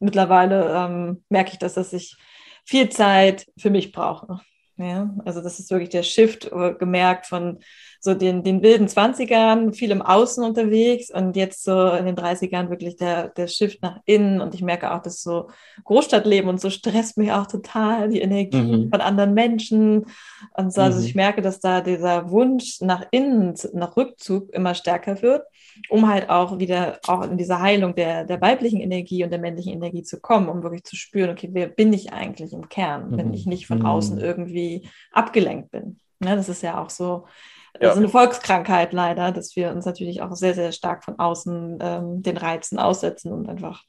mittlerweile, 0.00 0.74
ähm, 0.74 1.24
merke 1.28 1.52
ich, 1.52 1.58
dass, 1.58 1.74
dass 1.74 1.92
ich 1.92 2.16
viel 2.64 2.88
Zeit 2.88 3.46
für 3.58 3.70
mich 3.70 3.92
brauche. 3.92 4.40
Ja, 4.76 5.14
also 5.24 5.42
das 5.42 5.58
ist 5.58 5.70
wirklich 5.70 5.90
der 5.90 6.02
Shift 6.02 6.46
äh, 6.52 6.74
gemerkt 6.78 7.26
von 7.26 7.58
so 8.02 8.14
den, 8.14 8.42
den 8.42 8.62
wilden 8.62 8.86
20ern, 8.86 9.74
viel 9.74 9.90
im 9.90 10.00
Außen 10.00 10.42
unterwegs 10.42 11.10
und 11.10 11.36
jetzt 11.36 11.62
so 11.62 11.90
in 11.90 12.06
den 12.06 12.16
30ern 12.16 12.70
wirklich 12.70 12.96
der, 12.96 13.28
der 13.28 13.46
Shift 13.46 13.82
nach 13.82 14.00
innen 14.06 14.40
und 14.40 14.54
ich 14.54 14.62
merke 14.62 14.92
auch, 14.92 15.02
dass 15.02 15.22
so 15.22 15.48
Großstadtleben 15.84 16.48
und 16.48 16.62
so 16.62 16.70
stresst 16.70 17.18
mich 17.18 17.30
auch 17.30 17.46
total, 17.46 18.08
die 18.08 18.22
Energie 18.22 18.56
mhm. 18.56 18.90
von 18.90 19.02
anderen 19.02 19.34
Menschen 19.34 20.06
und 20.54 20.72
so, 20.72 20.80
also 20.80 20.98
mhm. 20.98 21.04
ich 21.04 21.14
merke, 21.14 21.42
dass 21.42 21.60
da 21.60 21.82
dieser 21.82 22.30
Wunsch 22.30 22.80
nach 22.80 23.04
innen, 23.10 23.54
nach 23.74 23.98
Rückzug 23.98 24.50
immer 24.54 24.74
stärker 24.74 25.20
wird, 25.20 25.42
um 25.90 26.08
halt 26.08 26.30
auch 26.30 26.58
wieder 26.58 27.00
auch 27.06 27.22
in 27.22 27.36
diese 27.36 27.60
Heilung 27.60 27.94
der, 27.94 28.24
der 28.24 28.40
weiblichen 28.40 28.80
Energie 28.80 29.24
und 29.24 29.30
der 29.30 29.40
männlichen 29.40 29.74
Energie 29.74 30.04
zu 30.04 30.20
kommen, 30.20 30.48
um 30.48 30.62
wirklich 30.62 30.84
zu 30.84 30.96
spüren, 30.96 31.28
okay, 31.28 31.50
wer 31.52 31.68
bin 31.68 31.92
ich 31.92 32.14
eigentlich 32.14 32.54
im 32.54 32.70
Kern, 32.70 33.14
wenn 33.18 33.28
mhm. 33.28 33.34
ich 33.34 33.44
nicht 33.44 33.66
von 33.66 33.84
außen 33.84 34.16
mhm. 34.16 34.24
irgendwie 34.24 34.88
abgelenkt 35.12 35.70
bin. 35.70 36.00
Ne, 36.18 36.36
das 36.36 36.48
ist 36.48 36.62
ja 36.62 36.82
auch 36.82 36.90
so, 36.90 37.26
ja. 37.74 37.80
Das 37.80 37.92
ist 37.92 37.98
eine 37.98 38.08
Volkskrankheit 38.08 38.92
leider, 38.92 39.32
dass 39.32 39.54
wir 39.56 39.70
uns 39.70 39.86
natürlich 39.86 40.22
auch 40.22 40.34
sehr, 40.34 40.54
sehr 40.54 40.72
stark 40.72 41.04
von 41.04 41.18
außen 41.18 41.78
ähm, 41.80 42.22
den 42.22 42.36
Reizen 42.36 42.78
aussetzen 42.78 43.32
und 43.32 43.48
einfach 43.48 43.84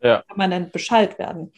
ja. 0.00 0.22
permanent 0.22 0.72
Bescheid 0.72 1.18
werden. 1.18 1.52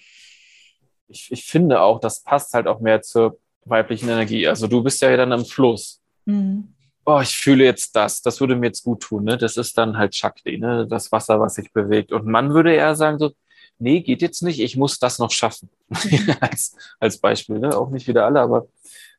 Ich, 1.08 1.30
ich 1.30 1.44
finde 1.44 1.80
auch, 1.80 2.00
das 2.00 2.22
passt 2.22 2.54
halt 2.54 2.66
auch 2.66 2.80
mehr 2.80 3.02
zur 3.02 3.38
weiblichen 3.64 4.08
Energie. 4.08 4.46
Also 4.46 4.66
du 4.66 4.82
bist 4.82 5.02
ja 5.02 5.16
dann 5.16 5.32
im 5.32 5.44
Fluss. 5.44 6.00
Mhm. 6.24 6.72
Oh, 7.04 7.20
ich 7.20 7.36
fühle 7.36 7.64
jetzt 7.64 7.94
das, 7.94 8.20
das 8.22 8.40
würde 8.40 8.56
mir 8.56 8.66
jetzt 8.66 8.82
gut 8.82 9.02
tun. 9.02 9.24
Ne? 9.24 9.36
Das 9.36 9.56
ist 9.56 9.78
dann 9.78 9.96
halt 9.96 10.14
Shakti, 10.14 10.58
ne? 10.58 10.86
das 10.88 11.12
Wasser, 11.12 11.38
was 11.40 11.54
sich 11.54 11.72
bewegt. 11.72 12.12
Und 12.12 12.26
man 12.26 12.52
würde 12.52 12.74
eher 12.74 12.96
sagen 12.96 13.18
so, 13.18 13.32
nee, 13.78 14.00
geht 14.00 14.22
jetzt 14.22 14.42
nicht, 14.42 14.60
ich 14.60 14.76
muss 14.76 14.98
das 14.98 15.18
noch 15.18 15.30
schaffen. 15.30 15.68
Mhm. 15.88 16.34
als, 16.40 16.76
als 16.98 17.18
Beispiel, 17.18 17.58
ne? 17.58 17.76
auch 17.76 17.90
nicht 17.90 18.08
wieder 18.08 18.24
alle, 18.24 18.40
aber 18.40 18.66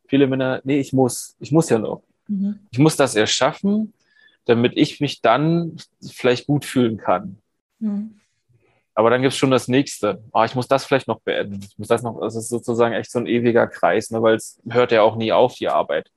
viele 0.07 0.27
Männer, 0.27 0.61
nee, 0.63 0.79
ich 0.79 0.91
muss, 0.91 1.35
ich 1.39 1.51
muss 1.51 1.69
ja 1.69 1.77
noch. 1.77 2.03
Mhm. 2.27 2.59
Ich 2.71 2.79
muss 2.79 2.95
das 2.95 3.15
erschaffen, 3.15 3.93
damit 4.45 4.73
ich 4.75 4.99
mich 4.99 5.21
dann 5.21 5.77
vielleicht 6.01 6.47
gut 6.47 6.65
fühlen 6.65 6.97
kann. 6.97 7.37
Mhm. 7.79 8.19
Aber 8.95 9.11
dann 9.11 9.21
gibt 9.21 9.33
es 9.33 9.37
schon 9.37 9.51
das 9.51 9.67
nächste. 9.67 10.23
Oh, 10.33 10.43
ich 10.43 10.55
muss 10.55 10.67
das 10.67 10.85
vielleicht 10.85 11.07
noch 11.07 11.19
beenden. 11.19 11.59
Ich 11.63 11.77
muss 11.77 11.87
das 11.87 12.01
noch, 12.01 12.19
das 12.19 12.35
ist 12.35 12.49
sozusagen 12.49 12.95
echt 12.95 13.11
so 13.11 13.19
ein 13.19 13.27
ewiger 13.27 13.67
Kreis, 13.67 14.09
ne, 14.09 14.21
weil 14.23 14.35
es 14.35 14.59
hört 14.67 14.91
ja 14.91 15.03
auch 15.03 15.15
nie 15.17 15.31
auf, 15.31 15.53
die 15.53 15.69
Arbeit. 15.69 16.09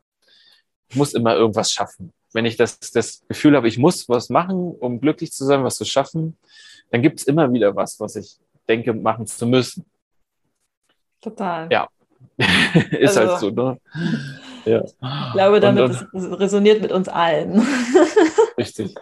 Ich 0.88 0.96
muss 0.96 1.12
immer 1.12 1.34
irgendwas 1.34 1.72
schaffen. 1.72 2.12
Wenn 2.32 2.46
ich 2.46 2.56
das, 2.56 2.78
das 2.78 3.22
Gefühl 3.28 3.54
habe, 3.54 3.68
ich 3.68 3.76
muss 3.76 4.08
was 4.08 4.30
machen, 4.30 4.74
um 4.80 5.00
glücklich 5.00 5.32
zu 5.32 5.44
sein, 5.44 5.62
was 5.62 5.76
zu 5.76 5.84
schaffen, 5.84 6.38
dann 6.90 7.02
gibt 7.02 7.20
es 7.20 7.26
immer 7.26 7.52
wieder 7.52 7.76
was, 7.76 8.00
was 8.00 8.16
ich 8.16 8.38
denke, 8.66 8.94
machen 8.94 9.26
zu 9.26 9.46
müssen. 9.46 9.84
Total. 11.20 11.68
Ja. 11.70 11.88
ist 12.38 13.16
halt 13.16 13.28
also, 13.28 13.30
halt 13.30 13.40
so, 13.40 13.50
ne? 13.50 13.80
Ja. 14.71 14.85
Ich 14.85 15.33
glaube, 15.33 15.59
damit 15.59 15.83
und, 15.83 16.14
und, 16.14 16.35
resoniert 16.35 16.81
mit 16.81 16.93
uns 16.93 17.09
allen. 17.09 17.61
Richtig. 18.59 18.95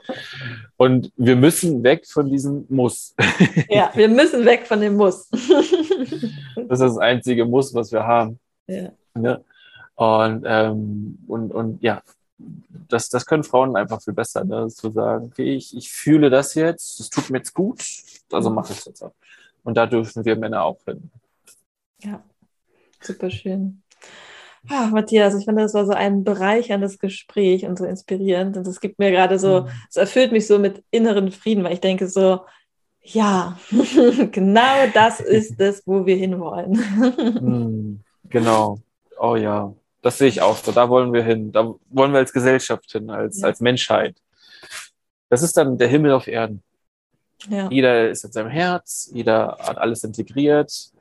Und 0.79 1.12
wir 1.16 1.37
müssen 1.37 1.83
weg 1.83 2.07
von 2.07 2.31
diesem 2.31 2.64
Muss. 2.69 3.14
Ja, 3.69 3.91
wir 3.95 4.09
müssen 4.09 4.47
weg 4.47 4.66
von 4.66 4.81
dem 4.81 4.97
Muss. 4.97 5.29
Das 6.69 6.81
ist 6.81 6.87
das 6.87 6.99
einzige 6.99 7.45
Muss, 7.45 7.73
was 7.75 7.93
wir 7.93 8.05
haben. 8.05 8.39
Ja. 8.66 8.91
ja. 9.21 9.39
Und, 9.95 10.45
ähm, 10.47 11.19
und, 11.27 11.53
und 11.53 11.83
ja, 11.83 12.03
das, 12.89 13.09
das 13.09 13.27
können 13.27 13.45
Frauen 13.45 13.77
einfach 13.77 14.03
viel 14.03 14.14
besser, 14.14 14.45
ne? 14.45 14.69
zu 14.69 14.91
sagen, 14.91 15.27
okay, 15.27 15.55
ich, 15.55 15.77
ich 15.77 15.91
fühle 15.91 16.31
das 16.31 16.55
jetzt, 16.55 17.01
das 17.01 17.11
tut 17.11 17.31
mir 17.31 17.39
jetzt 17.39 17.55
gut, 17.55 17.85
also 18.33 18.51
mache 18.51 18.73
ich 18.73 18.79
es 18.79 18.85
jetzt 18.85 19.03
auch. 19.03 19.14
Und 19.64 19.77
da 19.77 19.87
dürfen 19.87 20.25
wir 20.25 20.37
Männer 20.37 20.64
auch 20.64 20.79
hin. 20.85 21.11
Ja, 22.03 22.23
super 23.01 23.31
schön. 23.31 23.83
Ah, 24.68 24.88
Matthias, 24.88 25.34
ich 25.34 25.44
finde, 25.44 25.62
das 25.62 25.74
war 25.74 25.86
so 25.86 25.92
ein 25.92 26.24
bereicherndes 26.24 26.98
Gespräch 26.98 27.64
und 27.64 27.78
so 27.78 27.84
inspirierend. 27.84 28.56
Und 28.56 28.66
es 28.66 28.80
gibt 28.80 28.98
mir 28.98 29.11
gerade 29.11 29.38
so, 29.38 29.62
mhm. 29.62 29.68
es 29.88 29.96
erfüllt 29.96 30.32
mich 30.32 30.46
so 30.46 30.59
mit 30.59 30.82
inneren 30.90 31.30
Frieden, 31.30 31.64
weil 31.64 31.74
ich 31.74 31.80
denke 31.80 32.09
so, 32.09 32.40
ja, 33.02 33.59
genau 34.32 34.86
das 34.92 35.20
ist 35.20 35.59
es, 35.61 35.82
wo 35.86 36.04
wir 36.04 36.16
hinwollen. 36.16 36.72
Mhm, 37.40 38.00
genau. 38.28 38.80
Oh 39.18 39.36
ja, 39.36 39.72
das 40.02 40.18
sehe 40.18 40.28
ich 40.28 40.42
auch 40.42 40.56
so. 40.56 40.72
Da 40.72 40.88
wollen 40.88 41.12
wir 41.12 41.22
hin. 41.22 41.52
Da 41.52 41.74
wollen 41.90 42.12
wir 42.12 42.18
als 42.18 42.32
Gesellschaft 42.32 42.92
hin, 42.92 43.11
als, 43.11 43.40
ja. 43.40 43.46
als 43.46 43.61
Menschheit. 43.61 44.16
Das 45.30 45.42
ist 45.42 45.56
dann 45.56 45.78
der 45.78 45.88
Himmel 45.88 46.12
auf 46.12 46.26
Erden. 46.26 46.62
Ja. 47.48 47.68
Jeder 47.70 48.11
ist 48.11 48.24
in 48.24 48.32
seinem 48.32 48.50
Herz, 48.50 49.11
jeder 49.12 49.56
hat 49.61 49.78
alles 49.78 50.02
integriert 50.02 50.92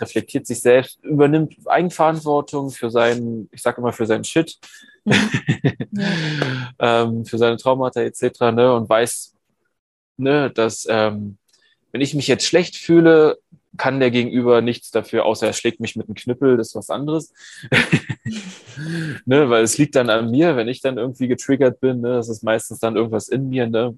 reflektiert 0.00 0.46
sich 0.46 0.60
selbst, 0.60 1.02
übernimmt 1.02 1.56
Eigenverantwortung 1.66 2.70
für 2.70 2.90
seinen, 2.90 3.48
ich 3.52 3.62
sage 3.62 3.80
immer, 3.80 3.92
für 3.92 4.06
seinen 4.06 4.24
Shit, 4.24 4.58
ja. 5.04 6.72
ähm, 6.78 7.24
für 7.24 7.38
seine 7.38 7.56
Traumata 7.56 8.00
etc. 8.00 8.52
Ne, 8.52 8.74
und 8.74 8.88
weiß, 8.88 9.34
ne, 10.16 10.50
dass 10.50 10.86
ähm, 10.88 11.38
wenn 11.92 12.00
ich 12.00 12.14
mich 12.14 12.26
jetzt 12.26 12.44
schlecht 12.44 12.76
fühle, 12.76 13.38
kann 13.76 14.00
der 14.00 14.10
Gegenüber 14.10 14.60
nichts 14.60 14.90
dafür, 14.90 15.24
außer 15.24 15.46
er 15.46 15.52
schlägt 15.52 15.80
mich 15.80 15.94
mit 15.96 16.08
einem 16.08 16.14
Knüppel, 16.14 16.56
das 16.56 16.68
ist 16.68 16.74
was 16.74 16.90
anderes. 16.90 17.32
ne, 19.24 19.48
weil 19.48 19.62
es 19.62 19.78
liegt 19.78 19.94
dann 19.94 20.10
an 20.10 20.30
mir, 20.30 20.56
wenn 20.56 20.68
ich 20.68 20.80
dann 20.80 20.98
irgendwie 20.98 21.28
getriggert 21.28 21.80
bin, 21.80 22.00
ne, 22.00 22.14
das 22.14 22.28
ist 22.28 22.42
meistens 22.42 22.80
dann 22.80 22.96
irgendwas 22.96 23.28
in 23.28 23.48
mir, 23.48 23.66
ne, 23.66 23.96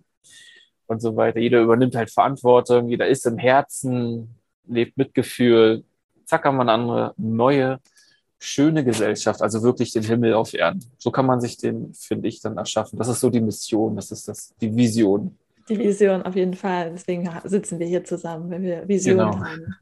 und 0.87 1.01
so 1.01 1.17
weiter. 1.17 1.39
Jeder 1.39 1.63
übernimmt 1.63 1.95
halt 1.95 2.11
Verantwortung, 2.11 2.89
jeder 2.89 3.07
ist 3.07 3.25
im 3.25 3.39
Herzen, 3.39 4.35
lebt 4.67 4.97
Mitgefühl. 4.97 5.85
Zack, 6.31 6.45
haben 6.45 6.59
wir 6.59 6.63
eine 6.63 6.73
andere, 6.73 7.15
neue, 7.17 7.81
schöne 8.39 8.85
Gesellschaft, 8.85 9.43
also 9.43 9.65
wirklich 9.65 9.93
den 9.93 10.05
Himmel 10.05 10.35
auf 10.35 10.55
Erden. 10.55 10.85
So 10.97 11.11
kann 11.11 11.27
man 11.27 11.41
sich 11.41 11.57
den, 11.57 11.93
finde 11.93 12.29
ich, 12.29 12.41
dann 12.41 12.57
erschaffen. 12.57 12.97
Das 13.01 13.09
ist 13.09 13.19
so 13.19 13.31
die 13.31 13.41
Mission, 13.41 13.97
das 13.97 14.13
ist 14.13 14.29
das, 14.29 14.55
die 14.61 14.77
Vision. 14.77 15.37
Die 15.71 15.79
Vision 15.79 16.23
auf 16.23 16.35
jeden 16.35 16.55
Fall. 16.55 16.91
Deswegen 16.93 17.31
sitzen 17.45 17.79
wir 17.79 17.87
hier 17.87 18.05
zusammen, 18.05 18.51
wenn 18.51 18.63
wir 18.63 18.89
Visionen 18.89 19.31
genau. 19.31 19.45
haben. 19.45 19.77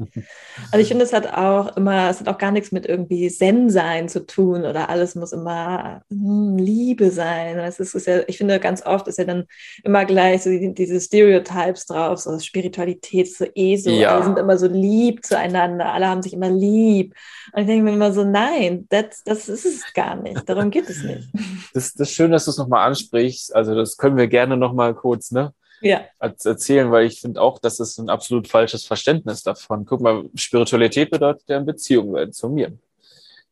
Also 0.70 0.78
ich 0.78 0.88
finde, 0.88 1.04
es 1.04 1.12
hat 1.12 1.32
auch 1.32 1.76
immer, 1.76 2.10
es 2.10 2.20
hat 2.20 2.28
auch 2.28 2.36
gar 2.36 2.50
nichts 2.50 2.72
mit 2.72 2.86
irgendwie 2.86 3.28
Zen-Sein 3.28 4.08
zu 4.08 4.26
tun 4.26 4.64
oder 4.64 4.90
alles 4.90 5.14
muss 5.14 5.32
immer 5.32 6.02
hm, 6.10 6.58
Liebe 6.58 7.10
sein. 7.10 7.58
Es 7.58 7.80
ist, 7.80 7.94
ist, 7.94 8.06
ja, 8.06 8.20
ich 8.26 8.36
finde, 8.36 8.60
ganz 8.60 8.84
oft 8.84 9.08
ist 9.08 9.18
ja 9.18 9.24
dann 9.24 9.46
immer 9.82 10.04
gleich 10.04 10.42
so 10.42 10.50
die, 10.50 10.74
diese 10.74 11.00
Stereotypes 11.00 11.86
drauf, 11.86 12.18
so 12.18 12.38
Spiritualität, 12.38 13.34
so 13.34 13.46
eh 13.54 13.76
so, 13.76 13.90
ja. 13.90 14.14
alle 14.14 14.24
sind 14.24 14.38
immer 14.38 14.58
so 14.58 14.66
lieb 14.66 15.24
zueinander, 15.24 15.92
alle 15.92 16.06
haben 16.06 16.22
sich 16.22 16.34
immer 16.34 16.50
lieb. 16.50 17.14
Und 17.52 17.62
ich 17.62 17.66
denke 17.66 17.84
mir 17.84 17.94
immer 17.94 18.12
so, 18.12 18.24
nein, 18.24 18.86
das, 18.90 19.22
das 19.24 19.48
ist 19.48 19.64
es 19.64 19.92
gar 19.94 20.16
nicht. 20.16 20.46
Darum 20.48 20.70
geht 20.70 20.88
es 20.90 21.02
nicht. 21.02 21.28
Das, 21.72 21.92
das 21.94 22.08
ist 22.08 22.14
schön, 22.14 22.30
dass 22.30 22.44
du 22.44 22.50
es 22.50 22.58
nochmal 22.58 22.88
ansprichst. 22.88 23.54
Also 23.54 23.74
das 23.74 23.96
können 23.96 24.16
wir 24.16 24.26
gerne 24.26 24.56
nochmal 24.56 24.94
kurz, 24.94 25.30
ne? 25.30 25.52
Ja. 25.80 26.04
erzählen, 26.18 26.90
weil 26.90 27.06
ich 27.06 27.20
finde 27.20 27.40
auch, 27.40 27.58
das 27.58 27.80
ist 27.80 27.98
ein 27.98 28.10
absolut 28.10 28.48
falsches 28.48 28.84
Verständnis 28.84 29.42
davon. 29.42 29.84
Guck 29.84 30.00
mal, 30.00 30.24
Spiritualität 30.34 31.10
bedeutet 31.10 31.48
ja 31.48 31.56
eine 31.56 31.66
Beziehung 31.66 32.14
werden 32.14 32.32
zu 32.32 32.48
mir. 32.48 32.72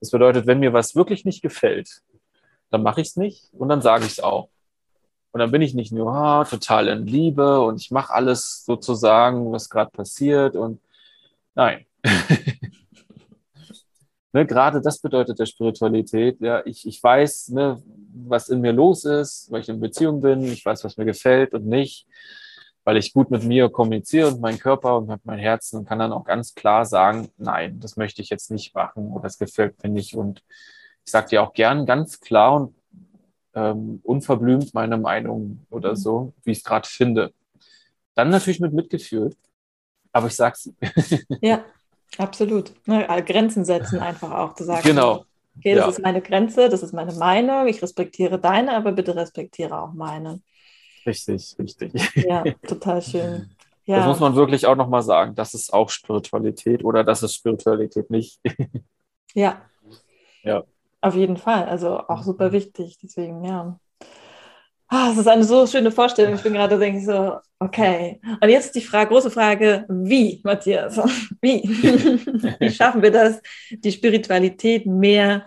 Das 0.00 0.10
bedeutet, 0.10 0.46
wenn 0.46 0.60
mir 0.60 0.72
was 0.72 0.94
wirklich 0.94 1.24
nicht 1.24 1.42
gefällt, 1.42 2.02
dann 2.70 2.82
mache 2.82 3.00
ich 3.00 3.08
es 3.08 3.16
nicht 3.16 3.50
und 3.52 3.68
dann 3.68 3.82
sage 3.82 4.04
ich 4.04 4.12
es 4.12 4.20
auch. 4.20 4.48
Und 5.32 5.40
dann 5.40 5.50
bin 5.50 5.62
ich 5.62 5.74
nicht 5.74 5.92
nur 5.92 6.14
ah, 6.14 6.44
total 6.44 6.88
in 6.88 7.06
Liebe 7.06 7.60
und 7.60 7.80
ich 7.80 7.90
mache 7.90 8.12
alles 8.12 8.64
sozusagen, 8.64 9.52
was 9.52 9.68
gerade 9.68 9.90
passiert 9.90 10.56
und 10.56 10.80
nein. 11.54 11.84
ne, 14.36 14.44
gerade 14.46 14.82
das 14.82 14.98
bedeutet 14.98 15.38
der 15.38 15.46
Spiritualität. 15.46 16.38
Ja, 16.40 16.62
ich, 16.66 16.86
ich 16.86 17.02
weiß, 17.02 17.48
ne, 17.48 17.82
was 18.12 18.50
in 18.50 18.60
mir 18.60 18.72
los 18.72 19.06
ist, 19.06 19.50
weil 19.50 19.62
ich 19.62 19.68
in 19.70 19.80
Beziehung 19.80 20.20
bin, 20.20 20.42
ich 20.42 20.64
weiß, 20.64 20.84
was 20.84 20.98
mir 20.98 21.06
gefällt 21.06 21.54
und 21.54 21.66
nicht, 21.66 22.06
weil 22.84 22.98
ich 22.98 23.14
gut 23.14 23.30
mit 23.30 23.44
mir 23.44 23.70
kommuniziere 23.70 24.28
und 24.28 24.42
meinen 24.42 24.58
Körper 24.58 24.98
und 24.98 25.08
mit 25.08 25.24
meinem 25.24 25.38
Herzen 25.38 25.78
und 25.78 25.88
kann 25.88 25.98
dann 25.98 26.12
auch 26.12 26.24
ganz 26.24 26.54
klar 26.54 26.84
sagen, 26.84 27.30
nein, 27.38 27.80
das 27.80 27.96
möchte 27.96 28.20
ich 28.20 28.28
jetzt 28.28 28.50
nicht 28.50 28.74
machen 28.74 29.10
oder 29.10 29.22
das 29.22 29.38
gefällt 29.38 29.82
mir 29.82 29.88
nicht. 29.88 30.14
Und 30.14 30.42
ich 31.06 31.12
sage 31.12 31.28
dir 31.28 31.42
auch 31.42 31.54
gern 31.54 31.86
ganz 31.86 32.20
klar 32.20 32.56
und 32.56 32.74
ähm, 33.54 34.00
unverblümt 34.02 34.74
meine 34.74 34.98
Meinung 34.98 35.64
oder 35.70 35.92
mhm. 35.92 35.96
so, 35.96 36.34
wie 36.44 36.50
ich 36.50 36.58
es 36.58 36.64
gerade 36.64 36.86
finde. 36.86 37.32
Dann 38.14 38.28
natürlich 38.28 38.60
mit 38.60 38.74
Mitgefühl, 38.74 39.34
aber 40.12 40.26
ich 40.26 40.34
sag's. 40.34 40.70
ja, 41.40 41.64
absolut. 42.18 42.72
Grenzen 42.86 43.64
setzen 43.64 44.00
einfach 44.00 44.32
auch 44.32 44.54
zu 44.54 44.64
sagen. 44.64 44.82
Genau. 44.82 45.24
Okay, 45.58 45.74
das 45.74 45.84
ja. 45.84 45.88
ist 45.88 46.02
meine 46.02 46.20
Grenze, 46.20 46.68
das 46.68 46.82
ist 46.82 46.92
meine 46.92 47.14
Meinung, 47.14 47.66
ich 47.66 47.82
respektiere 47.82 48.38
deine, 48.38 48.76
aber 48.76 48.92
bitte 48.92 49.16
respektiere 49.16 49.80
auch 49.80 49.94
meine. 49.94 50.40
Richtig, 51.06 51.56
richtig. 51.58 51.92
Ja, 52.14 52.44
total 52.66 53.00
schön. 53.00 53.50
Ja. 53.86 53.98
Das 53.98 54.06
muss 54.06 54.20
man 54.20 54.34
wirklich 54.34 54.66
auch 54.66 54.74
nochmal 54.74 55.02
sagen. 55.02 55.34
Das 55.34 55.54
ist 55.54 55.72
auch 55.72 55.88
Spiritualität 55.88 56.84
oder 56.84 57.04
das 57.04 57.22
ist 57.22 57.34
Spiritualität 57.34 58.10
nicht. 58.10 58.40
Ja. 59.34 59.60
Ja. 60.42 60.64
Auf 61.02 61.14
jeden 61.14 61.36
Fall. 61.36 61.66
Also 61.66 61.98
auch 61.98 62.22
super 62.22 62.52
wichtig. 62.52 62.96
Deswegen, 63.02 63.44
ja. 63.44 63.78
Ah, 64.88 65.10
es 65.10 65.18
ist 65.18 65.26
eine 65.26 65.42
so 65.42 65.66
schöne 65.66 65.90
Vorstellung. 65.90 66.34
Ich 66.34 66.42
bin 66.42 66.52
gerade, 66.52 66.78
denke 66.78 67.00
ich 67.00 67.06
so, 67.06 67.38
okay. 67.58 68.20
Und 68.40 68.48
jetzt 68.48 68.74
die 68.74 68.80
Frage, 68.80 69.10
große 69.10 69.30
Frage, 69.30 69.84
wie, 69.88 70.40
Matthias? 70.44 70.96
Wie? 71.40 71.62
wie 72.60 72.70
schaffen 72.70 73.02
wir 73.02 73.10
das, 73.10 73.42
die 73.70 73.90
Spiritualität 73.90 74.86
mehr 74.86 75.46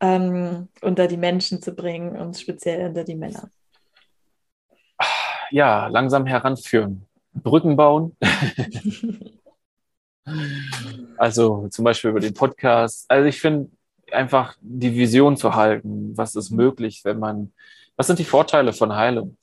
ähm, 0.00 0.68
unter 0.82 1.06
die 1.06 1.16
Menschen 1.16 1.62
zu 1.62 1.72
bringen 1.72 2.16
und 2.16 2.38
speziell 2.38 2.88
unter 2.88 3.04
die 3.04 3.14
Männer? 3.14 3.48
Ja, 5.50 5.86
langsam 5.86 6.26
heranführen. 6.26 7.06
Brücken 7.32 7.76
bauen. 7.76 8.16
also 11.16 11.68
zum 11.68 11.84
Beispiel 11.84 12.10
über 12.10 12.20
den 12.20 12.34
Podcast. 12.34 13.06
Also 13.08 13.26
ich 13.26 13.40
finde 13.40 13.70
einfach 14.12 14.56
die 14.60 14.94
Vision 14.94 15.36
zu 15.36 15.54
halten, 15.54 16.16
was 16.16 16.34
ist 16.34 16.50
möglich, 16.50 17.00
wenn 17.04 17.18
man 17.18 17.52
was 17.96 18.06
sind 18.06 18.18
die 18.18 18.24
Vorteile 18.24 18.72
von 18.72 18.94
Heilung? 18.94 19.36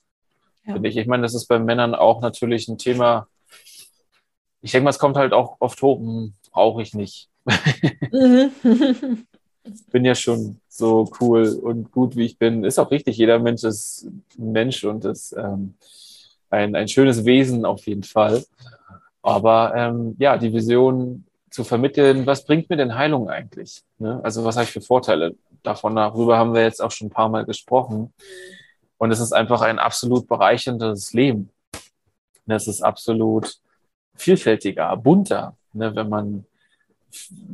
Ja. 0.66 0.74
Finde 0.74 0.88
ich. 0.88 0.96
Ich 0.96 1.06
meine, 1.06 1.24
das 1.24 1.34
ist 1.34 1.46
bei 1.46 1.58
Männern 1.58 1.94
auch 1.94 2.22
natürlich 2.22 2.68
ein 2.68 2.78
Thema. 2.78 3.28
Ich 4.62 4.72
denke 4.72 4.84
mal, 4.84 4.90
es 4.90 4.98
kommt 4.98 5.16
halt 5.16 5.32
auch 5.32 5.56
oft 5.58 5.82
hoch, 5.82 5.98
hm, 5.98 6.34
brauche 6.52 6.80
ich 6.80 6.94
nicht. 6.94 7.28
Mhm. 8.12 8.52
bin 9.92 10.04
ja 10.04 10.14
schon 10.14 10.60
so 10.68 11.10
cool 11.20 11.48
und 11.62 11.90
gut, 11.90 12.16
wie 12.16 12.26
ich 12.26 12.38
bin. 12.38 12.64
Ist 12.64 12.78
auch 12.78 12.90
richtig, 12.90 13.16
jeder 13.16 13.38
Mensch 13.38 13.64
ist 13.64 14.06
ein 14.38 14.52
Mensch 14.52 14.84
und 14.84 15.04
ist 15.04 15.32
ähm, 15.32 15.74
ein, 16.50 16.74
ein 16.76 16.88
schönes 16.88 17.24
Wesen 17.24 17.64
auf 17.64 17.86
jeden 17.86 18.02
Fall. 18.02 18.44
Aber 19.22 19.72
ähm, 19.74 20.16
ja, 20.18 20.36
die 20.36 20.52
Vision 20.52 21.24
zu 21.54 21.64
vermitteln, 21.64 22.26
was 22.26 22.44
bringt 22.44 22.68
mir 22.68 22.76
denn 22.76 22.96
Heilung 22.96 23.28
eigentlich? 23.30 23.82
Ne? 23.98 24.20
Also 24.22 24.44
was 24.44 24.56
habe 24.56 24.64
ich 24.64 24.72
für 24.72 24.80
Vorteile? 24.80 25.34
davon 25.64 25.96
darüber 25.96 26.38
haben 26.38 26.54
wir 26.54 26.62
jetzt 26.62 26.80
auch 26.80 26.90
schon 26.90 27.08
ein 27.08 27.10
paar 27.10 27.28
Mal 27.28 27.44
gesprochen. 27.44 28.12
Und 28.98 29.10
es 29.10 29.18
ist 29.18 29.32
einfach 29.32 29.62
ein 29.62 29.78
absolut 29.78 30.28
bereicherndes 30.28 31.12
Leben. 31.12 31.50
Es 32.46 32.68
ist 32.68 32.82
absolut 32.82 33.58
vielfältiger, 34.14 34.96
bunter, 34.96 35.56
ne, 35.72 35.94
wenn 35.96 36.08
man 36.08 36.44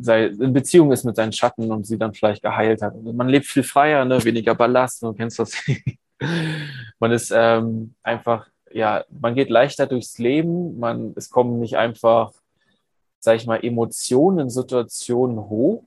in 0.07 0.53
Beziehung 0.53 0.91
ist 0.91 1.05
mit 1.05 1.17
seinen 1.17 1.33
Schatten 1.33 1.71
und 1.71 1.87
sie 1.87 1.99
dann 1.99 2.15
vielleicht 2.15 2.43
geheilt 2.43 2.83
hat. 2.83 3.01
Man 3.03 3.29
lebt 3.29 3.47
viel 3.47 3.63
freier, 3.63 4.05
ne, 4.05 4.23
weniger 4.25 4.55
Ballast, 4.55 5.03
du 5.03 5.13
kennst 5.13 5.39
das. 5.39 5.53
man 6.99 7.13
ist 7.13 7.33
ähm, 7.35 7.95
einfach, 8.03 8.49
ja, 8.73 9.05
man 9.11 9.35
geht 9.35 9.51
leichter 9.51 9.87
durchs 9.87 10.19
Leben, 10.19 10.79
man, 10.79 11.13
es 11.17 11.31
kommen 11.31 11.61
nicht 11.61 11.77
einfach, 11.77 12.33
sag 13.21 13.37
ich 13.37 13.47
mal, 13.47 13.63
Emotionen 13.63 14.41
in 14.41 14.51
Situationen 14.51 15.39
hoch, 15.39 15.85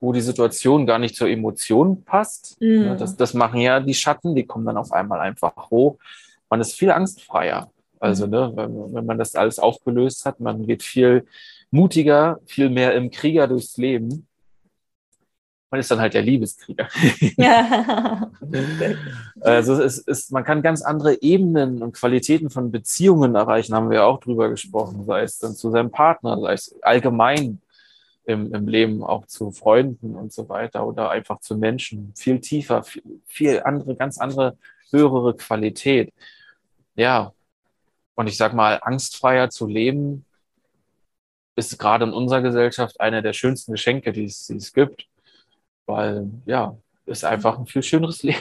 wo 0.00 0.12
die 0.12 0.20
Situation 0.20 0.86
gar 0.86 0.98
nicht 0.98 1.16
zur 1.16 1.28
Emotion 1.28 2.04
passt. 2.04 2.56
Mhm. 2.60 2.96
Das, 2.98 3.16
das 3.16 3.34
machen 3.34 3.60
ja 3.60 3.80
die 3.80 3.94
Schatten, 3.94 4.34
die 4.34 4.46
kommen 4.46 4.64
dann 4.64 4.76
auf 4.76 4.92
einmal 4.92 5.20
einfach 5.20 5.70
hoch. 5.70 5.96
Man 6.48 6.60
ist 6.60 6.74
viel 6.74 6.90
angstfreier. 6.90 7.70
Also, 7.98 8.26
mhm. 8.26 8.30
ne, 8.30 8.52
wenn, 8.54 8.94
wenn 8.94 9.06
man 9.06 9.18
das 9.18 9.34
alles 9.34 9.58
aufgelöst 9.58 10.24
hat, 10.24 10.38
man 10.38 10.66
geht 10.66 10.84
viel 10.84 11.26
mutiger, 11.70 12.38
viel 12.46 12.70
mehr 12.70 12.94
im 12.94 13.10
Krieger 13.10 13.48
durchs 13.48 13.76
Leben. 13.76 14.27
Man 15.70 15.80
ist 15.80 15.90
dann 15.90 16.00
halt 16.00 16.14
der 16.14 16.22
Liebeskrieger. 16.22 16.88
Ja. 17.36 18.30
also 19.40 19.74
es 19.82 19.98
ist, 19.98 20.32
man 20.32 20.44
kann 20.44 20.62
ganz 20.62 20.82
andere 20.82 21.20
Ebenen 21.20 21.82
und 21.82 21.92
Qualitäten 21.92 22.50
von 22.50 22.70
Beziehungen 22.70 23.34
erreichen, 23.34 23.74
haben 23.74 23.90
wir 23.90 24.06
auch 24.06 24.20
drüber 24.20 24.48
gesprochen, 24.48 25.04
sei 25.04 25.22
es 25.22 25.38
dann 25.38 25.54
zu 25.54 25.70
seinem 25.70 25.90
Partner, 25.90 26.40
sei 26.40 26.52
es 26.54 26.74
allgemein 26.82 27.60
im, 28.24 28.52
im 28.54 28.68
Leben 28.68 29.02
auch 29.02 29.26
zu 29.26 29.50
Freunden 29.50 30.14
und 30.14 30.32
so 30.32 30.48
weiter 30.48 30.86
oder 30.86 31.10
einfach 31.10 31.40
zu 31.40 31.56
Menschen. 31.56 32.12
Viel 32.16 32.40
tiefer, 32.40 32.82
viel, 32.82 33.02
viel 33.26 33.60
andere, 33.62 33.96
ganz 33.96 34.18
andere, 34.18 34.56
höhere 34.90 35.34
Qualität. 35.34 36.12
Ja. 36.94 37.32
Und 38.14 38.26
ich 38.26 38.36
sag 38.36 38.52
mal, 38.52 38.80
angstfreier 38.82 39.48
zu 39.48 39.66
leben, 39.66 40.24
ist 41.56 41.78
gerade 41.78 42.04
in 42.04 42.12
unserer 42.12 42.42
Gesellschaft 42.42 43.00
eine 43.00 43.22
der 43.22 43.32
schönsten 43.32 43.72
Geschenke, 43.72 44.12
die 44.12 44.24
es, 44.24 44.46
die 44.46 44.56
es 44.56 44.72
gibt. 44.72 45.06
Weil, 45.88 46.28
ja, 46.44 46.76
ist 47.06 47.24
einfach 47.24 47.58
ein 47.58 47.66
viel 47.66 47.82
schöneres 47.82 48.22
Leben. 48.22 48.38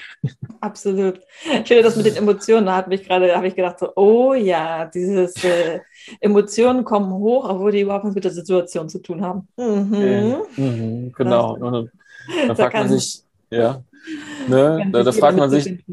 Absolut. 0.60 1.22
Ich 1.46 1.68
finde 1.68 1.84
das 1.84 1.96
mit 1.96 2.06
den 2.06 2.18
Emotionen, 2.18 2.66
da 2.66 2.76
hat 2.76 2.90
mich 2.90 3.08
gerade, 3.08 3.34
habe 3.34 3.48
ich 3.48 3.56
gedacht, 3.56 3.80
so, 3.80 3.90
oh 3.96 4.34
ja, 4.34 4.86
dieses 4.86 5.42
äh, 5.44 5.80
Emotionen 6.20 6.84
kommen 6.84 7.12
hoch, 7.14 7.48
obwohl 7.50 7.72
die 7.72 7.82
überhaupt 7.82 8.04
nichts 8.04 8.16
mit 8.16 8.26
der 8.26 8.32
Situation 8.32 8.90
zu 8.90 9.00
tun 9.00 9.22
haben. 9.22 9.48
Mhm. 9.56 10.36
Mhm, 10.58 11.14
genau. 11.16 11.54
Und 11.54 11.72
dann, 11.72 11.92
dann 12.48 12.56
fragt 12.58 12.74
man 12.74 12.90
sich, 12.90 13.24
ja, 13.50 13.82
ne, 14.50 14.90
da, 14.92 15.04
da 15.04 15.12
fragt 15.14 15.38
man 15.38 15.50
sich, 15.50 15.84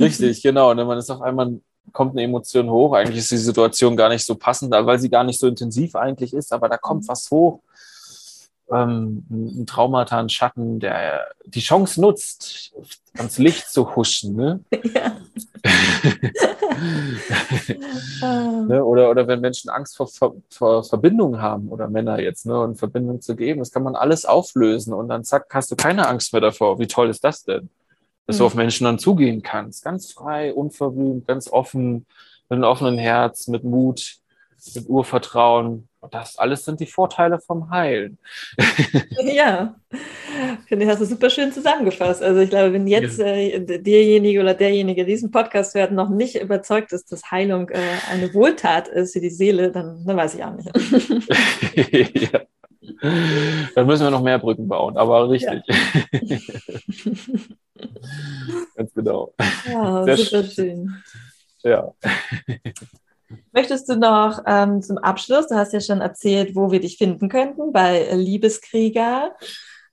richtig, 0.00 0.42
genau, 0.42 0.72
ne, 0.72 0.86
man 0.86 0.96
ist 0.96 1.10
auf 1.10 1.20
einmal, 1.20 1.60
kommt 1.92 2.12
eine 2.12 2.22
Emotion 2.22 2.70
hoch, 2.70 2.94
eigentlich 2.94 3.18
ist 3.18 3.30
die 3.30 3.36
Situation 3.36 3.94
gar 3.94 4.08
nicht 4.08 4.24
so 4.24 4.34
passend, 4.34 4.72
weil 4.72 4.98
sie 4.98 5.10
gar 5.10 5.22
nicht 5.22 5.38
so 5.38 5.46
intensiv 5.46 5.94
eigentlich 5.94 6.32
ist, 6.32 6.50
aber 6.52 6.70
da 6.70 6.78
kommt 6.78 7.02
mhm. 7.02 7.08
was 7.08 7.30
hoch 7.30 7.60
ähm, 8.70 9.24
ein 9.30 9.66
Traumata, 9.66 10.18
ein 10.18 10.28
Schatten, 10.28 10.80
der 10.80 11.28
die 11.46 11.60
Chance 11.60 12.00
nutzt, 12.00 12.74
ans 13.16 13.38
Licht 13.38 13.70
zu 13.70 13.94
huschen. 13.94 14.36
Ne? 14.36 14.60
Ja. 14.94 15.16
ne? 18.66 18.84
Oder, 18.84 19.10
oder 19.10 19.26
wenn 19.26 19.40
Menschen 19.40 19.70
Angst 19.70 19.96
vor, 19.96 20.08
vor, 20.08 20.34
vor 20.50 20.84
Verbindung 20.84 21.40
haben 21.40 21.68
oder 21.68 21.88
Männer 21.88 22.20
jetzt, 22.20 22.44
ne? 22.44 22.60
und 22.60 22.76
Verbindung 22.76 23.22
zu 23.22 23.34
geben, 23.34 23.60
das 23.60 23.72
kann 23.72 23.82
man 23.82 23.96
alles 23.96 24.26
auflösen 24.26 24.92
und 24.92 25.08
dann 25.08 25.24
zack, 25.24 25.46
hast 25.50 25.70
du 25.70 25.76
keine 25.76 26.06
Angst 26.06 26.32
mehr 26.32 26.42
davor. 26.42 26.78
Wie 26.78 26.86
toll 26.86 27.08
ist 27.08 27.24
das 27.24 27.44
denn? 27.44 27.70
Dass 28.26 28.36
mhm. 28.36 28.40
du 28.40 28.46
auf 28.46 28.54
Menschen 28.54 28.84
dann 28.84 28.98
zugehen 28.98 29.42
kannst. 29.42 29.84
Ganz 29.84 30.12
frei, 30.12 30.52
unverblümt, 30.52 31.26
ganz 31.26 31.50
offen, 31.50 32.06
mit 32.48 32.56
einem 32.56 32.64
offenen 32.64 32.98
Herz, 32.98 33.48
mit 33.48 33.64
Mut, 33.64 34.18
mit 34.74 34.88
Urvertrauen. 34.88 35.88
Das 36.10 36.38
alles 36.38 36.64
sind 36.64 36.80
die 36.80 36.86
Vorteile 36.86 37.38
vom 37.40 37.70
Heilen. 37.70 38.18
ja, 39.22 39.74
finde 40.66 40.84
ich, 40.84 40.90
hast 40.90 41.00
du 41.00 41.06
super 41.06 41.30
schön 41.30 41.52
zusammengefasst. 41.52 42.22
Also 42.22 42.40
ich 42.40 42.50
glaube, 42.50 42.72
wenn 42.72 42.86
jetzt 42.86 43.18
äh, 43.20 43.60
derjenige 43.60 44.40
oder 44.40 44.54
derjenige 44.54 45.04
diesen 45.04 45.30
Podcast 45.30 45.74
hört, 45.74 45.92
noch 45.92 46.10
nicht 46.10 46.36
überzeugt 46.36 46.92
ist, 46.92 47.10
dass 47.10 47.30
Heilung 47.30 47.70
äh, 47.70 47.80
eine 48.10 48.32
Wohltat 48.34 48.88
ist 48.88 49.14
für 49.14 49.20
die 49.20 49.30
Seele, 49.30 49.70
dann, 49.72 50.04
dann 50.04 50.16
weiß 50.16 50.34
ich 50.34 50.44
auch 50.44 50.54
nicht. 50.54 50.70
ja. 52.32 52.40
Dann 53.74 53.86
müssen 53.86 54.04
wir 54.04 54.10
noch 54.10 54.22
mehr 54.22 54.38
Brücken 54.38 54.68
bauen, 54.68 54.96
aber 54.96 55.30
richtig. 55.30 55.62
Ja. 55.66 55.74
Ganz 58.76 58.92
genau. 58.94 59.34
Ja, 59.66 60.04
Sehr 60.04 60.16
super 60.16 60.44
schön. 60.44 61.02
Ja. 61.62 61.94
Möchtest 63.52 63.88
du 63.88 63.96
noch 63.96 64.42
ähm, 64.46 64.82
zum 64.82 64.98
Abschluss, 64.98 65.48
du 65.48 65.54
hast 65.54 65.72
ja 65.72 65.80
schon 65.80 66.00
erzählt, 66.00 66.54
wo 66.54 66.70
wir 66.70 66.80
dich 66.80 66.96
finden 66.96 67.28
könnten, 67.28 67.72
bei 67.72 68.12
Liebeskrieger. 68.12 69.34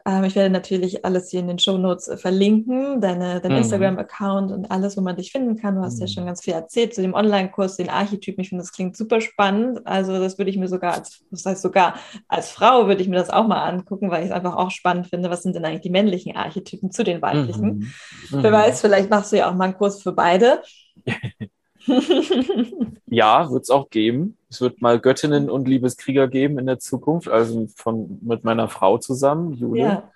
Ähm, 0.06 0.24
ich 0.24 0.36
werde 0.36 0.50
natürlich 0.50 1.06
alles 1.06 1.30
hier 1.30 1.42
in 1.42 1.48
den 1.48 1.60
Show 1.60 1.78
Notes 1.78 2.08
äh, 2.08 2.18
verlinken, 2.18 3.02
deine, 3.02 3.40
dein 3.40 3.52
mhm. 3.52 3.58
Instagram-Account 3.60 4.52
und 4.52 4.72
alles, 4.72 4.98
wo 4.98 5.02
man 5.02 5.16
dich 5.16 5.32
finden 5.32 5.58
kann. 5.58 5.76
Du 5.76 5.82
hast 5.82 5.96
mhm. 5.96 6.02
ja 6.02 6.08
schon 6.08 6.26
ganz 6.26 6.44
viel 6.44 6.54
erzählt 6.54 6.96
zu 6.96 7.02
dem 7.02 7.14
Online-Kurs, 7.14 7.78
den 7.78 7.90
Archetypen. 7.90 8.42
Ich 8.42 8.50
finde, 8.50 8.64
das 8.64 8.72
klingt 8.72 8.98
super 8.98 9.22
spannend. 9.22 9.86
Also 9.86 10.20
das 10.20 10.38
würde 10.38 10.50
ich 10.50 10.58
mir 10.58 10.68
sogar 10.68 10.94
als, 10.94 11.24
das 11.30 11.46
heißt 11.46 11.62
sogar 11.62 11.96
als 12.28 12.50
Frau 12.50 12.88
würde 12.88 13.02
ich 13.02 13.08
mir 13.08 13.18
das 13.18 13.30
auch 13.30 13.48
mal 13.48 13.64
angucken, 13.64 14.10
weil 14.10 14.24
ich 14.24 14.30
es 14.30 14.36
einfach 14.36 14.56
auch 14.56 14.72
spannend 14.72 15.08
finde. 15.08 15.30
Was 15.30 15.44
sind 15.44 15.56
denn 15.56 15.66
eigentlich 15.66 15.82
die 15.82 15.90
männlichen 15.90 16.36
Archetypen 16.36 16.92
zu 16.92 17.04
den 17.04 17.22
weiblichen? 17.22 17.92
Mhm. 18.32 18.44
Wer 18.44 18.52
weiß, 18.52 18.82
vielleicht 18.82 19.10
machst 19.10 19.32
du 19.32 19.38
ja 19.38 19.50
auch 19.50 19.56
mal 19.56 19.66
einen 19.66 19.78
Kurs 19.78 20.02
für 20.02 20.14
beide. 20.14 20.62
ja, 23.08 23.52
wird 23.52 23.64
es 23.64 23.70
auch 23.70 23.90
geben. 23.90 24.38
Es 24.50 24.62
wird 24.62 24.82
mal 24.82 25.00
Göttinnen 25.00 25.50
und 25.50 25.68
Liebeskrieger 25.68 26.28
geben 26.28 26.60
in 26.60 26.66
der 26.66 26.80
Zukunft, 26.80 27.28
also 27.28 27.68
von, 27.76 28.20
mit 28.22 28.44
meiner 28.44 28.68
Frau 28.68 28.98
zusammen, 28.98 29.54
Julia. 29.54 29.88
Ja. 29.88 30.12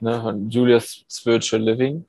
Ne, 0.00 0.46
Julia's 0.48 1.04
Spiritual 1.08 1.62
Living. 1.62 2.06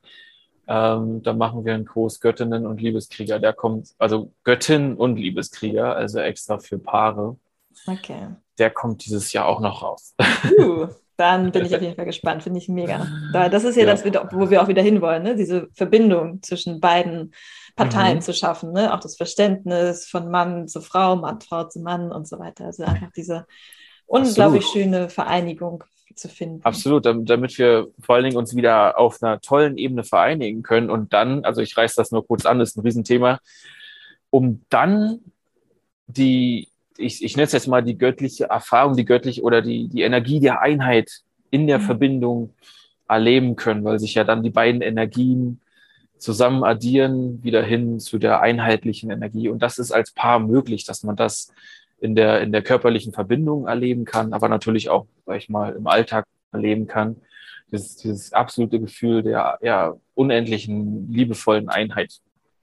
Ähm, 0.66 1.22
da 1.22 1.32
machen 1.32 1.64
wir 1.64 1.74
einen 1.74 1.84
Kurs 1.84 2.20
Göttinnen 2.20 2.66
und 2.66 2.80
Liebeskrieger. 2.80 3.38
Der 3.38 3.52
kommt, 3.52 3.94
also 3.98 4.32
Göttin 4.44 4.94
und 4.94 5.16
Liebeskrieger, 5.16 5.94
also 5.94 6.18
extra 6.20 6.58
für 6.58 6.78
Paare. 6.78 7.36
Okay. 7.86 8.28
Der 8.58 8.70
kommt 8.70 9.04
dieses 9.04 9.32
Jahr 9.32 9.46
auch 9.46 9.60
noch 9.60 9.82
raus. 9.82 10.14
Uh, 10.58 10.86
dann 11.16 11.52
bin 11.52 11.66
ich 11.66 11.74
auf 11.74 11.82
jeden 11.82 11.96
Fall 11.96 12.06
gespannt, 12.06 12.42
finde 12.42 12.58
ich 12.58 12.68
mega. 12.68 13.06
Das 13.32 13.64
ist 13.64 13.76
ja, 13.76 13.84
ja. 13.84 13.94
das, 13.94 14.04
wo 14.32 14.50
wir 14.50 14.62
auch 14.62 14.68
wieder 14.68 14.82
hinwollen, 14.82 15.22
ne? 15.22 15.36
diese 15.36 15.68
Verbindung 15.74 16.42
zwischen 16.42 16.80
beiden 16.80 17.32
Parteien 17.76 18.18
mhm. 18.18 18.22
zu 18.22 18.32
schaffen, 18.32 18.72
ne? 18.72 18.94
auch 18.94 19.00
das 19.00 19.16
Verständnis 19.16 20.06
von 20.06 20.30
Mann 20.30 20.68
zu 20.68 20.80
Frau, 20.80 21.16
Mann, 21.16 21.40
Frau 21.40 21.64
zu 21.64 21.80
Mann 21.80 22.12
und 22.12 22.28
so 22.28 22.38
weiter. 22.38 22.66
Also 22.66 22.84
einfach 22.84 23.10
diese 23.16 23.46
unglaublich 24.06 24.64
Absolut. 24.64 24.64
schöne 24.64 25.08
Vereinigung 25.08 25.84
zu 26.14 26.28
finden. 26.28 26.60
Absolut, 26.62 27.04
damit 27.06 27.58
wir 27.58 27.88
vor 28.00 28.14
allen 28.14 28.24
Dingen 28.24 28.36
uns 28.36 28.54
wieder 28.54 28.98
auf 28.98 29.20
einer 29.22 29.40
tollen 29.40 29.76
Ebene 29.76 30.04
vereinigen 30.04 30.62
können 30.62 30.90
und 30.90 31.12
dann, 31.12 31.44
also 31.44 31.60
ich 31.60 31.76
reiße 31.76 31.96
das 31.96 32.12
nur 32.12 32.24
kurz 32.24 32.46
an, 32.46 32.60
das 32.60 32.70
ist 32.70 32.76
ein 32.76 32.82
Riesenthema, 32.82 33.40
um 34.30 34.62
dann 34.68 35.20
die, 36.06 36.68
ich, 36.96 37.24
ich 37.24 37.36
nenne 37.36 37.46
es 37.46 37.52
jetzt 37.52 37.66
mal 37.66 37.82
die 37.82 37.98
göttliche 37.98 38.44
Erfahrung, 38.44 38.96
die 38.96 39.04
göttliche 39.04 39.42
oder 39.42 39.62
die, 39.62 39.88
die 39.88 40.02
Energie 40.02 40.38
der 40.38 40.60
Einheit 40.60 41.10
in 41.50 41.66
der 41.66 41.78
mhm. 41.80 41.82
Verbindung 41.82 42.54
erleben 43.08 43.56
können, 43.56 43.84
weil 43.84 43.98
sich 43.98 44.14
ja 44.14 44.22
dann 44.24 44.42
die 44.42 44.50
beiden 44.50 44.80
Energien 44.80 45.60
zusammen 46.24 46.64
addieren, 46.64 47.44
wieder 47.44 47.62
hin 47.62 48.00
zu 48.00 48.18
der 48.18 48.40
einheitlichen 48.40 49.10
Energie. 49.10 49.48
Und 49.50 49.62
das 49.62 49.78
ist 49.78 49.92
als 49.92 50.12
Paar 50.12 50.38
möglich, 50.40 50.84
dass 50.84 51.02
man 51.04 51.16
das 51.16 51.52
in 52.00 52.14
der, 52.14 52.40
in 52.40 52.50
der 52.50 52.62
körperlichen 52.62 53.12
Verbindung 53.12 53.68
erleben 53.68 54.04
kann, 54.06 54.32
aber 54.32 54.48
natürlich 54.48 54.88
auch, 54.88 55.06
sag 55.26 55.36
ich 55.36 55.48
mal, 55.50 55.74
im 55.74 55.86
Alltag 55.86 56.26
erleben 56.50 56.86
kann. 56.86 57.16
Dieses, 57.70 57.96
dieses 57.96 58.32
absolute 58.32 58.80
Gefühl 58.80 59.22
der 59.22 59.58
ja, 59.62 59.94
unendlichen, 60.14 61.12
liebevollen 61.12 61.68
Einheit. 61.68 62.20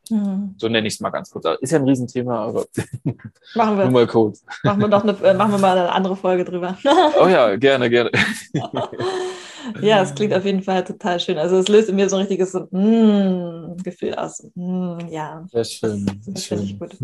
Mhm. 0.10 0.56
So 0.58 0.68
nenne 0.68 0.88
ich 0.88 0.96
es 0.96 1.00
mal 1.00 1.10
ganz 1.10 1.30
kurz. 1.30 1.46
Ist 1.62 1.72
ja 1.72 1.80
ein 1.80 1.88
Riesenthema, 1.88 2.46
aber 2.48 2.66
machen 3.56 3.78
wir. 3.78 3.84
nur 3.86 3.92
mal 3.92 4.08
kurz. 4.08 4.44
Machen 4.64 4.82
wir, 4.82 4.88
noch 4.88 5.04
eine, 5.04 5.12
äh, 5.24 5.34
machen 5.34 5.52
wir 5.52 5.60
mal 5.60 5.78
eine 5.78 5.92
andere 5.92 6.16
Folge 6.16 6.46
drüber. 6.46 6.78
oh 7.22 7.28
ja, 7.28 7.56
gerne, 7.56 7.90
gerne. 7.90 8.12
Ja, 9.80 10.02
es 10.02 10.16
klingt 10.16 10.34
auf 10.34 10.44
jeden 10.44 10.64
Fall 10.64 10.84
total 10.84 11.20
schön. 11.20 11.38
Also 11.38 11.58
es 11.58 11.68
löst 11.68 11.88
in 11.88 11.96
mir 11.96 12.10
so 12.10 12.16
ein 12.16 12.22
richtiges 12.22 12.52
so, 12.52 12.62
mm, 12.72 13.78
Gefühl 13.84 14.16
aus. 14.16 14.44
Mm, 14.56 14.98
ja. 15.10 15.46
Sehr 15.52 15.64
schön. 15.64 16.22
Das 16.26 16.46
finde 16.46 16.64
ich 16.64 16.80
gut. 16.80 16.98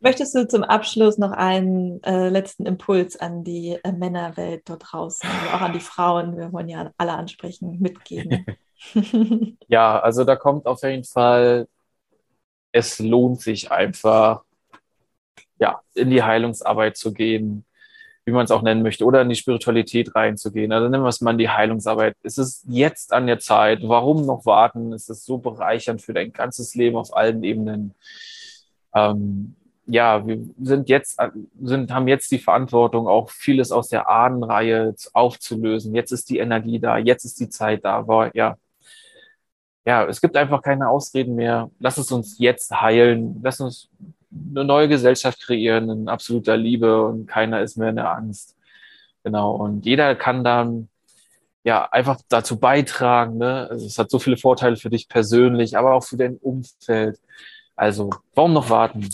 Möchtest 0.00 0.36
du 0.36 0.46
zum 0.46 0.62
Abschluss 0.62 1.18
noch 1.18 1.32
einen 1.32 2.00
äh, 2.04 2.28
letzten 2.28 2.66
Impuls 2.66 3.16
an 3.16 3.42
die 3.42 3.78
äh, 3.82 3.90
Männerwelt 3.90 4.62
dort 4.68 4.84
draußen, 4.92 5.28
also 5.28 5.56
auch 5.56 5.60
an 5.60 5.72
die 5.72 5.80
Frauen, 5.80 6.36
wir 6.36 6.52
wollen 6.52 6.68
ja 6.68 6.92
alle 6.98 7.14
ansprechen, 7.14 7.80
mitgeben? 7.80 8.46
ja, 9.68 9.98
also 10.00 10.24
da 10.24 10.36
kommt 10.36 10.66
auf 10.66 10.82
jeden 10.82 11.04
Fall, 11.04 11.68
es 12.72 12.98
lohnt 12.98 13.40
sich 13.40 13.70
einfach, 13.70 14.42
ja, 15.58 15.80
in 15.94 16.10
die 16.10 16.22
Heilungsarbeit 16.22 16.96
zu 16.96 17.12
gehen, 17.12 17.64
wie 18.24 18.32
man 18.32 18.44
es 18.44 18.50
auch 18.50 18.62
nennen 18.62 18.82
möchte, 18.82 19.04
oder 19.04 19.22
in 19.22 19.28
die 19.30 19.36
Spiritualität 19.36 20.14
reinzugehen. 20.14 20.70
Also 20.72 20.88
nennen 20.88 21.02
wir 21.02 21.08
es 21.08 21.20
mal 21.20 21.32
in 21.32 21.38
die 21.38 21.48
Heilungsarbeit. 21.48 22.14
Es 22.22 22.38
ist 22.38 22.64
jetzt 22.68 23.12
an 23.12 23.26
der 23.26 23.38
Zeit. 23.38 23.80
Warum 23.82 24.26
noch 24.26 24.44
warten? 24.44 24.92
Es 24.92 25.08
ist 25.08 25.24
so 25.24 25.38
bereichernd 25.38 26.02
für 26.02 26.12
dein 26.12 26.32
ganzes 26.32 26.74
Leben 26.74 26.96
auf 26.96 27.16
allen 27.16 27.42
Ebenen. 27.42 27.94
Ähm, 28.94 29.56
ja, 29.86 30.26
wir 30.26 30.38
sind 30.60 30.90
jetzt, 30.90 31.18
sind, 31.62 31.90
haben 31.90 32.08
jetzt 32.08 32.30
die 32.30 32.38
Verantwortung, 32.38 33.08
auch 33.08 33.30
vieles 33.30 33.72
aus 33.72 33.88
der 33.88 34.08
Ahnenreihe 34.10 34.94
aufzulösen. 35.14 35.94
Jetzt 35.94 36.12
ist 36.12 36.28
die 36.28 36.38
Energie 36.38 36.78
da, 36.78 36.98
jetzt 36.98 37.24
ist 37.24 37.40
die 37.40 37.48
Zeit 37.48 37.84
da. 37.84 37.94
Aber 37.96 38.30
ja, 38.36 38.56
ja, 39.84 40.04
es 40.06 40.20
gibt 40.20 40.36
einfach 40.36 40.62
keine 40.62 40.88
Ausreden 40.88 41.34
mehr. 41.34 41.70
Lass 41.78 41.98
es 41.98 42.12
uns 42.12 42.38
jetzt 42.38 42.70
heilen. 42.80 43.40
Lass 43.42 43.60
uns 43.60 43.88
eine 44.30 44.64
neue 44.64 44.88
Gesellschaft 44.88 45.40
kreieren 45.40 45.88
in 45.90 46.08
absoluter 46.08 46.56
Liebe 46.56 47.06
und 47.06 47.26
keiner 47.26 47.62
ist 47.62 47.76
mehr 47.76 47.90
in 47.90 47.96
der 47.96 48.12
Angst. 48.12 48.56
Genau. 49.24 49.56
Und 49.56 49.86
jeder 49.86 50.14
kann 50.14 50.44
dann 50.44 50.88
ja 51.64 51.84
einfach 51.90 52.20
dazu 52.28 52.58
beitragen. 52.58 53.38
Ne? 53.38 53.68
Also 53.70 53.86
es 53.86 53.98
hat 53.98 54.10
so 54.10 54.18
viele 54.18 54.36
Vorteile 54.36 54.76
für 54.76 54.90
dich 54.90 55.08
persönlich, 55.08 55.76
aber 55.76 55.94
auch 55.94 56.04
für 56.04 56.16
dein 56.16 56.36
Umfeld. 56.36 57.18
Also, 57.76 58.10
warum 58.34 58.52
noch 58.52 58.70
warten? 58.70 59.08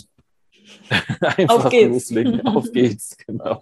Einfach 1.37 1.65
Auf 1.65 1.69
geht's. 1.69 1.89
loslegen. 1.89 2.45
Auf 2.45 2.71
geht's, 2.71 3.17
genau. 3.25 3.59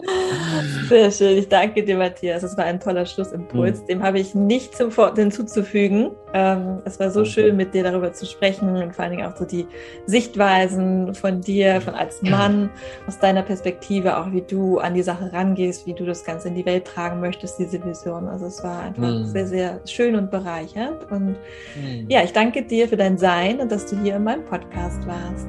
Sehr 0.89 1.11
schön. 1.11 1.37
Ich 1.37 1.47
danke 1.47 1.83
dir, 1.83 1.97
Matthias. 1.97 2.41
Das 2.41 2.57
war 2.57 2.65
ein 2.65 2.79
toller 2.79 3.05
Schlussimpuls. 3.05 3.81
Mhm. 3.81 3.87
Dem 3.87 4.03
habe 4.03 4.19
ich 4.19 4.35
nichts 4.35 4.79
hinzuzufügen. 5.15 6.11
Ähm, 6.33 6.81
es 6.85 6.99
war 6.99 7.11
so 7.11 7.21
okay. 7.21 7.29
schön, 7.29 7.55
mit 7.55 7.73
dir 7.73 7.83
darüber 7.83 8.11
zu 8.13 8.25
sprechen 8.25 8.75
und 8.75 8.95
vor 8.95 9.03
allen 9.03 9.17
Dingen 9.17 9.31
auch 9.31 9.37
so 9.37 9.45
die 9.45 9.67
Sichtweisen 10.05 11.13
von 11.13 11.41
dir, 11.41 11.79
von 11.81 11.93
als 11.93 12.21
Mann, 12.21 12.69
aus 13.07 13.19
deiner 13.19 13.43
Perspektive, 13.43 14.17
auch 14.17 14.31
wie 14.31 14.41
du 14.41 14.79
an 14.79 14.93
die 14.93 15.03
Sache 15.03 15.31
rangehst, 15.31 15.85
wie 15.85 15.93
du 15.93 16.05
das 16.05 16.23
Ganze 16.23 16.47
in 16.47 16.55
die 16.55 16.65
Welt 16.65 16.85
tragen 16.85 17.19
möchtest, 17.19 17.59
diese 17.59 17.83
Vision. 17.83 18.27
Also 18.27 18.47
es 18.47 18.63
war 18.63 18.81
einfach 18.81 19.03
mhm. 19.03 19.25
sehr, 19.25 19.47
sehr 19.47 19.81
schön 19.85 20.15
und 20.15 20.31
bereichernd. 20.31 21.09
Und 21.11 21.37
mhm. 21.75 22.05
ja, 22.09 22.23
ich 22.23 22.33
danke 22.33 22.63
dir 22.63 22.87
für 22.87 22.97
dein 22.97 23.17
Sein 23.17 23.59
und 23.59 23.71
dass 23.71 23.85
du 23.85 24.01
hier 24.01 24.15
in 24.15 24.23
meinem 24.23 24.43
Podcast 24.45 25.05
warst. 25.07 25.47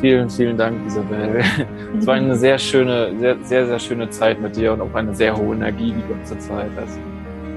Vielen, 0.00 0.30
vielen 0.30 0.56
Dank, 0.56 0.86
Isabel. 0.86 1.42
Es 1.98 2.06
war 2.06 2.14
eine 2.14 2.34
sehr 2.34 2.58
schöne, 2.58 3.12
sehr, 3.18 3.36
sehr, 3.42 3.66
sehr 3.66 3.78
schöne 3.78 4.08
Zeit 4.08 4.40
mit 4.40 4.56
dir 4.56 4.72
und 4.72 4.80
auch 4.80 4.94
eine 4.94 5.14
sehr 5.14 5.36
hohe 5.36 5.54
Energie 5.54 5.92
die 5.92 6.12
ganze 6.12 6.38
Zeit. 6.38 6.70
Also 6.76 6.98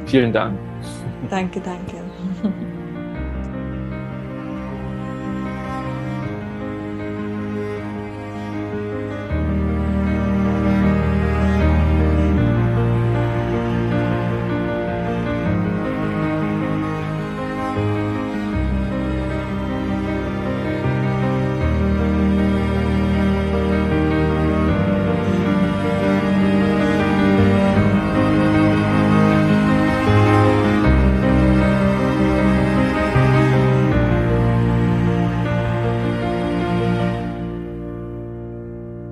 vielen 0.06 0.34
Dank. 0.34 0.58
Danke, 1.30 1.62
danke. 1.62 2.64